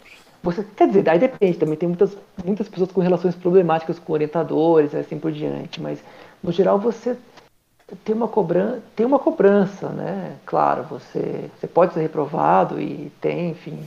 [0.42, 1.76] Você, quer dizer, aí depende também.
[1.76, 5.80] Tem muitas, muitas pessoas com relações problemáticas com orientadores, assim por diante.
[5.80, 6.02] Mas,
[6.42, 7.16] no geral, você
[8.04, 10.36] tem uma cobrança, tem uma cobrança, né?
[10.44, 13.78] Claro, você, você pode ser reprovado e tem, enfim.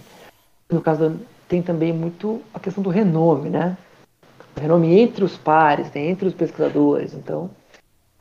[0.69, 1.15] No caso, da,
[1.51, 3.77] tem também muito a questão do renome, né?
[4.55, 6.07] O renome entre os pares, né?
[6.07, 7.13] entre os pesquisadores.
[7.13, 7.49] Então,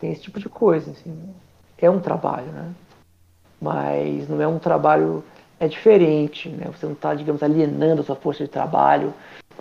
[0.01, 1.33] tem esse tipo de coisa, assim.
[1.79, 2.75] É um trabalho, né?
[3.63, 5.23] Mas não é um trabalho
[5.61, 6.67] é diferente, né?
[6.77, 9.15] Você não está, digamos, alienando sua força de trabalho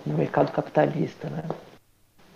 [0.04, 1.44] no mercado capitalista, né?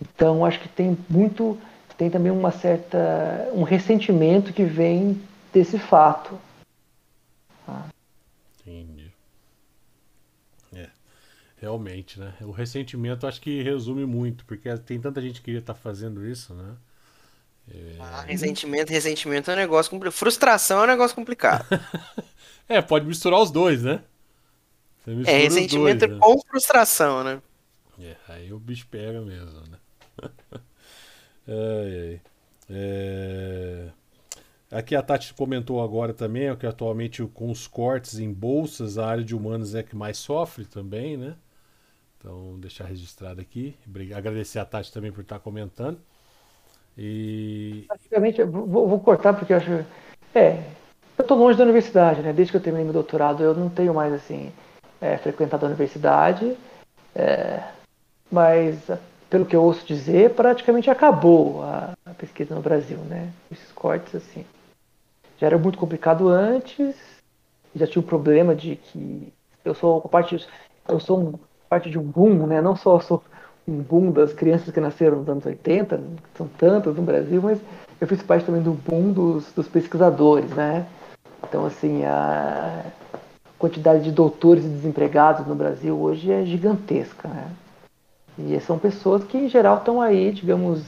[0.01, 1.57] Então, acho que tem muito,
[1.97, 5.21] tem também uma certa, um ressentimento que vem
[5.51, 6.39] desse fato.
[7.67, 7.83] Ah.
[8.61, 9.04] Entendi.
[11.61, 12.33] Realmente, né?
[12.41, 16.25] O ressentimento acho que resume muito, porque tem tanta gente que queria estar tá fazendo
[16.25, 16.75] isso, né?
[17.73, 17.95] É...
[17.99, 20.13] Ah, ressentimento, ressentimento é um negócio complicado.
[20.13, 21.65] Frustração é um negócio complicado.
[22.67, 24.03] é, pode misturar os dois, né?
[25.25, 26.19] é, ressentimento dois, né?
[26.19, 27.41] com frustração, né?
[27.99, 29.77] É, aí o bicho pega mesmo, né?
[31.47, 32.21] ai, ai.
[32.69, 33.87] É...
[34.71, 39.23] Aqui a Tati comentou agora também que atualmente com os cortes em bolsas, a área
[39.23, 41.35] de humanas é que mais sofre também, né?
[42.25, 43.75] Então, deixar registrado aqui.
[44.15, 45.99] Agradecer a Tati também por estar comentando.
[46.97, 47.85] E.
[47.87, 49.85] Praticamente, vou, vou cortar porque eu acho.
[50.33, 50.63] É,
[51.15, 52.33] eu estou longe da universidade, né?
[52.33, 54.51] Desde que eu terminei meu doutorado, eu não tenho mais, assim,
[54.99, 56.57] é, frequentado a universidade.
[57.13, 57.63] É,
[58.31, 58.79] mas,
[59.29, 63.31] pelo que eu ouço dizer, praticamente acabou a, a, pesquisa no Brasil, né?
[63.51, 64.43] Esses cortes, assim.
[65.37, 66.95] Já era muito complicado antes,
[67.75, 69.31] já tinha o problema de que
[69.63, 70.09] eu sou
[70.87, 71.39] eu sou um,
[71.69, 72.61] parte de um boom, né?
[72.61, 72.99] Não só
[73.67, 75.99] um boom das crianças que nasceram nos anos 80,
[76.35, 77.59] são tantas no Brasil, mas
[77.99, 80.85] eu fiz parte também do boom dos, dos pesquisadores, né?
[81.47, 82.83] Então, assim, a
[83.57, 87.51] quantidade de doutores e desempregados no Brasil hoje é gigantesca, né?
[88.37, 90.83] E são pessoas que, em geral, estão aí, digamos,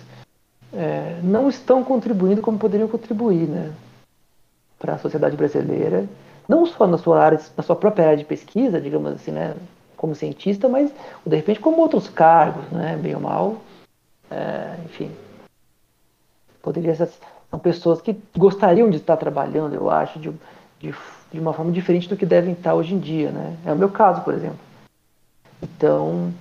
[0.73, 3.71] é, não estão contribuindo como poderiam contribuir, né?
[4.77, 6.07] Para a sociedade brasileira,
[6.47, 9.55] não só na sua área, na sua própria área de pesquisa, digamos assim, né?
[9.97, 10.91] Como cientista, mas
[11.25, 13.57] de repente como outros cargos, né, bem ou mal.
[14.31, 15.11] É, enfim,
[16.61, 17.09] poderia ser,
[17.49, 20.31] são pessoas que gostariam de estar trabalhando, eu acho, de,
[20.79, 20.93] de,
[21.31, 23.57] de uma forma diferente do que devem estar hoje em dia, né?
[23.65, 24.59] É o meu caso, por exemplo.
[25.61, 26.33] Então,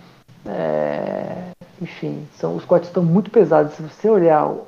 [0.44, 1.50] é,
[1.80, 3.74] enfim, são, os cortes estão muito pesados.
[3.74, 4.66] Se você olhar o,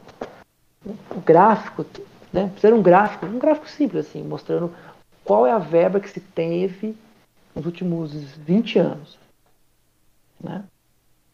[0.87, 1.85] o gráfico,
[2.33, 2.49] né?
[2.53, 4.73] Precisa um gráfico, um gráfico simples assim, mostrando
[5.25, 6.97] qual é a verba que se teve
[7.59, 8.13] nos últimos
[8.47, 9.19] 20 anos.
[10.43, 10.63] Né?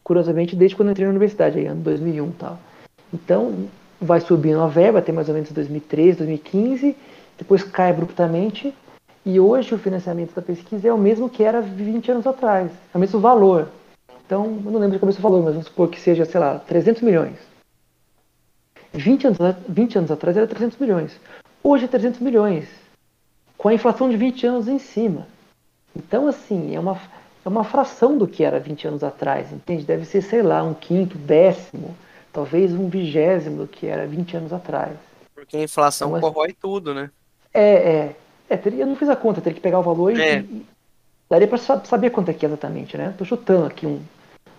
[0.03, 2.59] Curiosamente, desde quando eu entrei na universidade, aí, ano 2001 tal.
[3.13, 3.67] Então,
[4.01, 6.97] vai subindo a verba até mais ou menos 2013, 2015,
[7.37, 8.73] depois cai abruptamente,
[9.25, 12.97] e hoje o financiamento da pesquisa é o mesmo que era 20 anos atrás, é
[12.97, 13.69] o mesmo valor.
[14.25, 16.57] Então, eu não lembro de cabeça o valor, mas vamos supor que seja, sei lá,
[16.59, 17.37] 300 milhões.
[18.93, 19.37] 20 anos,
[19.69, 21.19] 20 anos atrás era 300 milhões.
[21.63, 22.67] Hoje é 300 milhões.
[23.57, 25.27] Com a inflação de 20 anos em cima.
[25.95, 26.99] Então, assim, é uma,
[27.45, 29.83] é uma fração do que era 20 anos atrás, entende?
[29.83, 31.95] Deve ser, sei lá, um quinto, décimo,
[32.33, 34.95] talvez um vigésimo do que era 20 anos atrás.
[35.33, 37.09] Porque a inflação então, corrói tudo, né?
[37.53, 38.15] É, é.
[38.49, 40.39] é teria, eu não fiz a conta, teria que pegar o valor é.
[40.39, 40.65] e,
[41.29, 43.13] daria para saber quanto é que é exatamente, né?
[43.17, 44.01] Tô chutando aqui um.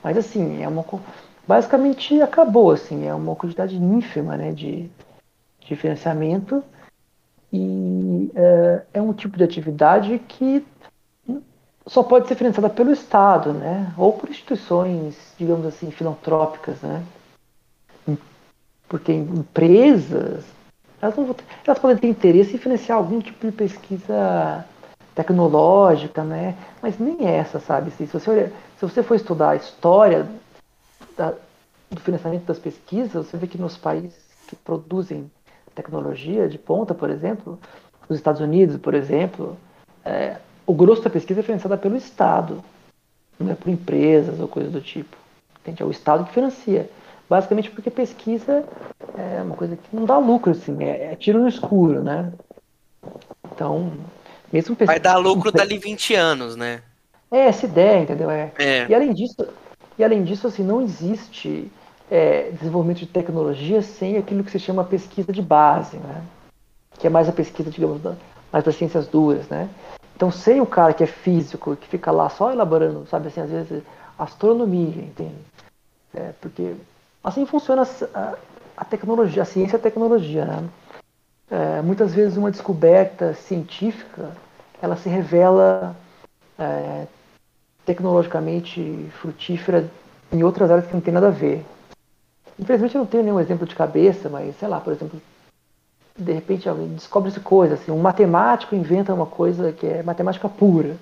[0.03, 0.84] Mas assim, é uma.
[1.47, 4.89] Basicamente acabou, assim, é uma quantidade ínfima né, de,
[5.61, 6.62] de financiamento.
[7.53, 10.64] E é, é um tipo de atividade que
[11.87, 13.93] só pode ser financiada pelo Estado, né?
[13.97, 17.05] Ou por instituições, digamos assim, filantrópicas, né?
[18.89, 20.45] Porque empresas,
[21.01, 21.34] elas, não,
[21.66, 24.64] elas podem ter interesse em financiar algum tipo de pesquisa
[25.14, 26.57] tecnológica, né?
[26.82, 27.91] Mas nem essa, sabe?
[27.93, 30.26] Se você, olha, se você for estudar a história
[31.16, 31.34] da,
[31.91, 34.14] do financiamento das pesquisas, você vê que nos países
[34.49, 35.30] que produzem
[35.74, 37.59] tecnologia de ponta, por exemplo,
[38.09, 39.57] os Estados Unidos, por exemplo,
[40.05, 42.62] é, o grosso da pesquisa é financiada pelo Estado,
[43.38, 45.16] não é por empresas ou coisa do tipo.
[45.60, 45.82] Entende?
[45.82, 46.90] É o Estado que financia.
[47.28, 48.64] Basicamente porque pesquisa
[49.16, 52.32] é uma coisa que não dá lucro, assim, é, é tiro no escuro, né?
[53.52, 53.92] Então,
[54.52, 54.86] mesmo pesquisa...
[54.86, 56.82] Vai dar lucro dali 20 anos, né?
[57.30, 58.30] É, essa ideia, entendeu?
[58.30, 58.52] É.
[58.58, 58.86] é.
[58.88, 59.46] E além disso,
[59.98, 61.70] e além disso, assim, não existe
[62.10, 66.22] é, desenvolvimento de tecnologia sem aquilo que se chama pesquisa de base, né?
[66.98, 68.00] Que é mais a pesquisa, digamos,
[68.52, 69.68] mais das ciências duras, né?
[70.16, 73.50] Então, sem o cara que é físico, que fica lá só elaborando, sabe assim, às
[73.50, 73.82] vezes,
[74.18, 75.36] astronomia, entende?
[76.14, 76.74] É, porque
[77.22, 78.34] assim funciona a,
[78.78, 80.68] a, tecnologia, a ciência é a tecnologia, né?
[81.50, 84.32] É, muitas vezes uma descoberta científica,
[84.80, 85.94] ela se revela
[86.58, 87.06] é,
[87.84, 89.86] tecnologicamente frutífera
[90.32, 91.62] em outras áreas que não tem nada a ver.
[92.58, 95.20] Infelizmente eu não tenho nenhum exemplo de cabeça, mas sei lá, por exemplo,
[96.16, 100.96] de repente alguém descobre-se coisa, assim, um matemático inventa uma coisa que é matemática pura,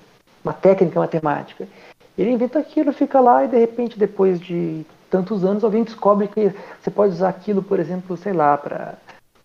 [0.45, 1.69] uma técnica matemática.
[2.17, 6.53] Ele inventa aquilo, fica lá e de repente, depois de tantos anos, alguém descobre que
[6.81, 8.95] você pode usar aquilo, por exemplo, sei lá, para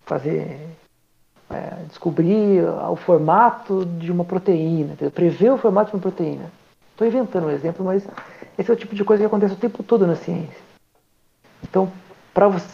[0.04, 0.58] fazer.
[1.52, 5.10] É, descobrir o formato de uma proteína, entendeu?
[5.10, 6.44] prever o formato de uma proteína.
[6.92, 8.06] Estou inventando um exemplo, mas
[8.56, 10.60] esse é o tipo de coisa que acontece o tempo todo na ciência.
[11.64, 11.90] Então,
[12.32, 12.68] para você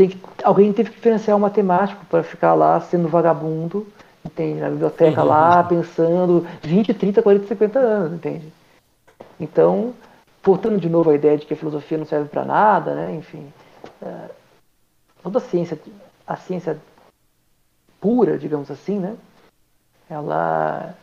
[0.00, 3.86] tem que, alguém teve que financiar um matemático para ficar lá sendo vagabundo,
[4.24, 4.58] entende?
[4.58, 5.68] Na biblioteca lá, uhum.
[5.68, 8.50] pensando 20, 30, 40, 50 anos, entende?
[9.38, 9.92] Então,
[10.42, 13.14] voltando de novo à ideia de que a filosofia não serve para nada, né?
[13.14, 13.52] Enfim,
[14.00, 14.30] é,
[15.22, 15.78] toda a ciência,
[16.26, 16.78] a ciência
[18.00, 19.18] pura, digamos assim, né?
[20.08, 20.94] Ela,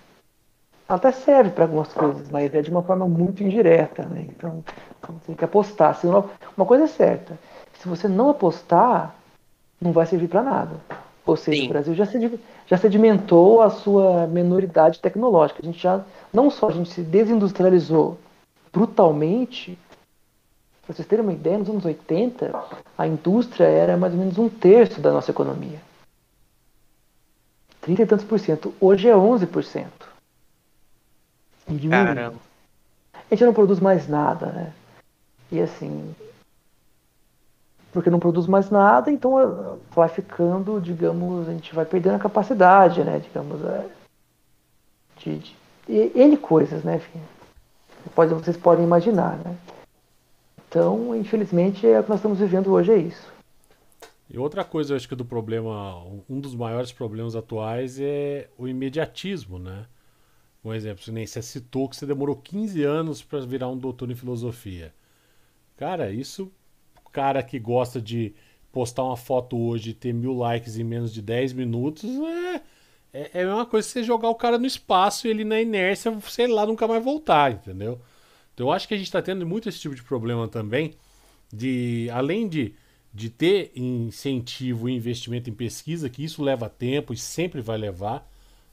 [0.90, 4.26] ela até serve para algumas coisas, mas é de uma forma muito indireta, né?
[4.28, 4.64] Então,
[5.28, 5.94] tem que apostar.
[5.94, 7.38] Senão, uma coisa é certa,
[7.80, 9.16] se você não apostar,
[9.80, 10.76] não vai servir para nada.
[11.26, 11.66] Ou seja, Sim.
[11.66, 12.06] o Brasil já,
[12.66, 15.62] já sedimentou a sua menoridade tecnológica.
[15.62, 16.02] A gente já,
[16.34, 18.18] não só a gente se desindustrializou
[18.72, 19.78] brutalmente,
[20.86, 22.54] para vocês terem uma ideia, nos anos 80,
[22.98, 25.82] a indústria era mais ou menos um terço da nossa economia.
[27.82, 28.74] 30 e tantos por cento.
[28.80, 29.86] Hoje é 11%.
[31.70, 32.38] E Caramba.
[33.14, 34.74] A gente não produz mais nada, né?
[35.52, 36.16] E assim,
[37.98, 42.20] porque não produz mais nada, então eh, vai ficando, digamos, a gente vai perdendo a
[42.20, 43.86] capacidade, né, digamos, é,
[45.18, 45.56] de, de,
[46.14, 47.20] N coisas, né, enfim.
[48.14, 49.58] Pode, vocês podem imaginar, né.
[50.70, 53.34] Então, infelizmente, é o que nós estamos vivendo hoje é isso.
[54.30, 58.68] E outra coisa, eu acho que do problema, um dos maiores problemas atuais é o
[58.68, 59.88] imediatismo, né?
[60.64, 64.16] Um exemplo, nem você citou que você demorou 15 anos para virar um doutor em
[64.16, 64.94] filosofia.
[65.76, 66.52] Cara, isso
[67.12, 68.34] cara que gosta de
[68.72, 72.62] postar uma foto hoje e ter mil likes em menos de 10 minutos é,
[73.14, 75.60] é, é a mesma coisa que você jogar o cara no espaço e ele na
[75.60, 78.00] inércia, sei lá, nunca mais voltar, entendeu?
[78.54, 80.94] Então eu acho que a gente está tendo muito esse tipo de problema também,
[81.52, 82.74] de além de,
[83.14, 88.30] de ter incentivo e investimento em pesquisa, que isso leva tempo e sempre vai levar,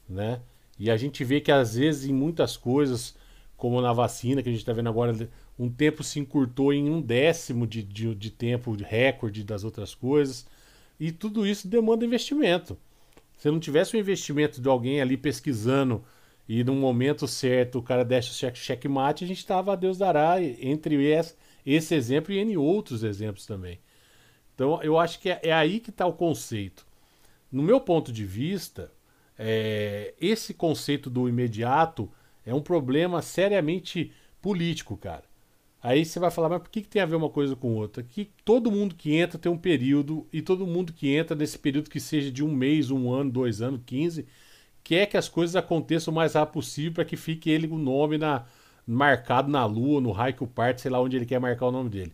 [0.07, 0.39] né?
[0.77, 3.15] E a gente vê que às vezes em muitas coisas,
[3.55, 7.01] como na vacina, que a gente está vendo agora, um tempo se encurtou em um
[7.01, 10.45] décimo de, de, de tempo de recorde das outras coisas.
[10.99, 12.77] E tudo isso demanda investimento.
[13.37, 16.03] Se não tivesse um investimento de alguém ali pesquisando
[16.47, 19.97] e no momento certo o cara desse o cheque, checkmate, a gente estava a Deus
[19.97, 23.79] dará entre esse, esse exemplo e N outros exemplos também.
[24.53, 26.85] Então eu acho que é, é aí que está o conceito.
[27.51, 28.91] No meu ponto de vista,
[29.37, 32.09] é, esse conceito do imediato
[32.45, 34.11] é um problema seriamente
[34.41, 35.23] político, cara.
[35.85, 38.01] Aí você vai falar, mas por que, que tem a ver uma coisa com outra?
[38.01, 41.91] Que todo mundo que entra tem um período, e todo mundo que entra nesse período
[41.91, 44.25] que seja de um mês, um ano, dois anos, quinze,
[44.83, 48.17] quer que as coisas aconteçam o mais rápido possível para que fique ele o nome
[48.17, 48.45] na,
[48.87, 51.71] marcado na lua, no raio que o parte, sei lá onde ele quer marcar o
[51.71, 52.13] nome dele.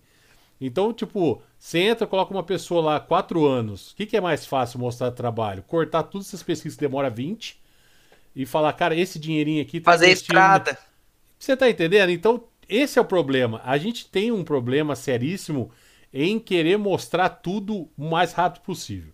[0.60, 3.92] Então, tipo, você entra, coloca uma pessoa lá, quatro anos.
[3.92, 5.64] O que, que é mais fácil mostrar trabalho?
[5.64, 7.58] Cortar todas essas pesquisas que demora 20
[8.36, 10.78] e falar, cara, esse dinheirinho aqui tá Fazer estrada.
[11.40, 12.10] Você tá entendendo?
[12.10, 13.62] Então, esse é o problema.
[13.64, 15.70] A gente tem um problema seríssimo
[16.14, 19.14] em querer mostrar tudo o mais rápido possível.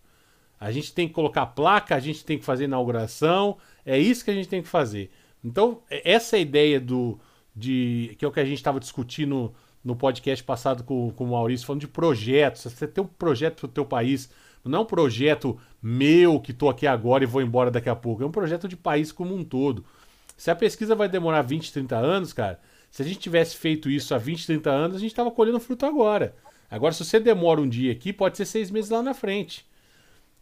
[0.60, 4.32] A gente tem que colocar placa, a gente tem que fazer inauguração, é isso que
[4.32, 5.12] a gente tem que fazer.
[5.44, 7.20] Então, essa ideia do
[7.56, 9.54] de que é o que a gente estava discutindo
[9.84, 12.62] no podcast passado com, com o Maurício, falando de projetos.
[12.64, 14.30] Você tem um projeto para o teu país,
[14.64, 18.22] não é um projeto meu que estou aqui agora e vou embora daqui a pouco.
[18.22, 19.86] É um projeto de país como um todo.
[20.36, 22.60] Se a pesquisa vai demorar 20, 30 anos, cara,
[22.98, 25.86] se a gente tivesse feito isso há 20, 30 anos, a gente estava colhendo fruto
[25.86, 26.36] agora.
[26.68, 29.68] Agora, se você demora um dia aqui, pode ser seis meses lá na frente.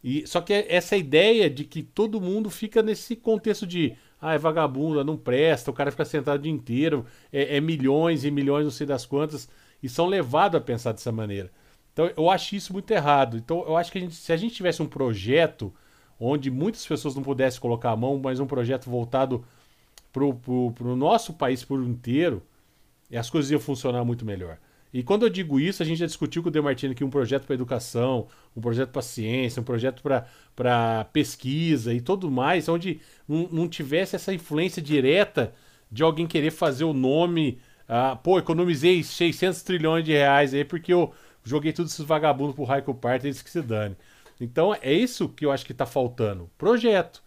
[0.02, 4.38] E Só que essa ideia de que todo mundo fica nesse contexto de ah, é
[4.38, 8.64] vagabunda, não presta, o cara fica sentado o dia inteiro, é, é milhões e milhões,
[8.64, 9.50] não sei das quantas,
[9.84, 11.52] e são levados a pensar dessa maneira.
[11.92, 13.36] Então eu acho isso muito errado.
[13.36, 15.74] Então eu acho que a gente, se a gente tivesse um projeto
[16.18, 19.44] onde muitas pessoas não pudessem colocar a mão, mas um projeto voltado
[20.16, 22.42] para o nosso país por inteiro,
[23.14, 24.58] as coisas iam funcionar muito melhor.
[24.94, 27.46] E quando eu digo isso, a gente já discutiu com o Demartini aqui um projeto
[27.46, 30.02] para educação, um projeto para ciência, um projeto
[30.56, 35.54] para pesquisa e tudo mais, onde não, não, tivesse essa influência direta
[35.92, 37.60] de alguém querer fazer o nome.
[37.90, 41.14] Ah, pô, economizei 600 trilhões de reais aí porque eu
[41.44, 43.98] joguei todos esses vagabundos pro Raico Party e eles que se dane.
[44.40, 46.50] Então é isso que eu acho que está faltando.
[46.58, 47.22] Projeto.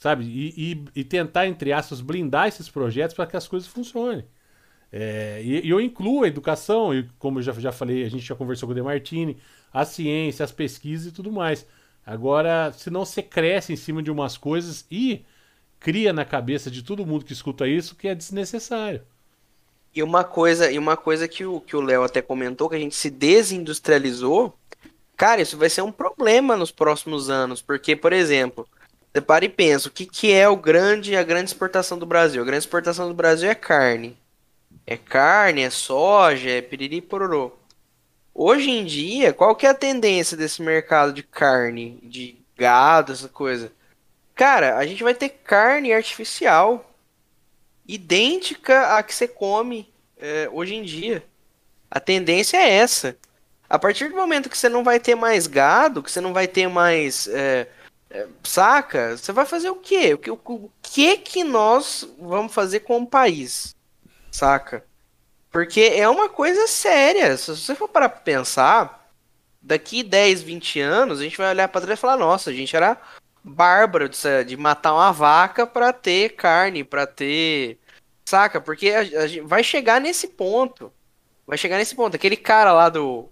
[0.00, 0.24] Sabe?
[0.24, 4.24] E, e, e tentar, entre aspas, blindar esses projetos para que as coisas funcionem.
[4.90, 8.24] É, e, e, eu incluo a educação, e como eu já, já falei, a gente
[8.24, 9.36] já conversou com o Demartini,
[9.72, 11.66] a ciência, as pesquisas e tudo mais.
[12.04, 15.22] Agora, se não você cresce em cima de umas coisas e
[15.78, 19.02] cria na cabeça de todo mundo que escuta isso que é desnecessário.
[19.94, 22.78] E uma coisa, e uma coisa que o que o Léo até comentou, que a
[22.78, 24.56] gente se desindustrializou,
[25.14, 28.66] cara, isso vai ser um problema nos próximos anos, porque, por exemplo,
[29.12, 32.42] você para e pensa, o que, que é o grande, a grande exportação do Brasil?
[32.42, 34.16] A grande exportação do Brasil é carne.
[34.86, 37.52] É carne, é soja, é piriri pororô.
[38.32, 43.28] Hoje em dia, qual que é a tendência desse mercado de carne, de gado, essa
[43.28, 43.72] coisa?
[44.34, 46.90] Cara, a gente vai ter carne artificial
[47.86, 51.24] idêntica à que você come é, hoje em dia.
[51.90, 53.16] A tendência é essa.
[53.68, 56.46] A partir do momento que você não vai ter mais gado, que você não vai
[56.46, 57.28] ter mais.
[57.28, 57.66] É,
[58.42, 59.16] saca?
[59.16, 60.14] Você vai fazer o quê?
[60.14, 63.74] O que, o que que nós vamos fazer com o país?
[64.30, 64.84] Saca?
[65.50, 67.36] Porque é uma coisa séria.
[67.36, 69.08] Se você for para pensar,
[69.60, 72.74] daqui 10, 20 anos, a gente vai olhar para trás e falar: nossa, a gente
[72.74, 73.00] era
[73.42, 77.78] bárbaro de, de matar uma vaca para ter carne, para ter.
[78.24, 78.60] Saca?
[78.60, 80.92] Porque a, a, vai chegar nesse ponto.
[81.46, 82.14] Vai chegar nesse ponto.
[82.14, 83.28] Aquele cara lá do.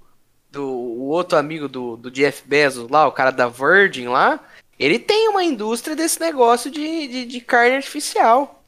[0.51, 4.41] do o outro amigo do, do Jeff Bezos lá, o cara da Virgin lá,
[4.79, 8.63] ele tem uma indústria desse negócio de, de, de carne artificial.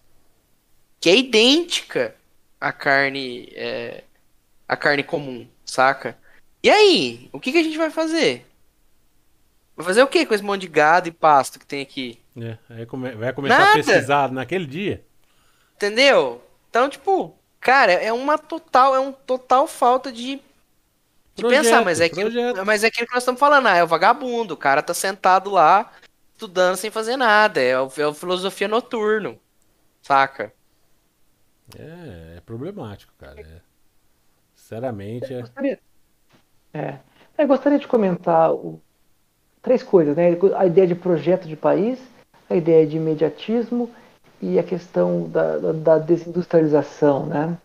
[0.98, 2.14] Que é idêntica
[2.60, 4.04] a carne é,
[4.68, 6.16] a carne comum, saca?
[6.62, 8.46] E aí, o que, que a gente vai fazer?
[9.76, 12.18] Vai fazer o que com esse monte de gado e pasto que tem aqui?
[12.36, 12.58] É,
[13.14, 13.70] vai começar Nada.
[13.70, 15.02] a pesquisar naquele dia.
[15.74, 16.42] Entendeu?
[16.68, 20.36] Então, tipo, cara, é uma total, é um total falta de,
[21.34, 22.30] de projeto, pensar, mas é, aquilo,
[22.66, 25.50] mas é aquilo que nós estamos falando, ah, é o vagabundo, o cara tá sentado
[25.50, 25.90] lá
[26.40, 29.38] estudando sem fazer nada, é o, é o filosofia noturno,
[30.00, 30.52] saca?
[31.78, 33.40] É, é problemático, cara.
[33.40, 33.60] É,
[34.54, 35.32] sinceramente.
[35.32, 35.40] É...
[35.40, 35.78] Gostaria,
[36.72, 36.96] é,
[37.36, 38.80] eu gostaria de comentar o,
[39.60, 40.30] três coisas, né?
[40.56, 42.00] A ideia de projeto de país,
[42.48, 43.90] a ideia de imediatismo
[44.40, 47.58] e a questão da, da, da desindustrialização, né?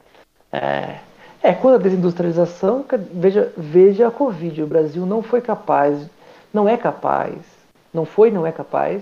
[0.52, 0.99] É,
[1.41, 6.10] é, quando a desindustrialização, veja, veja a Covid, o Brasil não foi capaz,
[6.53, 7.55] não é capaz,
[7.95, 9.01] não foi, não é capaz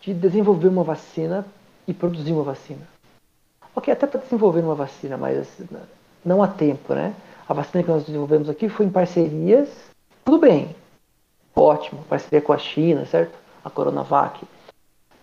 [0.00, 1.46] de desenvolver uma vacina
[1.86, 2.86] e produzir uma vacina.
[3.74, 5.46] Ok, até para desenvolver uma vacina, mas
[6.24, 7.14] não há tempo, né?
[7.48, 9.68] A vacina que nós desenvolvemos aqui foi em parcerias,
[10.24, 10.74] tudo bem,
[11.54, 13.32] ótimo, parceria com a China, certo?
[13.64, 14.44] A Coronavac.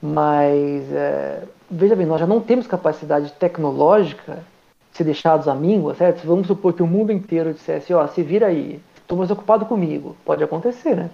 [0.01, 4.43] Mas, é, veja bem, nós já não temos capacidade tecnológica
[4.91, 6.25] ser deixados à míngua, certo?
[6.25, 9.65] Vamos supor que o mundo inteiro dissesse, ó, oh, se vira aí, estou mais ocupado
[9.65, 10.15] comigo.
[10.23, 11.09] Pode acontecer, né?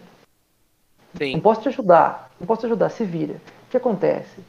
[1.18, 1.34] Sim.
[1.34, 3.36] Não posso te ajudar, não posso te ajudar, se vira.
[3.68, 4.42] O que acontece?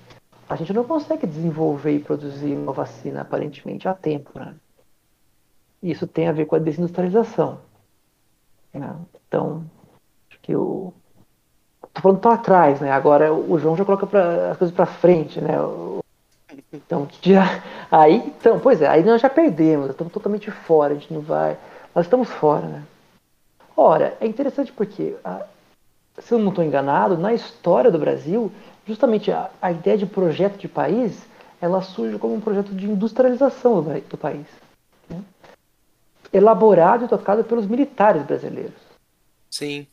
[0.52, 4.38] a gente não consegue desenvolver e produzir uma vacina aparentemente a tempo.
[4.38, 4.54] Né?
[5.82, 7.58] Isso tem a ver com a desindustrialização.
[8.72, 8.94] Né?
[9.26, 9.64] Então,
[10.30, 10.92] acho que o.
[11.94, 12.90] Tô falando para trás, né?
[12.90, 15.54] Agora o João já coloca pra, as coisas para frente, né?
[16.72, 21.12] Então, já, aí, então, pois é, aí nós já perdemos, estamos totalmente fora, a gente
[21.12, 21.58] não vai.
[21.94, 22.82] Nós estamos fora, né?
[23.76, 25.14] Ora, é interessante porque,
[26.18, 28.52] se eu não estou enganado, na história do Brasil,
[28.86, 31.22] justamente a, a ideia de projeto de país
[31.60, 34.46] ela surge como um projeto de industrialização do, do país,
[35.08, 35.22] né?
[36.32, 38.80] elaborado e tocado pelos militares brasileiros.
[39.48, 39.86] Sim.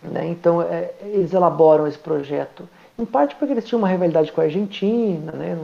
[0.00, 0.28] Né?
[0.28, 4.44] Então é, eles elaboram esse projeto, em parte porque eles tinham uma rivalidade com a
[4.44, 5.58] Argentina, né?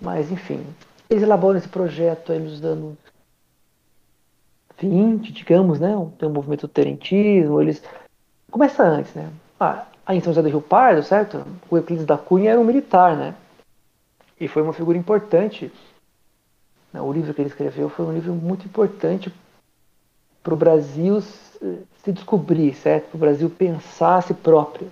[0.00, 0.64] Mas, enfim,
[1.08, 2.96] eles elaboram esse projeto aí nos anos
[4.78, 5.94] 20, digamos, né?
[6.18, 7.82] Tem um movimento do terentismo, eles...
[8.52, 9.30] Começa antes, né?
[9.58, 11.42] Ah, aí em São José do Rio Pardo, certo?
[11.70, 13.34] O Euclides da Cunha era um militar, né?
[14.38, 15.72] E foi uma figura importante.
[16.92, 17.00] Né?
[17.00, 19.32] O livro que ele escreveu foi um livro muito importante
[20.42, 23.06] para o Brasil se descobrir, certo?
[23.06, 24.90] Para o Brasil pensar a si próprio.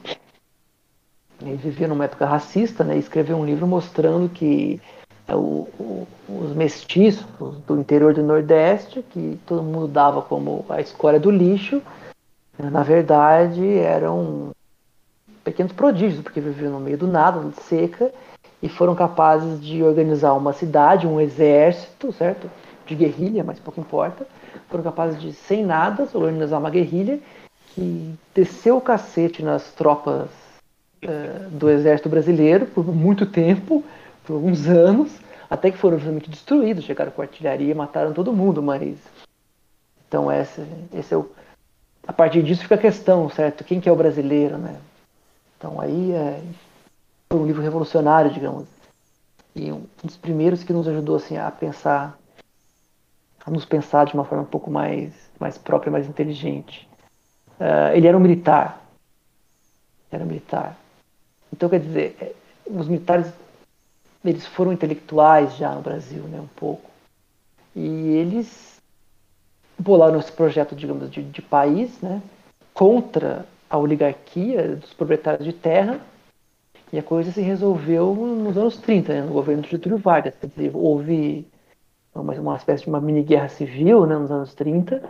[1.42, 2.96] Ele vivia numa época racista, né?
[2.96, 4.80] E escreveu um livro mostrando que
[5.28, 7.26] é, o, o, os mestiços
[7.66, 11.82] do interior do Nordeste, que todo mundo dava como a escória do lixo,
[12.62, 14.50] na verdade eram
[15.44, 18.12] pequenos prodígios, porque viviam no meio do nada, de seca,
[18.62, 22.50] e foram capazes de organizar uma cidade, um exército, certo?
[22.86, 24.26] De guerrilha, mas pouco importa.
[24.68, 27.18] Foram capazes de, sem nada, organizar uma guerrilha
[27.68, 30.28] que desceu o cacete nas tropas
[31.04, 33.82] uh, do exército brasileiro por muito tempo,
[34.24, 35.10] por alguns anos,
[35.48, 38.96] até que foram realmente destruídos, chegaram com artilharia e mataram todo mundo, mas
[40.06, 40.62] então esse,
[40.92, 41.30] esse é o
[42.10, 43.62] a partir disso fica a questão, certo?
[43.62, 44.80] Quem que é o brasileiro, né?
[45.56, 46.42] Então aí é,
[47.32, 48.66] um livro revolucionário, digamos.
[49.54, 52.18] E um dos primeiros que nos ajudou assim a pensar,
[53.46, 56.88] a nos pensar de uma forma um pouco mais, mais própria, mais inteligente.
[57.60, 58.84] Uh, ele era um militar.
[60.10, 60.76] Era um militar.
[61.52, 62.32] Então quer dizer, é,
[62.66, 63.32] os militares
[64.24, 66.90] eles foram intelectuais já no Brasil, né, um pouco.
[67.76, 68.69] E eles
[69.80, 72.22] bolaram esse projeto, digamos, de, de país, né,
[72.74, 76.00] contra a oligarquia dos proprietários de terra.
[76.92, 80.34] E a coisa se resolveu nos anos 30, né, no governo de Getúlio Vargas.
[80.40, 81.46] Quer dizer, houve
[82.14, 85.02] uma, uma espécie de uma mini guerra civil né, nos anos 30.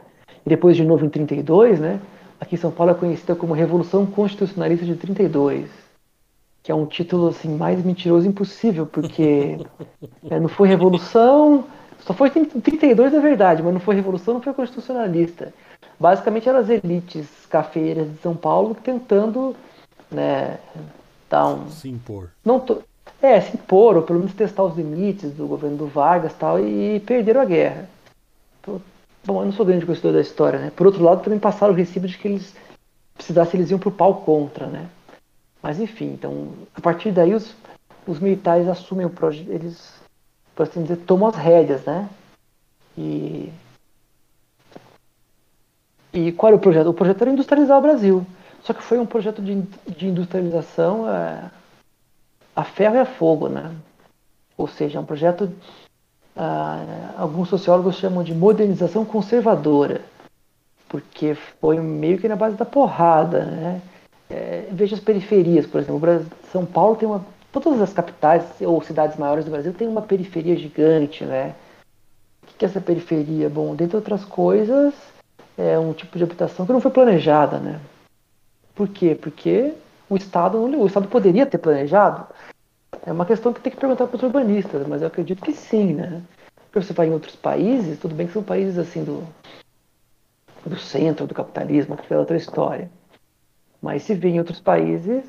[0.45, 2.01] E depois, de novo, em 32, né,
[2.39, 5.91] aqui em São Paulo é conhecida como Revolução Constitucionalista de 32
[6.63, 9.59] que é um título assim mais mentiroso impossível, porque
[10.31, 11.65] é, não foi revolução,
[12.05, 15.53] só foi 32 é verdade, mas não foi revolução, não foi constitucionalista.
[15.99, 19.55] Basicamente eram as elites cafeiras de São Paulo tentando,
[20.11, 20.59] né,
[21.29, 22.31] dar um se impor.
[22.45, 22.83] Não to...
[23.23, 27.01] É, se impor, ou pelo menos testar os limites do governo do Vargas tal, e
[27.01, 27.89] perderam a guerra.
[28.61, 28.81] Então,
[29.25, 30.73] bom, eu não sou grande conhecedor da história, né?
[30.75, 32.55] Por outro lado, também passaram o recibo de que eles
[33.15, 34.89] precisassem, eles iam pro pau contra, né?
[35.63, 37.55] Mas enfim, então, a partir daí os,
[38.07, 40.00] os militares assumem o projeto, eles,
[40.55, 42.09] por assim dizer, tomam as rédeas, né?
[42.97, 43.53] E,
[46.13, 46.89] e qual era o projeto?
[46.89, 48.27] O projeto era industrializar o Brasil.
[48.63, 51.51] Só que foi um projeto de, de industrialização é,
[52.55, 53.75] a ferro e a fogo, né?
[54.57, 55.51] Ou seja, um projeto,
[56.37, 60.03] ah, alguns sociólogos chamam de modernização conservadora,
[60.89, 63.83] porque foi meio que na base da porrada, né?
[64.29, 66.27] É, veja as periferias, por exemplo.
[66.53, 67.25] São Paulo tem uma.
[67.53, 71.55] Todas as capitais ou cidades maiores do Brasil têm uma periferia gigante, né?
[72.45, 73.49] O que é essa periferia?
[73.49, 74.95] Bom, dentre outras coisas,
[75.59, 77.81] é um tipo de habitação que não foi planejada, né?
[78.75, 79.15] Por quê?
[79.21, 79.75] Porque
[80.09, 82.27] o Estado não, o Estado poderia ter planejado.
[83.05, 85.95] É uma questão que tem que perguntar para os urbanistas, mas eu acredito que sim,
[85.95, 86.23] né?
[86.71, 89.27] Porque você vai em outros países, tudo bem que são países assim do,
[90.65, 92.91] do centro do capitalismo, que é outra história.
[93.83, 95.25] Mas se vê em outros países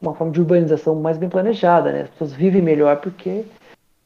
[0.00, 2.02] uma forma de urbanização mais bem planejada, né?
[2.02, 3.44] As pessoas vivem melhor porque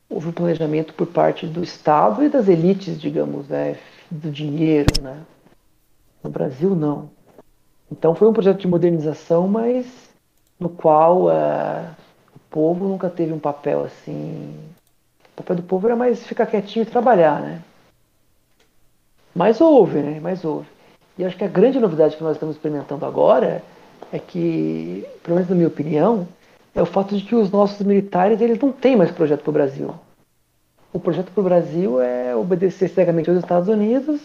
[0.08, 3.76] houve um planejamento por parte do Estado e das elites, digamos, né?
[4.12, 5.18] do dinheiro, né?
[6.22, 7.10] No Brasil, não.
[7.90, 9.86] Então foi um projeto de modernização, mas
[10.58, 11.90] no qual uh,
[12.34, 14.54] o povo nunca teve um papel assim.
[15.32, 17.62] O papel do povo era mais ficar quietinho e trabalhar, né?
[19.34, 20.20] Mas houve, né?
[20.20, 20.68] Mas houve.
[21.18, 23.62] E acho que a grande novidade que nós estamos experimentando agora
[24.12, 26.28] é que, pelo menos na minha opinião,
[26.74, 29.54] é o fato de que os nossos militares eles não têm mais projeto para o
[29.54, 29.94] Brasil.
[30.92, 34.20] O projeto para o Brasil é obedecer cegamente aos Estados Unidos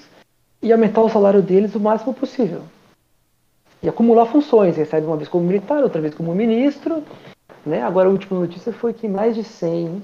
[0.61, 2.61] e aumentar o salário deles o máximo possível.
[3.81, 7.03] E acumular funções, recebe uma vez como militar, outra vez como ministro.
[7.65, 7.81] Né?
[7.81, 10.03] Agora a última notícia foi que mais de 100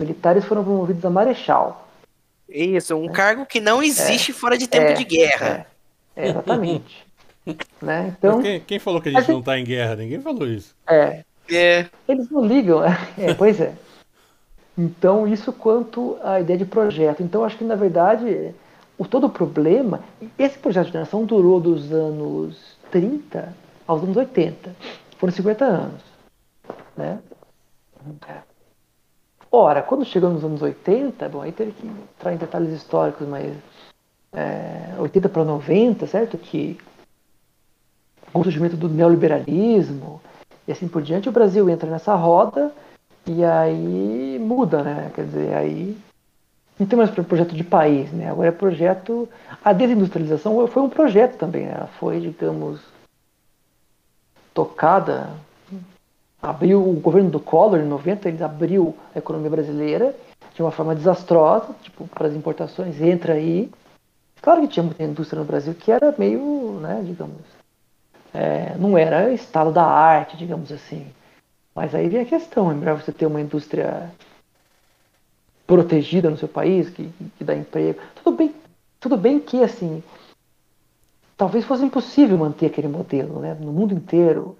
[0.00, 1.88] militares foram promovidos a marechal.
[2.48, 3.12] Isso, um né?
[3.12, 5.66] cargo que não existe é, fora de tempo é, de guerra.
[6.16, 6.26] É.
[6.26, 7.06] É, exatamente.
[7.82, 8.14] né?
[8.18, 9.96] Então, quem, quem, falou que a gente não está em guerra?
[9.96, 10.74] Ninguém falou isso.
[10.86, 11.24] É.
[11.50, 11.86] é.
[12.08, 12.82] Eles não ligam.
[12.84, 13.74] É, pois é.
[14.76, 17.22] Então, isso quanto à ideia de projeto.
[17.22, 18.52] Então, acho que, na verdade,
[18.98, 20.00] o todo o problema...
[20.38, 23.54] Esse projeto de nação durou dos anos 30
[23.86, 24.74] aos anos 80.
[25.18, 26.02] Foram 50 anos.
[26.96, 27.18] Né?
[29.50, 33.54] Ora, quando chegou nos anos 80, bom, aí teve que entrar em detalhes históricos, mas
[34.32, 36.36] é, 80 para 90, certo?
[36.36, 36.76] Que
[38.34, 40.20] com o surgimento do neoliberalismo
[40.66, 42.72] e assim por diante, o Brasil entra nessa roda
[43.26, 45.10] E aí muda, né?
[45.14, 45.96] Quer dizer, aí
[46.78, 48.28] não tem mais projeto de país, né?
[48.28, 49.28] Agora é projeto.
[49.64, 51.74] A desindustrialização foi um projeto também, né?
[51.76, 52.80] Ela foi, digamos,
[54.52, 55.30] tocada.
[56.42, 60.14] Abriu o governo do Collor em 90, ele abriu a economia brasileira
[60.54, 63.70] de uma forma desastrosa, tipo, para as importações, entra aí.
[64.42, 67.53] Claro que tinha muita indústria no Brasil que era meio, né, digamos,
[68.34, 71.06] é, não era estado da arte, digamos assim.
[71.74, 74.10] Mas aí vem a questão, é melhor você ter uma indústria
[75.66, 77.08] protegida no seu país, que,
[77.38, 78.00] que dá emprego.
[78.16, 78.54] Tudo bem,
[79.00, 80.02] tudo bem que assim,
[81.36, 83.54] talvez fosse impossível manter aquele modelo, né?
[83.54, 84.56] No mundo inteiro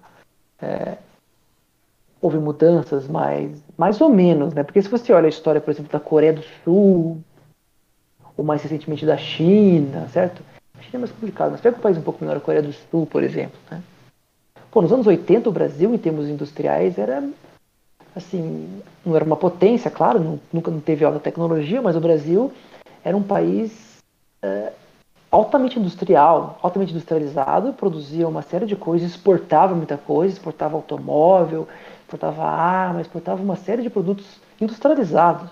[0.61, 0.97] é,
[2.21, 4.63] houve mudanças, mas mais ou menos, né?
[4.63, 7.21] Porque se você olha a história, por exemplo, da Coreia do Sul,
[8.37, 10.41] ou mais recentemente da China, certo?
[10.79, 12.73] A China é mais complicado, mas pega um país um pouco menor, a Coreia do
[12.73, 13.81] Sul, por exemplo, né?
[14.71, 17.23] Pô, nos anos 80 o Brasil, em termos industriais, era
[18.15, 22.51] assim, não era uma potência, claro, nunca não teve alta tecnologia, mas o Brasil
[23.03, 23.97] era um país
[24.41, 24.73] é,
[25.29, 31.67] altamente industrial, altamente industrializado, produzia uma série de coisas, exportava muita coisa, exportava automóvel,
[32.01, 34.25] exportava arma, exportava uma série de produtos
[34.59, 35.49] industrializados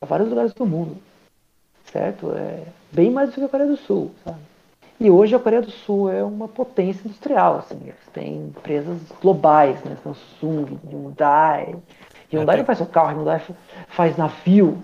[0.00, 0.96] a vários lugares do mundo,
[1.84, 2.32] certo?
[2.32, 2.62] É
[2.92, 4.38] bem mais do que a Coreia do Sul, sabe?
[4.98, 9.82] E hoje a Coreia do Sul é uma potência industrial, assim, eles têm empresas globais,
[9.84, 9.96] né?
[10.02, 11.76] Samsung, Hyundai.
[12.32, 12.58] Hyundai Até...
[12.58, 13.42] não faz só carro, Hyundai
[13.88, 14.82] faz navio.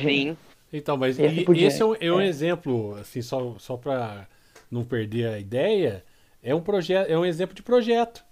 [0.00, 0.36] Sim.
[0.72, 2.26] Então, mas esse, e, esse é um, é um é.
[2.26, 4.28] exemplo, assim, só, só para
[4.70, 6.04] não perder a ideia,
[6.42, 8.24] é um projeto, é um exemplo de projeto.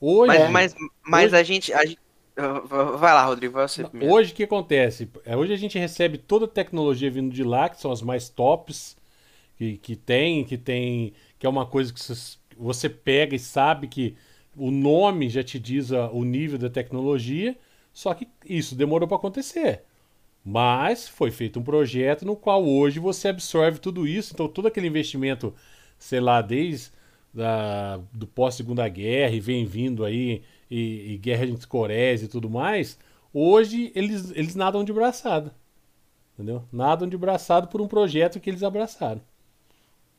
[0.00, 1.36] Hoje, mas, mas, mas hoje...
[1.36, 1.98] a gente, a gente
[2.98, 4.14] Vai lá, Rodrigo, você primeiro.
[4.14, 5.10] Hoje o que acontece?
[5.24, 8.28] É, hoje a gente recebe toda a tecnologia vindo de lá, que são as mais
[8.28, 8.96] tops,
[9.56, 11.12] que, que tem, que tem.
[11.38, 12.00] que é uma coisa que
[12.56, 14.16] você pega e sabe que
[14.56, 17.56] o nome já te diz o nível da tecnologia,
[17.92, 19.84] só que isso demorou para acontecer.
[20.44, 24.88] Mas foi feito um projeto no qual hoje você absorve tudo isso, então todo aquele
[24.88, 25.54] investimento,
[25.98, 26.90] sei lá, desde
[27.32, 32.50] da, do pós-segunda guerra e vem vindo aí, e, e guerra entre Coreias e tudo
[32.50, 32.98] mais,
[33.32, 35.54] hoje eles, eles nadam de braçada.
[36.34, 36.64] Entendeu?
[36.72, 39.20] Nadam de braçada por um projeto que eles abraçaram.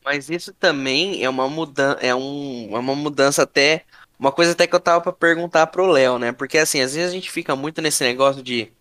[0.04, 3.86] Mas isso também é uma mudança, é, um, é uma mudança até,
[4.20, 6.32] uma coisa até que eu tava para perguntar pro Léo, né?
[6.32, 8.72] Porque assim, às vezes a gente fica muito nesse negócio de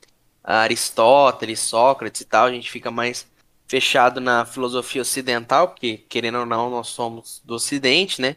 [0.42, 3.26] Aristóteles, Sócrates e tal, a gente fica mais
[3.68, 8.36] fechado na filosofia ocidental, porque querendo ou não, nós somos do ocidente, né?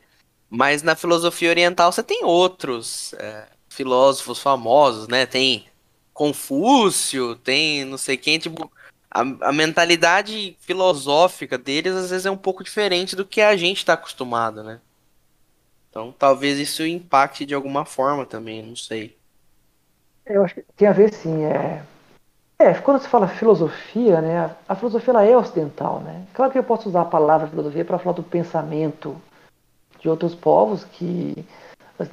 [0.50, 5.26] Mas na filosofia oriental você tem outros é, filósofos famosos, né?
[5.26, 5.66] Tem
[6.14, 8.72] Confúcio, tem não sei quem, tipo,
[9.16, 13.78] a, a mentalidade filosófica deles às vezes é um pouco diferente do que a gente
[13.78, 14.82] está acostumado, né?
[15.90, 19.16] Então talvez isso impacte de alguma forma também, não sei.
[20.26, 21.82] Eu acho que tem a ver sim, é.
[22.60, 26.26] É, quando se fala filosofia, né, a filosofia ela é ocidental, né?
[26.34, 29.16] Claro que eu posso usar a palavra filosofia para falar do pensamento
[30.02, 31.46] de outros povos que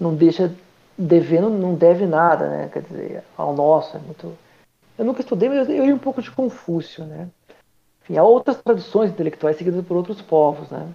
[0.01, 0.55] não deixa
[0.97, 2.71] devendo, não deve nada, né?
[2.73, 4.37] Quer dizer, ao nosso é muito
[4.99, 7.29] eu nunca estudei, mas eu li um pouco de Confúcio, né?
[8.03, 10.89] Enfim, há outras tradições intelectuais seguidas por outros povos, né?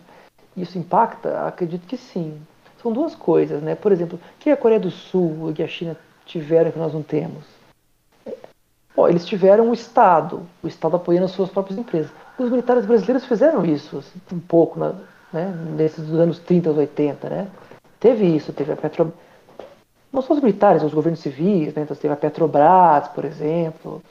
[0.56, 1.48] Isso impacta?
[1.48, 2.42] Acredito que sim.
[2.82, 3.76] São duas coisas, né?
[3.76, 7.02] Por exemplo, o que a Coreia do Sul e a China tiveram que nós não
[7.02, 7.44] temos?
[8.96, 12.12] Bom, eles tiveram o Estado, o Estado apoiando as suas próprias empresas.
[12.38, 14.94] Os militares brasileiros fizeram isso assim, um pouco, né?
[15.76, 17.48] Nesses anos 30, 80, né?
[18.00, 19.27] Teve isso, teve a Petrobras
[20.18, 21.84] não só os militares, os governos civis, né?
[21.84, 24.02] então teve a Petrobras, por exemplo,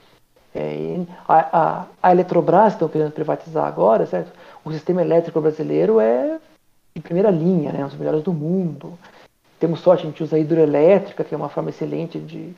[0.55, 4.33] é, a, a, a, Eletrobras estão querendo privatizar agora, certo?
[4.65, 6.39] O sistema elétrico brasileiro é
[6.95, 7.85] de primeira linha, né?
[7.85, 8.97] um dos melhores do mundo.
[9.59, 12.55] Temos sorte, a gente usa a hidroelétrica, que é uma forma excelente de.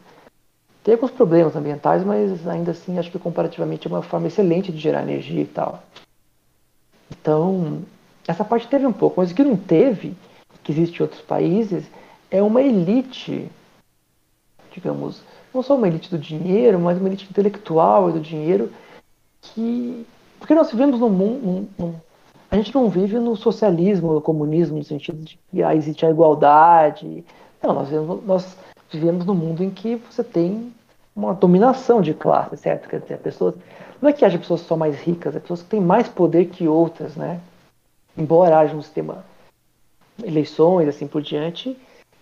[0.84, 4.78] Tem alguns problemas ambientais, mas ainda assim acho que comparativamente é uma forma excelente de
[4.78, 5.82] gerar energia e tal.
[7.10, 7.82] Então,
[8.26, 10.14] essa parte teve um pouco, mas o que não teve,
[10.62, 11.84] que existe em outros países,
[12.30, 13.50] é uma elite,
[14.72, 15.22] digamos,
[15.52, 18.72] não só uma elite do dinheiro, mas uma elite intelectual e do dinheiro
[19.40, 20.06] que.
[20.38, 22.00] Porque nós vivemos num mundo.
[22.50, 26.10] a gente não vive no socialismo, no comunismo, no sentido de que ah, existe a
[26.10, 27.24] igualdade.
[27.62, 28.56] Não, nós vivemos, nós
[28.90, 30.72] vivemos num mundo em que você tem
[31.14, 32.88] uma dominação de classe, certo?
[32.88, 33.54] Quer dizer, pessoas.
[34.00, 36.68] Não é que haja pessoas só mais ricas, é pessoas que têm mais poder que
[36.68, 37.40] outras, né?
[38.16, 39.24] Embora haja um sistema
[40.22, 41.76] eleições assim por diante,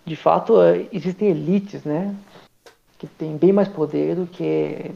[0.06, 2.14] de fato, é, existem elites, né?
[2.98, 4.92] Que têm bem mais poder do que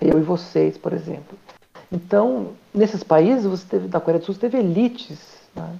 [0.00, 1.38] eu e vocês, por exemplo.
[1.92, 5.78] Então, nesses países, você teve, da Coreia do Sul, você teve elites, né?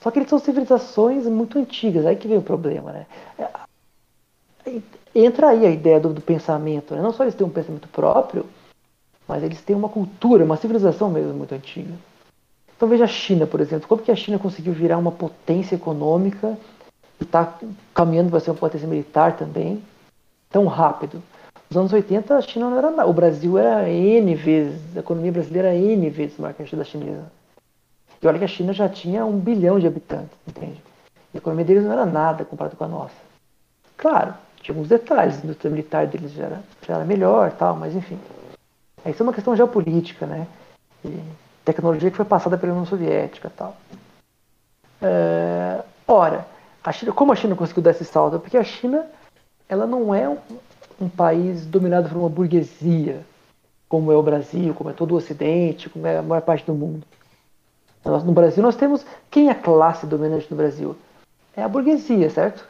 [0.00, 3.06] Só que eles são civilizações muito antigas, aí que vem o problema, né?
[3.38, 4.80] É,
[5.14, 6.94] entra aí a ideia do, do pensamento.
[6.94, 7.00] Né?
[7.00, 8.46] Não só eles têm um pensamento próprio,
[9.28, 11.94] mas eles têm uma cultura, uma civilização mesmo muito antiga.
[12.76, 13.88] Então veja a China, por exemplo.
[13.88, 16.58] Como que a China conseguiu virar uma potência econômica
[17.20, 17.54] está
[17.94, 19.82] caminhando para ser uma potência militar também,
[20.50, 21.22] tão rápido?
[21.70, 23.08] Nos anos 80 a China não era nada.
[23.08, 26.84] O Brasil era N vezes, a economia brasileira era N vezes maior que a da
[26.84, 27.24] chinesa.
[28.20, 30.82] E olha que a China já tinha um bilhão de habitantes, entende?
[31.34, 33.14] A economia deles não era nada comparado com a nossa.
[33.96, 37.94] Claro, tinha alguns detalhes, a indústria militar deles já era, já era melhor tal, mas
[37.94, 38.18] enfim.
[39.04, 40.46] Isso é uma questão geopolítica, né?
[41.04, 41.20] E
[41.64, 43.76] tecnologia que foi passada pela União Soviética tal.
[45.02, 46.46] É, ora,
[46.84, 48.38] a China, como a China conseguiu dar esse salto?
[48.38, 49.06] Porque a China
[49.68, 50.36] ela não é um,
[51.00, 53.24] um país dominado por uma burguesia,
[53.88, 56.74] como é o Brasil, como é todo o Ocidente, como é a maior parte do
[56.74, 57.06] mundo.
[58.04, 60.94] no Brasil nós temos quem é a classe dominante no Brasil?
[61.56, 62.68] É a burguesia, certo?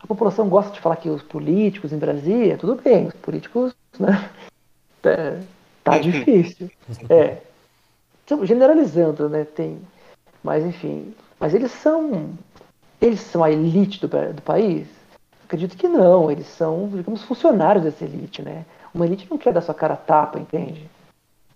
[0.00, 4.30] A população gosta de falar que os políticos em Brasília, tudo bem, os políticos, né?
[5.02, 5.40] É,
[5.82, 6.00] tá uhum.
[6.00, 6.70] difícil.
[7.08, 7.38] É.
[8.42, 9.44] Generalizando, né?
[9.44, 9.80] Tem.
[10.42, 11.14] Mas enfim.
[11.40, 12.30] Mas eles são.
[13.00, 14.86] Eles são a elite do, do país?
[15.44, 16.30] Acredito que não.
[16.30, 18.64] Eles são, digamos, funcionários dessa elite, né?
[18.92, 20.88] Uma elite não quer dar sua cara a tapa, entende?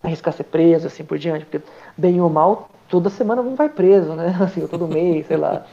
[0.03, 1.65] Arriscar ser preso, assim por diante, porque
[1.97, 4.37] bem ou mal, toda semana um vai preso, né?
[4.41, 5.65] Assim, todo mês, sei lá.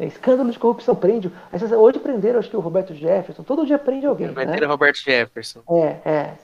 [0.00, 1.30] É, escândalo de corrupção prende.
[1.78, 3.42] Hoje prenderam, acho que o Roberto Jefferson.
[3.42, 4.28] Todo dia prende alguém.
[4.28, 4.56] Vai né?
[4.56, 5.60] ter o Roberto Jefferson.
[5.68, 6.34] É, é.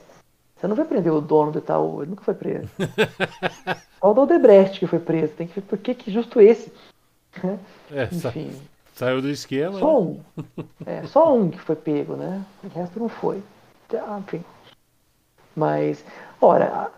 [0.55, 2.69] Você não vai prender o dono do Itaú, ele nunca foi preso.
[3.99, 5.33] Só o Odebrecht que foi preso.
[5.33, 6.71] Tem que ver por que, que justo esse.
[7.43, 7.59] Né?
[7.91, 8.51] É, Enfim.
[8.93, 9.79] Saiu do esquema.
[9.79, 10.07] Só né?
[10.07, 10.19] um.
[10.85, 12.43] É, só um que foi pego, né?
[12.63, 13.41] O resto não foi.
[13.93, 14.43] Ah, enfim.
[15.55, 16.03] Mas,
[16.41, 16.91] ora,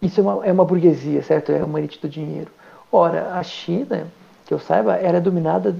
[0.00, 1.52] isso é uma, é uma burguesia, certo?
[1.52, 2.50] É uma elite do dinheiro.
[2.90, 4.06] Ora, a China,
[4.46, 5.76] que eu saiba, era dominada,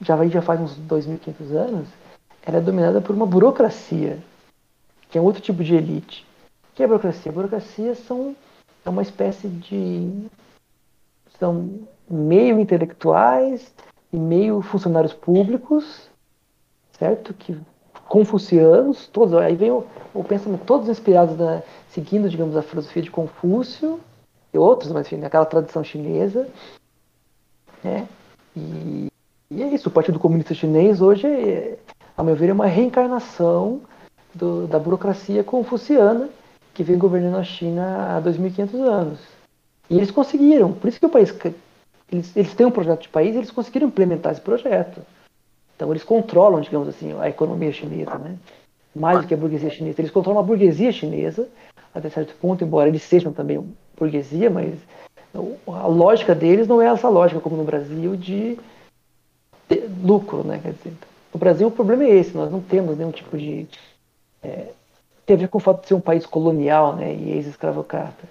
[0.00, 1.88] já, já faz uns 2.500 anos,
[2.42, 4.18] era dominada por uma burocracia,
[5.10, 6.26] que é outro tipo de elite.
[6.70, 7.30] O que é a burocracia?
[7.30, 8.34] A burocracia são,
[8.84, 10.28] é uma espécie de.
[11.38, 13.72] são meio intelectuais
[14.12, 16.08] e meio funcionários públicos,
[16.92, 17.34] certo?
[17.34, 17.58] Que
[18.08, 23.10] confucianos, todos, aí vem o, o pensamento, todos inspirados na, seguindo, digamos, a filosofia de
[23.10, 23.98] Confúcio
[24.52, 26.48] e outros, mas enfim, aquela tradição chinesa,
[27.82, 28.06] né?
[28.56, 29.08] E,
[29.50, 31.78] e é isso, o Partido Comunista Chinês hoje, é,
[32.16, 33.80] a meu ver, é uma reencarnação
[34.34, 36.28] do, da burocracia confuciana
[36.72, 39.20] que vem governando a China há 2.500 anos.
[39.88, 41.32] E eles conseguiram, por isso que o país,
[42.10, 45.00] eles, eles têm um projeto de país, eles conseguiram implementar esse projeto.
[45.76, 48.36] Então eles controlam, digamos assim, a economia chinesa, né?
[48.94, 50.00] Mais do que a burguesia chinesa.
[50.00, 51.48] Eles controlam a burguesia chinesa,
[51.92, 53.62] até certo ponto, embora eles sejam também
[53.96, 54.74] burguesia, mas
[55.66, 58.56] a lógica deles não é essa lógica, como no Brasil, de,
[60.02, 60.60] lucro, né?
[60.62, 60.92] Quer dizer,
[61.32, 63.66] no Brasil o problema é esse, nós não temos nenhum tipo de...
[64.42, 64.68] É,
[65.26, 67.12] tem a ver com o fato de ser um país colonial, né?
[67.14, 68.24] E ex-escravocrata.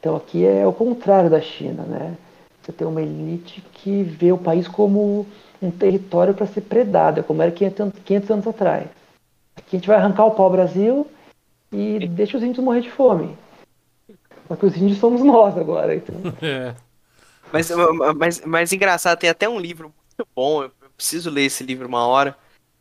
[0.00, 2.16] Então aqui é o contrário da China, né?
[2.62, 5.26] Você tem uma elite que vê o país como
[5.60, 8.88] um território para ser predado, como era 500, 500 anos atrás.
[9.56, 11.06] Aqui a gente vai arrancar o pau-brasil
[11.72, 13.36] e deixa os índios morrer de fome.
[14.46, 15.94] Porque os índios somos nós agora.
[15.94, 16.14] Então.
[16.40, 16.74] É.
[17.52, 17.70] Mas,
[18.16, 22.06] mas, mas engraçado, tem até um livro muito bom, eu preciso ler esse livro uma
[22.06, 22.34] hora,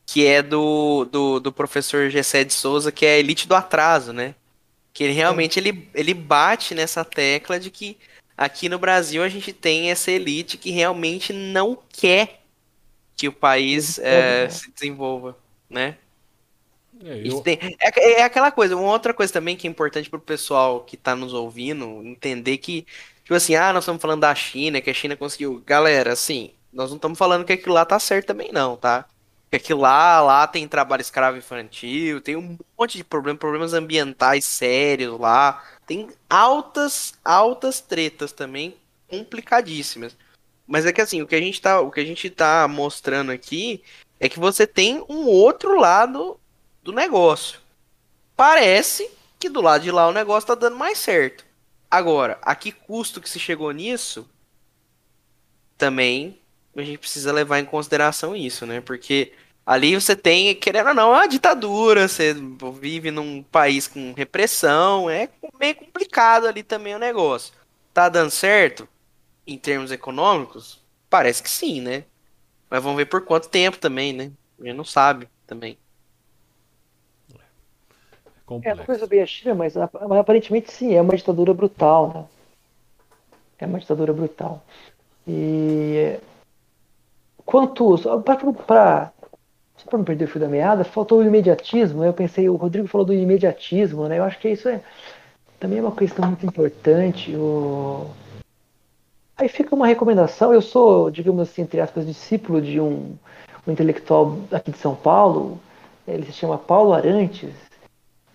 [0.05, 4.13] que é do, do, do professor Gessé de Souza, que é a Elite do Atraso,
[4.13, 4.33] né?
[4.93, 7.97] Que ele realmente ele, ele bate nessa tecla de que
[8.41, 12.41] aqui no Brasil a gente tem essa elite que realmente não quer
[13.15, 15.37] que o país é, se desenvolva,
[15.69, 15.95] né?
[17.03, 17.39] É, eu...
[17.41, 20.97] tem, é, é, aquela coisa, uma outra coisa também que é importante pro pessoal que
[20.97, 22.85] tá nos ouvindo entender que,
[23.23, 25.61] tipo assim, ah, nós estamos falando da China, que a China conseguiu.
[25.63, 29.05] Galera, assim, nós não estamos falando que aquilo lá tá certo também, não, tá?
[29.51, 34.45] Que aquilo lá, lá tem trabalho escravo infantil, tem um monte de problemas, problemas ambientais
[34.45, 35.63] sérios lá.
[35.85, 38.75] Tem altas, altas tretas também,
[39.07, 40.17] complicadíssimas.
[40.65, 43.29] Mas é que assim, o que a gente tá, o que a gente tá mostrando
[43.29, 43.83] aqui
[44.21, 46.39] é que você tem um outro lado
[46.81, 47.59] do negócio.
[48.37, 51.45] Parece que do lado de lá o negócio tá dando mais certo.
[51.89, 54.29] Agora, a que custo que se chegou nisso?
[55.77, 56.40] Também
[56.75, 58.81] a gente precisa levar em consideração isso, né?
[58.81, 59.33] Porque
[59.65, 62.33] ali você tem, querendo ou não, uma ditadura, você
[62.79, 65.29] vive num país com repressão, é
[65.59, 67.53] meio complicado ali também o negócio.
[67.93, 68.87] Tá dando certo
[69.45, 70.79] em termos econômicos?
[71.09, 72.05] Parece que sim, né?
[72.69, 74.31] Mas vamos ver por quanto tempo também, né?
[74.59, 75.77] A gente não sabe também.
[78.63, 82.25] É, não conheço bem a China, mas, mas, aparentemente sim, é uma ditadura brutal, né?
[83.59, 84.63] É uma ditadura brutal.
[85.27, 86.17] E
[87.51, 87.97] quanto
[88.65, 89.11] para
[89.77, 92.01] só para não perder o fio da meada, faltou o imediatismo.
[92.01, 92.07] Né?
[92.07, 94.19] Eu pensei, o Rodrigo falou do imediatismo, né?
[94.19, 94.79] Eu acho que isso é
[95.59, 97.35] também é uma questão muito importante.
[97.35, 98.07] O...
[99.37, 100.53] Aí fica uma recomendação.
[100.53, 103.15] Eu sou, digamos assim, entre aspas, discípulo de um,
[103.67, 105.59] um intelectual aqui de São Paulo.
[106.07, 107.53] Ele se chama Paulo Arantes.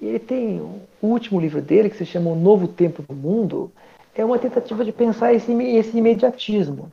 [0.00, 3.72] E ele tem o último livro dele, que se chama O Novo Tempo do Mundo.
[4.14, 6.90] É uma tentativa de pensar esse, esse imediatismo.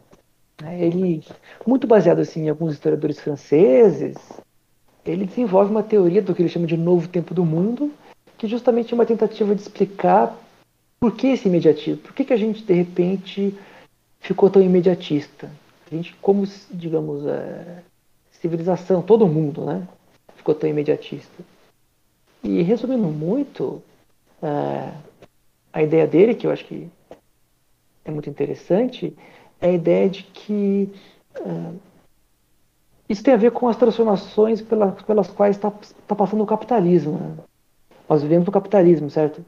[0.61, 0.81] Né?
[0.81, 1.23] Ele,
[1.65, 4.15] muito baseado assim, em alguns historiadores franceses,
[5.05, 7.91] ele desenvolve uma teoria do que ele chama de novo tempo do mundo,
[8.37, 10.37] que justamente é uma tentativa de explicar
[10.99, 13.53] por que esse imediatismo, por que, que a gente de repente
[14.19, 15.51] ficou tão imediatista.
[15.91, 17.83] A gente, como, digamos, é,
[18.31, 19.87] civilização, todo mundo, né,
[20.35, 21.43] ficou tão imediatista.
[22.41, 23.81] E resumindo muito,
[24.41, 24.93] é,
[25.71, 26.89] a ideia dele, que eu acho que
[28.05, 29.15] é muito interessante,
[29.63, 30.91] é a ideia de que
[31.39, 31.79] uh,
[33.07, 35.71] isso tem a ver com as transformações pelas, pelas quais está
[36.05, 37.17] tá passando o capitalismo.
[37.17, 37.37] Né?
[38.09, 39.43] Nós vivemos o capitalismo, certo?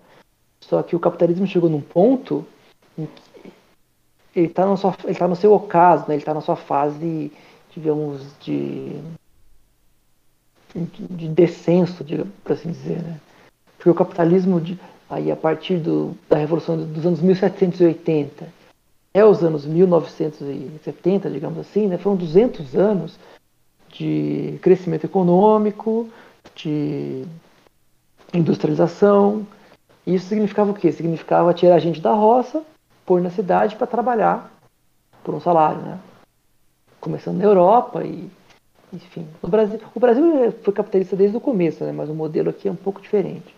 [0.61, 2.45] Só que o capitalismo chegou num ponto
[2.97, 6.15] em que ele está tá no seu ocaso, né?
[6.15, 7.29] ele está na sua fase,
[7.71, 8.97] digamos, de,
[10.73, 12.05] de descenso,
[12.41, 13.03] por assim dizer.
[13.03, 13.19] Né?
[13.75, 14.61] Porque o capitalismo,
[15.09, 18.64] aí a partir do, da Revolução dos anos 1780
[19.15, 23.17] é os anos 1970, digamos assim, né, foram 200 anos
[23.87, 26.09] de crescimento econômico,
[26.53, 27.23] de
[28.33, 29.47] industrialização.
[30.05, 30.91] Isso significava o quê?
[30.91, 32.61] Significava tirar a gente da roça,
[33.05, 34.51] pôr na cidade para trabalhar
[35.23, 35.97] por um salário, né?
[36.99, 38.29] Começando na Europa e,
[38.91, 39.79] enfim, no Brasil.
[39.95, 41.93] O Brasil foi capitalista desde o começo, né?
[41.93, 43.55] Mas o modelo aqui é um pouco diferente.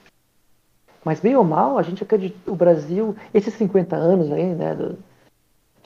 [1.04, 5.00] Mas bem ou mal, a gente acredita, o Brasil, esses 50 anos aí, né, do,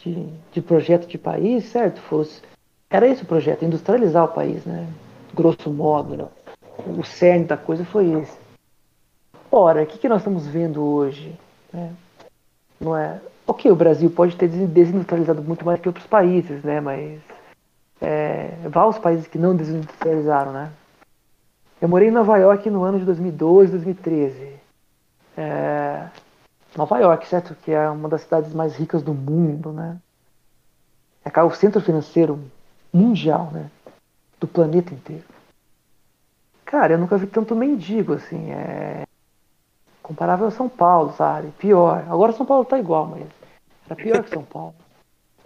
[0.03, 2.01] de, de projeto de país, certo?
[2.01, 2.41] Fosse,
[2.89, 4.87] era esse o projeto, industrializar o país, né?
[5.33, 6.27] Grosso modo, né?
[6.85, 8.37] o cerne da coisa foi esse.
[9.51, 11.37] Ora, o que, que nós estamos vendo hoje?
[11.71, 11.93] Né?
[12.79, 13.19] Não é?
[13.45, 16.79] Ok, o Brasil pode ter desindustrializado muito mais que outros países, né?
[16.79, 17.19] Mas
[17.99, 20.71] é, vá aos países que não desindustrializaram, né?
[21.81, 24.53] Eu morei em Nova York no ano de 2012, 2013.
[25.37, 26.05] É,
[26.75, 27.55] Nova York, certo?
[27.63, 29.97] Que é uma das cidades mais ricas do mundo, né?
[31.23, 32.39] É o centro financeiro
[32.93, 33.69] mundial, né?
[34.39, 35.25] Do planeta inteiro.
[36.65, 38.51] Cara, eu nunca vi tanto mendigo, assim.
[38.51, 39.03] É
[40.01, 41.51] comparável a São Paulo, sabe?
[41.57, 42.03] Pior.
[42.09, 43.25] Agora São Paulo tá igual, mas
[43.85, 44.73] era pior que São Paulo.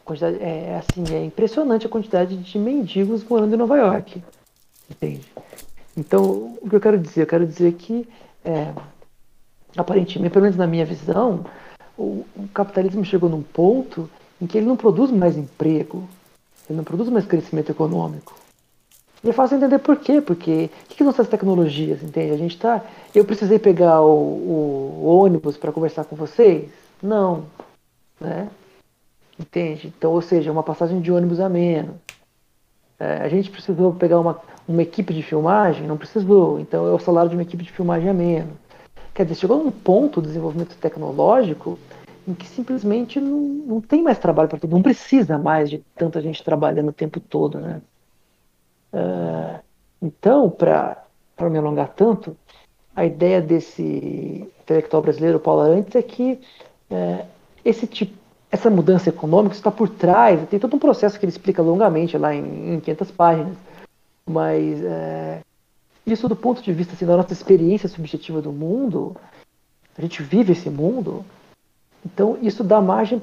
[0.03, 4.23] quantidade, é assim, é impressionante a quantidade de mendigos morando em Nova York.
[4.89, 5.31] Entende?
[5.97, 7.23] Então, o que eu quero dizer?
[7.23, 8.07] Eu quero dizer que
[8.43, 8.73] é,
[9.77, 11.45] aparentemente, pelo menos na minha visão,
[11.97, 14.09] o, o, capitalismo chegou num ponto
[14.41, 16.07] em que ele não produz mais emprego,
[16.69, 18.33] ele não produz mais crescimento econômico.
[19.23, 22.31] E é fácil entender por quê, porque o que, que são essas tecnologias, entende?
[22.31, 22.83] A gente tá.
[23.13, 26.69] Eu precisei pegar o, o, ônibus para conversar com vocês?
[27.01, 27.45] Não.
[28.19, 28.47] Né?
[29.39, 29.91] Entende?
[29.97, 31.95] Então, ou seja, uma passagem de ônibus a menos.
[32.99, 35.87] É, a gente precisou pegar uma, uma equipe de filmagem?
[35.87, 36.59] Não precisou.
[36.59, 38.53] Então é o salário de uma equipe de filmagem a menos.
[39.15, 41.79] Quer dizer, chegou num ponto do desenvolvimento tecnológico
[42.27, 45.77] em que simplesmente não, não tem mais trabalho para todo mundo, não precisa mais de
[45.95, 47.81] tanta gente trabalhando o tempo todo, né?
[48.93, 49.63] Uh,
[50.01, 51.05] então, para
[51.49, 52.35] me alongar tanto,
[52.93, 56.41] a ideia desse intelectual brasileiro, Paulo Arantes, é que
[56.91, 57.25] uh,
[57.63, 58.13] esse tipo,
[58.51, 62.35] essa mudança econômica está por trás, tem todo um processo que ele explica longamente lá
[62.35, 63.57] em, em 500 páginas,
[64.25, 65.45] mas uh,
[66.05, 69.15] isso do ponto de vista assim, da nossa experiência subjetiva do mundo,
[69.97, 71.25] a gente vive esse mundo,
[72.05, 73.21] então isso dá margem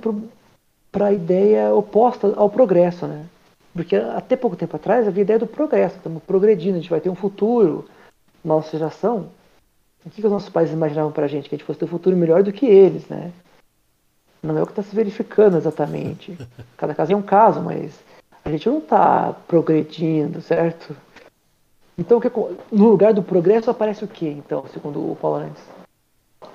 [0.90, 3.26] para a ideia oposta ao progresso, né?
[3.72, 7.00] Porque até pouco tempo atrás havia a ideia do progresso, estamos progredindo, a gente vai
[7.00, 7.88] ter um futuro,
[8.44, 9.30] nossa geração.
[10.04, 11.48] O que, que os nossos pais imaginavam para a gente?
[11.48, 13.32] Que a gente fosse ter um futuro melhor do que eles, né?
[14.42, 16.36] Não é o que está se verificando exatamente.
[16.76, 17.98] Cada caso é um caso, mas
[18.44, 20.96] a gente não está progredindo, certo?
[21.96, 22.20] Então,
[22.70, 25.62] no lugar do progresso aparece o que, então, segundo o Paulo Arantes?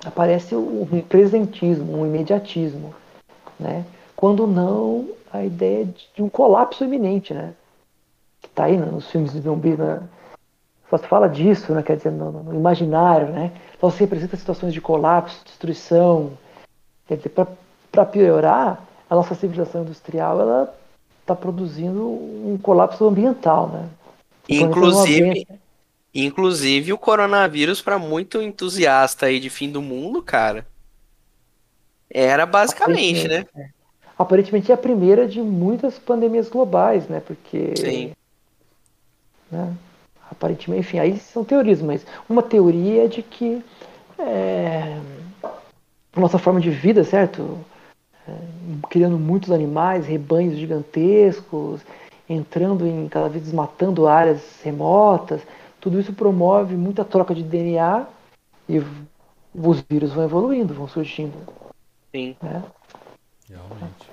[0.04, 2.94] Aparece um presentismo, um imediatismo,
[3.60, 3.86] né?
[4.16, 7.54] Quando não a ideia de um colapso iminente, né?
[8.42, 10.02] Que está aí nos filmes de zumbi, né?
[10.90, 11.84] Só se fala disso, né?
[11.84, 13.52] Quer dizer, no, no imaginário, né?
[13.78, 16.32] Então se representa situações de colapso, destruição.
[17.08, 17.30] Quer dizer,
[17.92, 20.76] para piorar, a nossa civilização industrial ela
[21.22, 23.88] está produzindo um colapso ambiental, né?
[24.50, 25.48] Inclusive,
[26.14, 30.66] inclusive o coronavírus, para muito entusiasta aí de fim do mundo, cara,
[32.10, 33.46] era basicamente, né?
[33.56, 33.70] É.
[34.18, 37.20] Aparentemente é a primeira de muitas pandemias globais, né?
[37.20, 37.74] Porque.
[37.78, 38.14] Sim.
[39.52, 39.74] Né?
[40.30, 43.64] Aparentemente, enfim, aí são teorias, mas uma teoria é de que
[44.20, 45.00] é,
[45.44, 47.60] a nossa forma de vida, certo?
[48.28, 48.34] É,
[48.90, 51.82] criando muitos animais, rebanhos gigantescos,
[52.30, 55.42] entrando em cada vez desmatando áreas remotas,
[55.80, 58.08] tudo isso promove muita troca de DNA
[58.68, 58.80] e
[59.54, 61.34] os vírus vão evoluindo, vão surgindo.
[62.14, 62.36] Sim.
[62.42, 62.64] Né?
[63.50, 64.10] Realmente.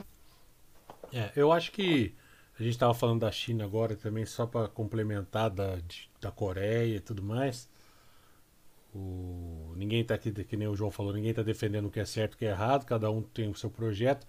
[1.13, 2.15] É, eu acho que
[2.59, 6.97] a gente estava falando da China agora também, só para complementar da, de, da Coreia
[6.97, 7.69] e tudo mais.
[8.95, 12.05] O, ninguém está aqui, que nem o João falou, ninguém está defendendo o que é
[12.05, 14.25] certo e o que é errado, cada um tem o seu projeto.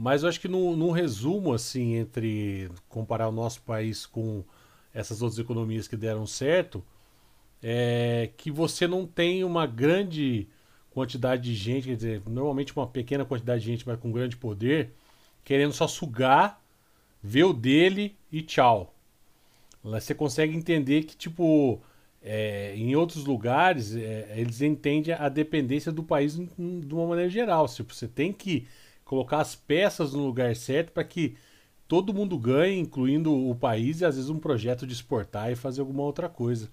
[0.00, 4.44] Mas eu acho que no resumo, assim, entre comparar o nosso país com
[4.94, 6.84] essas outras economias que deram certo,
[7.60, 10.46] é que você não tem uma grande
[10.92, 14.92] quantidade de gente, quer dizer, normalmente uma pequena quantidade de gente, mas com grande poder,
[15.44, 16.62] querendo só sugar,
[17.20, 18.94] ver o dele e tchau.
[19.82, 21.80] Você consegue entender que, tipo,
[22.22, 27.66] é, em outros lugares, é, eles entendem a dependência do país de uma maneira geral.
[27.66, 28.64] Tipo, você tem que
[29.08, 31.34] colocar as peças no lugar certo para que
[31.88, 35.80] todo mundo ganhe, incluindo o país, e às vezes um projeto de exportar e fazer
[35.80, 36.70] alguma outra coisa.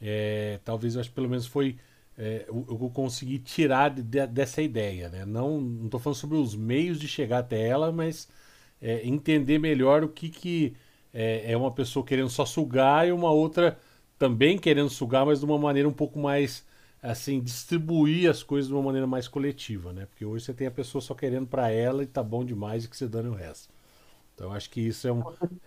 [0.00, 1.78] É, talvez eu acho que pelo menos foi
[2.18, 5.08] é, eu, eu consegui tirar de, de, dessa ideia.
[5.08, 5.24] Né?
[5.24, 8.28] Não estou falando sobre os meios de chegar até ela, mas
[8.82, 10.76] é, entender melhor o que, que
[11.14, 13.78] é, é, uma pessoa querendo só sugar e uma outra
[14.18, 16.66] também querendo sugar, mas de uma maneira um pouco mais
[17.02, 20.06] assim, distribuir as coisas de uma maneira mais coletiva, né?
[20.06, 22.88] Porque hoje você tem a pessoa só querendo para ela e tá bom demais e
[22.88, 23.72] que você dane o resto.
[24.34, 25.22] Então acho que isso é um,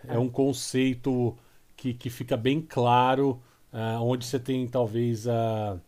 [0.08, 1.36] é um conceito
[1.76, 3.42] que, que fica bem claro,
[3.72, 5.80] uh, onde você tem talvez uh,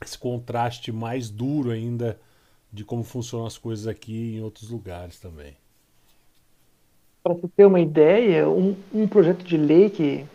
[0.00, 2.18] esse contraste mais duro ainda
[2.72, 5.56] de como funcionam as coisas aqui em outros lugares também.
[7.22, 10.26] Para você ter uma ideia, um, um projeto de lei que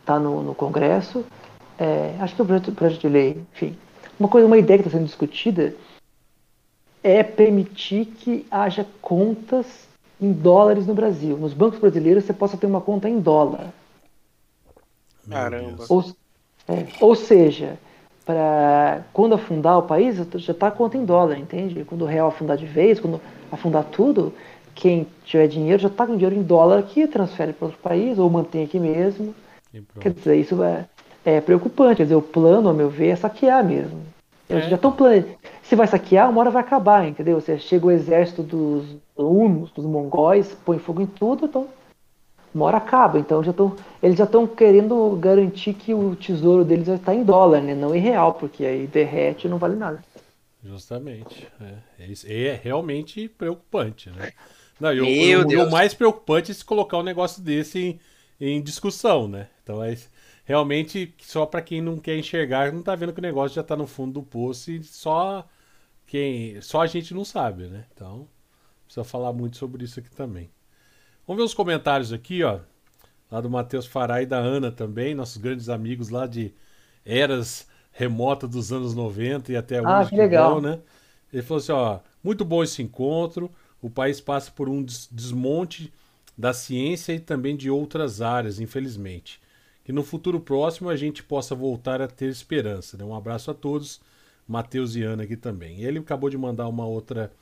[0.00, 1.24] está no, no Congresso
[1.80, 3.74] é, acho que é um projeto, projeto de lei, enfim,
[4.18, 5.74] uma coisa, uma ideia que está sendo discutida
[7.02, 9.88] é permitir que haja contas
[10.20, 11.38] em dólares no Brasil.
[11.38, 13.72] Nos bancos brasileiros você possa ter uma conta em dólar.
[15.26, 15.86] Caramba.
[15.88, 16.04] Ou,
[16.68, 17.78] é, ou seja,
[18.26, 21.82] para quando afundar o país, já está a conta em dólar, entende?
[21.84, 23.18] Quando o real afundar de vez, quando
[23.50, 24.34] afundar tudo,
[24.74, 28.28] quem tiver dinheiro já está com dinheiro em dólar aqui, transfere para outro país ou
[28.28, 29.34] mantém aqui mesmo.
[30.00, 30.84] Quer dizer, isso vai,
[31.24, 31.98] é preocupante.
[31.98, 34.00] Quer dizer, o plano, ao meu ver, é saquear mesmo.
[34.48, 34.68] Eles é.
[34.70, 35.34] já estão planejando.
[35.62, 37.40] Se vai saquear, uma hora vai acabar, entendeu?
[37.40, 38.84] Você chega o exército dos
[39.16, 41.68] hunos, dos mongóis, põe fogo em tudo, então
[42.52, 43.18] uma hora acaba.
[43.18, 47.22] Então já tão, eles já estão querendo garantir que o tesouro deles vai estar em
[47.22, 47.74] dólar, né?
[47.74, 50.02] Não em real, porque aí derrete e não vale nada.
[50.62, 51.46] Justamente.
[51.60, 54.32] É, é, é realmente preocupante, né?
[54.80, 55.04] Não, eu,
[55.50, 58.00] eu, o mais preocupante é se colocar um negócio desse
[58.40, 59.48] em, em discussão, né?
[59.62, 59.94] Então é
[60.50, 63.76] realmente só para quem não quer enxergar, não tá vendo que o negócio já tá
[63.76, 65.46] no fundo do poço e só
[66.08, 67.84] quem, só a gente não sabe, né?
[67.94, 68.26] Então,
[68.84, 70.50] precisa falar muito sobre isso aqui também.
[71.24, 72.58] Vamos ver os comentários aqui, ó.
[73.30, 76.52] Lá do Matheus Fará e da Ana também, nossos grandes amigos lá de
[77.04, 80.10] eras remotas dos anos 90 e até ah, hoje.
[80.10, 80.56] Que legal.
[80.56, 80.80] Bom, né?
[81.32, 83.48] Ele falou assim, ó, muito bom esse encontro.
[83.80, 85.92] O país passa por um desmonte
[86.36, 89.40] da ciência e também de outras áreas, infelizmente
[89.90, 92.96] que no futuro próximo a gente possa voltar a ter esperança.
[92.96, 93.04] Né?
[93.04, 94.00] Um abraço a todos,
[94.46, 95.82] Matheus e Ana aqui também.
[95.82, 97.32] Ele acabou de mandar uma outra,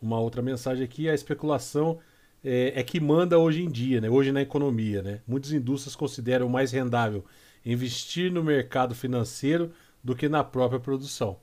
[0.00, 1.06] uma outra mensagem aqui.
[1.06, 1.98] A especulação
[2.42, 4.08] é, é que manda hoje em dia, né?
[4.08, 5.02] hoje na economia.
[5.02, 5.20] Né?
[5.28, 7.26] Muitas indústrias consideram mais rendável
[7.62, 9.70] investir no mercado financeiro
[10.02, 11.36] do que na própria produção.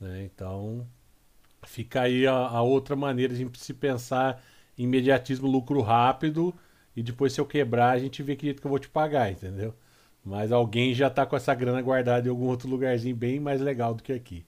[0.00, 0.24] Né?
[0.24, 0.86] Então,
[1.66, 4.42] fica aí a, a outra maneira de se pensar
[4.78, 6.54] em imediatismo, lucro rápido
[6.96, 9.30] e depois se eu quebrar a gente vê que jeito que eu vou te pagar,
[9.30, 9.74] entendeu?
[10.24, 13.94] Mas alguém já tá com essa grana guardada em algum outro lugarzinho bem mais legal
[13.94, 14.44] do que aqui.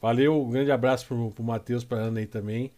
[0.00, 2.72] Valeu, um grande abraço pro, pro Matheus, pra Ana aí também.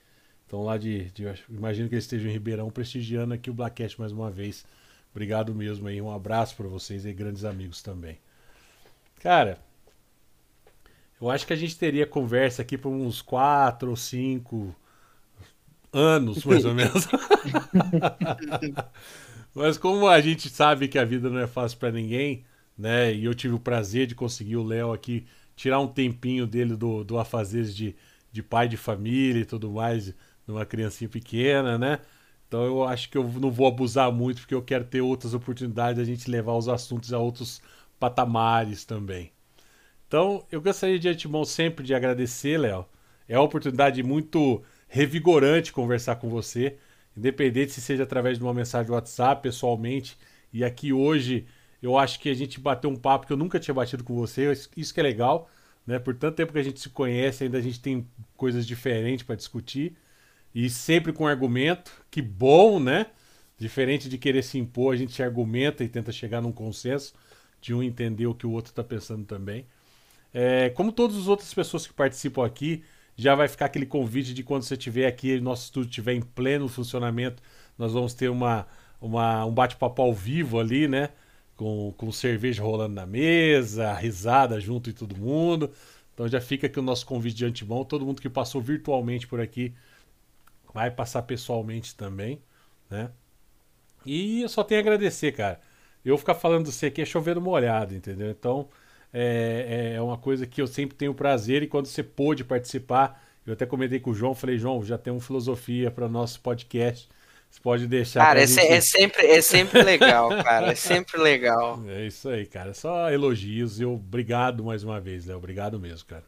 [0.47, 4.13] Então lá de, de, Imagino que eles estejam em Ribeirão prestigiando aqui o Blackcast mais
[4.13, 4.67] uma vez.
[5.11, 6.01] Obrigado mesmo aí.
[6.03, 8.19] Um abraço para vocês aí, grandes amigos também.
[9.21, 9.59] Cara,
[11.21, 14.75] eu acho que a gente teria conversa aqui por uns quatro ou cinco
[15.97, 17.09] anos, mais ou menos.
[19.55, 22.45] Mas como a gente sabe que a vida não é fácil para ninguém,
[22.77, 23.15] né?
[23.15, 27.03] E eu tive o prazer de conseguir o Léo aqui tirar um tempinho dele do,
[27.03, 27.97] do afazeres de,
[28.31, 30.15] de pai de família e tudo mais,
[30.47, 32.01] numa criancinha pequena, né?
[32.47, 35.97] Então eu acho que eu não vou abusar muito, porque eu quero ter outras oportunidades
[35.97, 37.63] de a gente levar os assuntos a outros
[37.99, 39.33] patamares também.
[40.07, 42.87] Então, eu gostaria de antemão sempre de agradecer, Léo.
[43.29, 44.63] É uma oportunidade muito
[44.97, 46.77] revigorante conversar com você,
[47.17, 50.17] independente se seja através de uma mensagem do WhatsApp, pessoalmente.
[50.53, 51.47] E aqui hoje
[51.83, 54.51] Eu acho que a gente bateu um papo que eu nunca tinha batido com você,
[54.77, 55.49] isso que é legal,
[55.87, 55.99] né?
[55.99, 58.07] Por tanto tempo que a gente se conhece, ainda a gente tem
[58.37, 59.97] coisas diferentes para discutir
[60.55, 61.93] e sempre com argumento.
[62.11, 63.07] Que bom, né?
[63.59, 67.15] Diferente de querer se impor, a gente argumenta e tenta chegar num consenso
[67.61, 69.67] de um entender o que o outro está pensando também.
[70.35, 72.85] É, como todas as outras pessoas que participam aqui,
[73.17, 76.69] já vai ficar aquele convite de quando você estiver aqui, nosso estúdio estiver em pleno
[76.69, 77.43] funcionamento,
[77.79, 78.67] nós vamos ter uma,
[79.01, 81.11] uma um bate-papo ao vivo ali, né?
[81.57, 85.73] Com, com cerveja rolando na mesa, risada junto e todo mundo.
[86.15, 87.85] Então já fica aqui o nosso convite de antemão.
[87.85, 89.75] Todo mundo que passou virtualmente por aqui
[90.75, 92.41] vai passar pessoalmente também,
[92.91, 93.11] né?
[94.05, 95.61] E eu só tenho a agradecer, cara.
[96.05, 98.31] Eu ficar falando de você aqui é chovendo molhado, entendeu?
[98.31, 98.69] Então,
[99.19, 103.53] é, é uma coisa que eu sempre tenho prazer e quando você pôde participar, eu
[103.53, 107.09] até comentei com o João, falei, João, já tem uma filosofia para nosso podcast.
[107.49, 108.21] Você pode deixar.
[108.21, 108.67] Cara, é, gente...
[108.67, 110.73] é, sempre, é sempre legal, cara.
[110.73, 111.81] É sempre legal.
[111.89, 112.75] É isso aí, cara.
[112.75, 115.39] Só elogios e obrigado mais uma vez, Léo.
[115.39, 116.25] Obrigado mesmo, cara.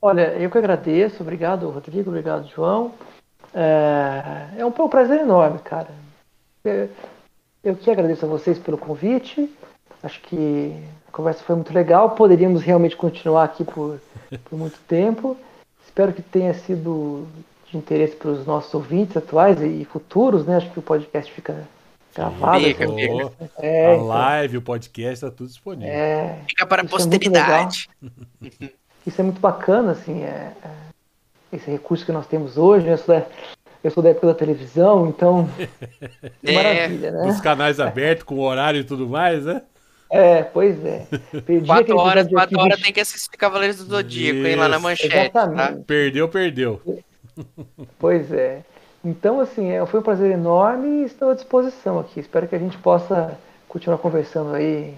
[0.00, 1.22] Olha, eu que agradeço.
[1.22, 2.10] Obrigado, Rodrigo.
[2.10, 2.94] Obrigado, João.
[3.52, 5.88] É, é um, prazer enorme, cara.
[6.62, 6.90] Eu,
[7.64, 9.50] eu que agradeço a vocês pelo convite.
[10.06, 10.72] Acho que
[11.08, 12.10] a conversa foi muito legal.
[12.10, 14.00] Poderíamos realmente continuar aqui por,
[14.48, 15.36] por muito tempo.
[15.84, 17.26] Espero que tenha sido
[17.68, 20.58] de interesse para os nossos ouvintes atuais e futuros, né?
[20.58, 21.66] Acho que o podcast fica
[22.14, 22.62] gravado.
[22.62, 23.32] Fica, fica.
[23.58, 24.06] É, a então.
[24.06, 25.92] live, o podcast, está tudo disponível.
[25.92, 27.90] É, fica para a é posteridade.
[28.62, 28.70] É
[29.04, 30.70] isso é muito bacana, assim, é, é,
[31.52, 32.86] esse recurso que nós temos hoje.
[32.86, 33.26] Eu sou da,
[33.82, 35.48] eu sou da época da televisão, então.
[36.46, 37.28] é, maravilha, né?
[37.28, 39.62] Os canais abertos, com horário e tudo mais, né?
[40.10, 41.06] É, pois é.
[41.44, 45.10] Perdi quatro horas, quatro horas tem que assistir Cavaleiros do Zodíaco, hein, lá na manchete.
[45.10, 45.44] Tá?
[45.44, 45.78] Exatamente.
[45.78, 45.84] Tá?
[45.86, 46.82] Perdeu, perdeu.
[47.98, 48.64] Pois é.
[49.04, 52.18] Então, assim, é, foi um prazer enorme e estou à disposição aqui.
[52.18, 53.38] Espero que a gente possa
[53.68, 54.94] continuar conversando aí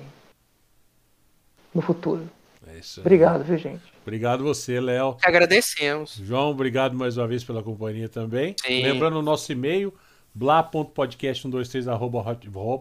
[1.75, 2.23] no futuro.
[2.67, 3.01] É isso.
[3.01, 3.83] Obrigado, viu, gente?
[4.03, 5.17] Obrigado você, Léo.
[5.23, 6.15] Agradecemos.
[6.23, 8.55] João, obrigado mais uma vez pela companhia também.
[8.65, 8.83] Sim.
[8.83, 9.93] Lembrando o nosso e-mail,
[10.33, 12.25] blá.podcast123 arroba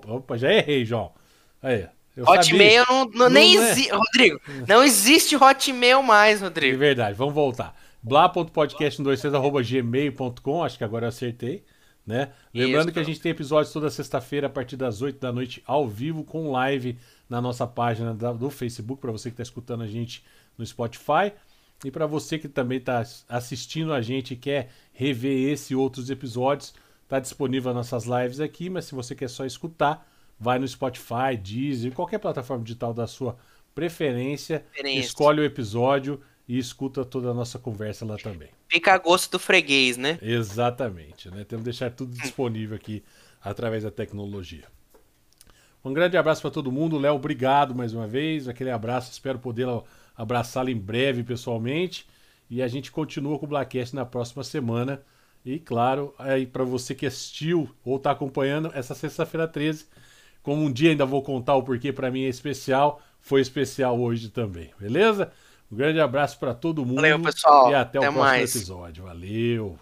[0.08, 1.12] Opa, já errei, João.
[1.62, 1.88] Aí,
[2.26, 3.72] Hotmail não, não, nem é.
[3.72, 4.42] existe, Rodrigo.
[4.68, 6.76] Não existe Hotmail mais, Rodrigo.
[6.76, 7.76] É verdade, vamos voltar.
[8.02, 11.64] blá.podcast123 acho que agora eu acertei.
[12.06, 12.30] Né?
[12.54, 12.94] Lembrando Isso.
[12.94, 16.24] que a gente tem episódios toda sexta-feira a partir das 8 da noite ao vivo
[16.24, 16.98] com live
[17.30, 20.24] na nossa página do Facebook para você que está escutando a gente
[20.58, 21.34] no Spotify
[21.84, 26.10] e para você que também está assistindo a gente e quer rever esse e outros
[26.10, 26.74] episódios,
[27.04, 31.36] está disponível nas nossas lives aqui, mas se você quer só escutar, vai no Spotify,
[31.42, 33.38] Deezer, qualquer plataforma digital da sua
[33.74, 35.00] preferência, preferência.
[35.00, 38.50] escolhe o episódio e escuta toda a nossa conversa lá também.
[38.70, 40.18] Fica a gosto do freguês, né?
[40.22, 41.44] Exatamente, né?
[41.44, 43.04] Temos que deixar tudo disponível aqui
[43.42, 44.66] através da tecnologia.
[45.84, 46.98] Um grande abraço para todo mundo.
[46.98, 48.48] Léo, obrigado mais uma vez.
[48.48, 49.68] Aquele abraço, espero poder
[50.16, 52.06] abraçá-lo em breve pessoalmente.
[52.50, 55.02] E a gente continua com o Blackcast na próxima semana.
[55.46, 59.86] E claro, aí para você que assistiu ou está acompanhando essa sexta-feira 13,
[60.48, 64.30] como um dia ainda vou contar o porquê para mim é especial, foi especial hoje
[64.30, 65.30] também, beleza?
[65.70, 67.02] Um grande abraço para todo mundo.
[67.02, 67.70] Valeu, pessoal.
[67.70, 68.56] E até, até o próximo mais.
[68.56, 69.04] episódio.
[69.04, 69.78] Valeu.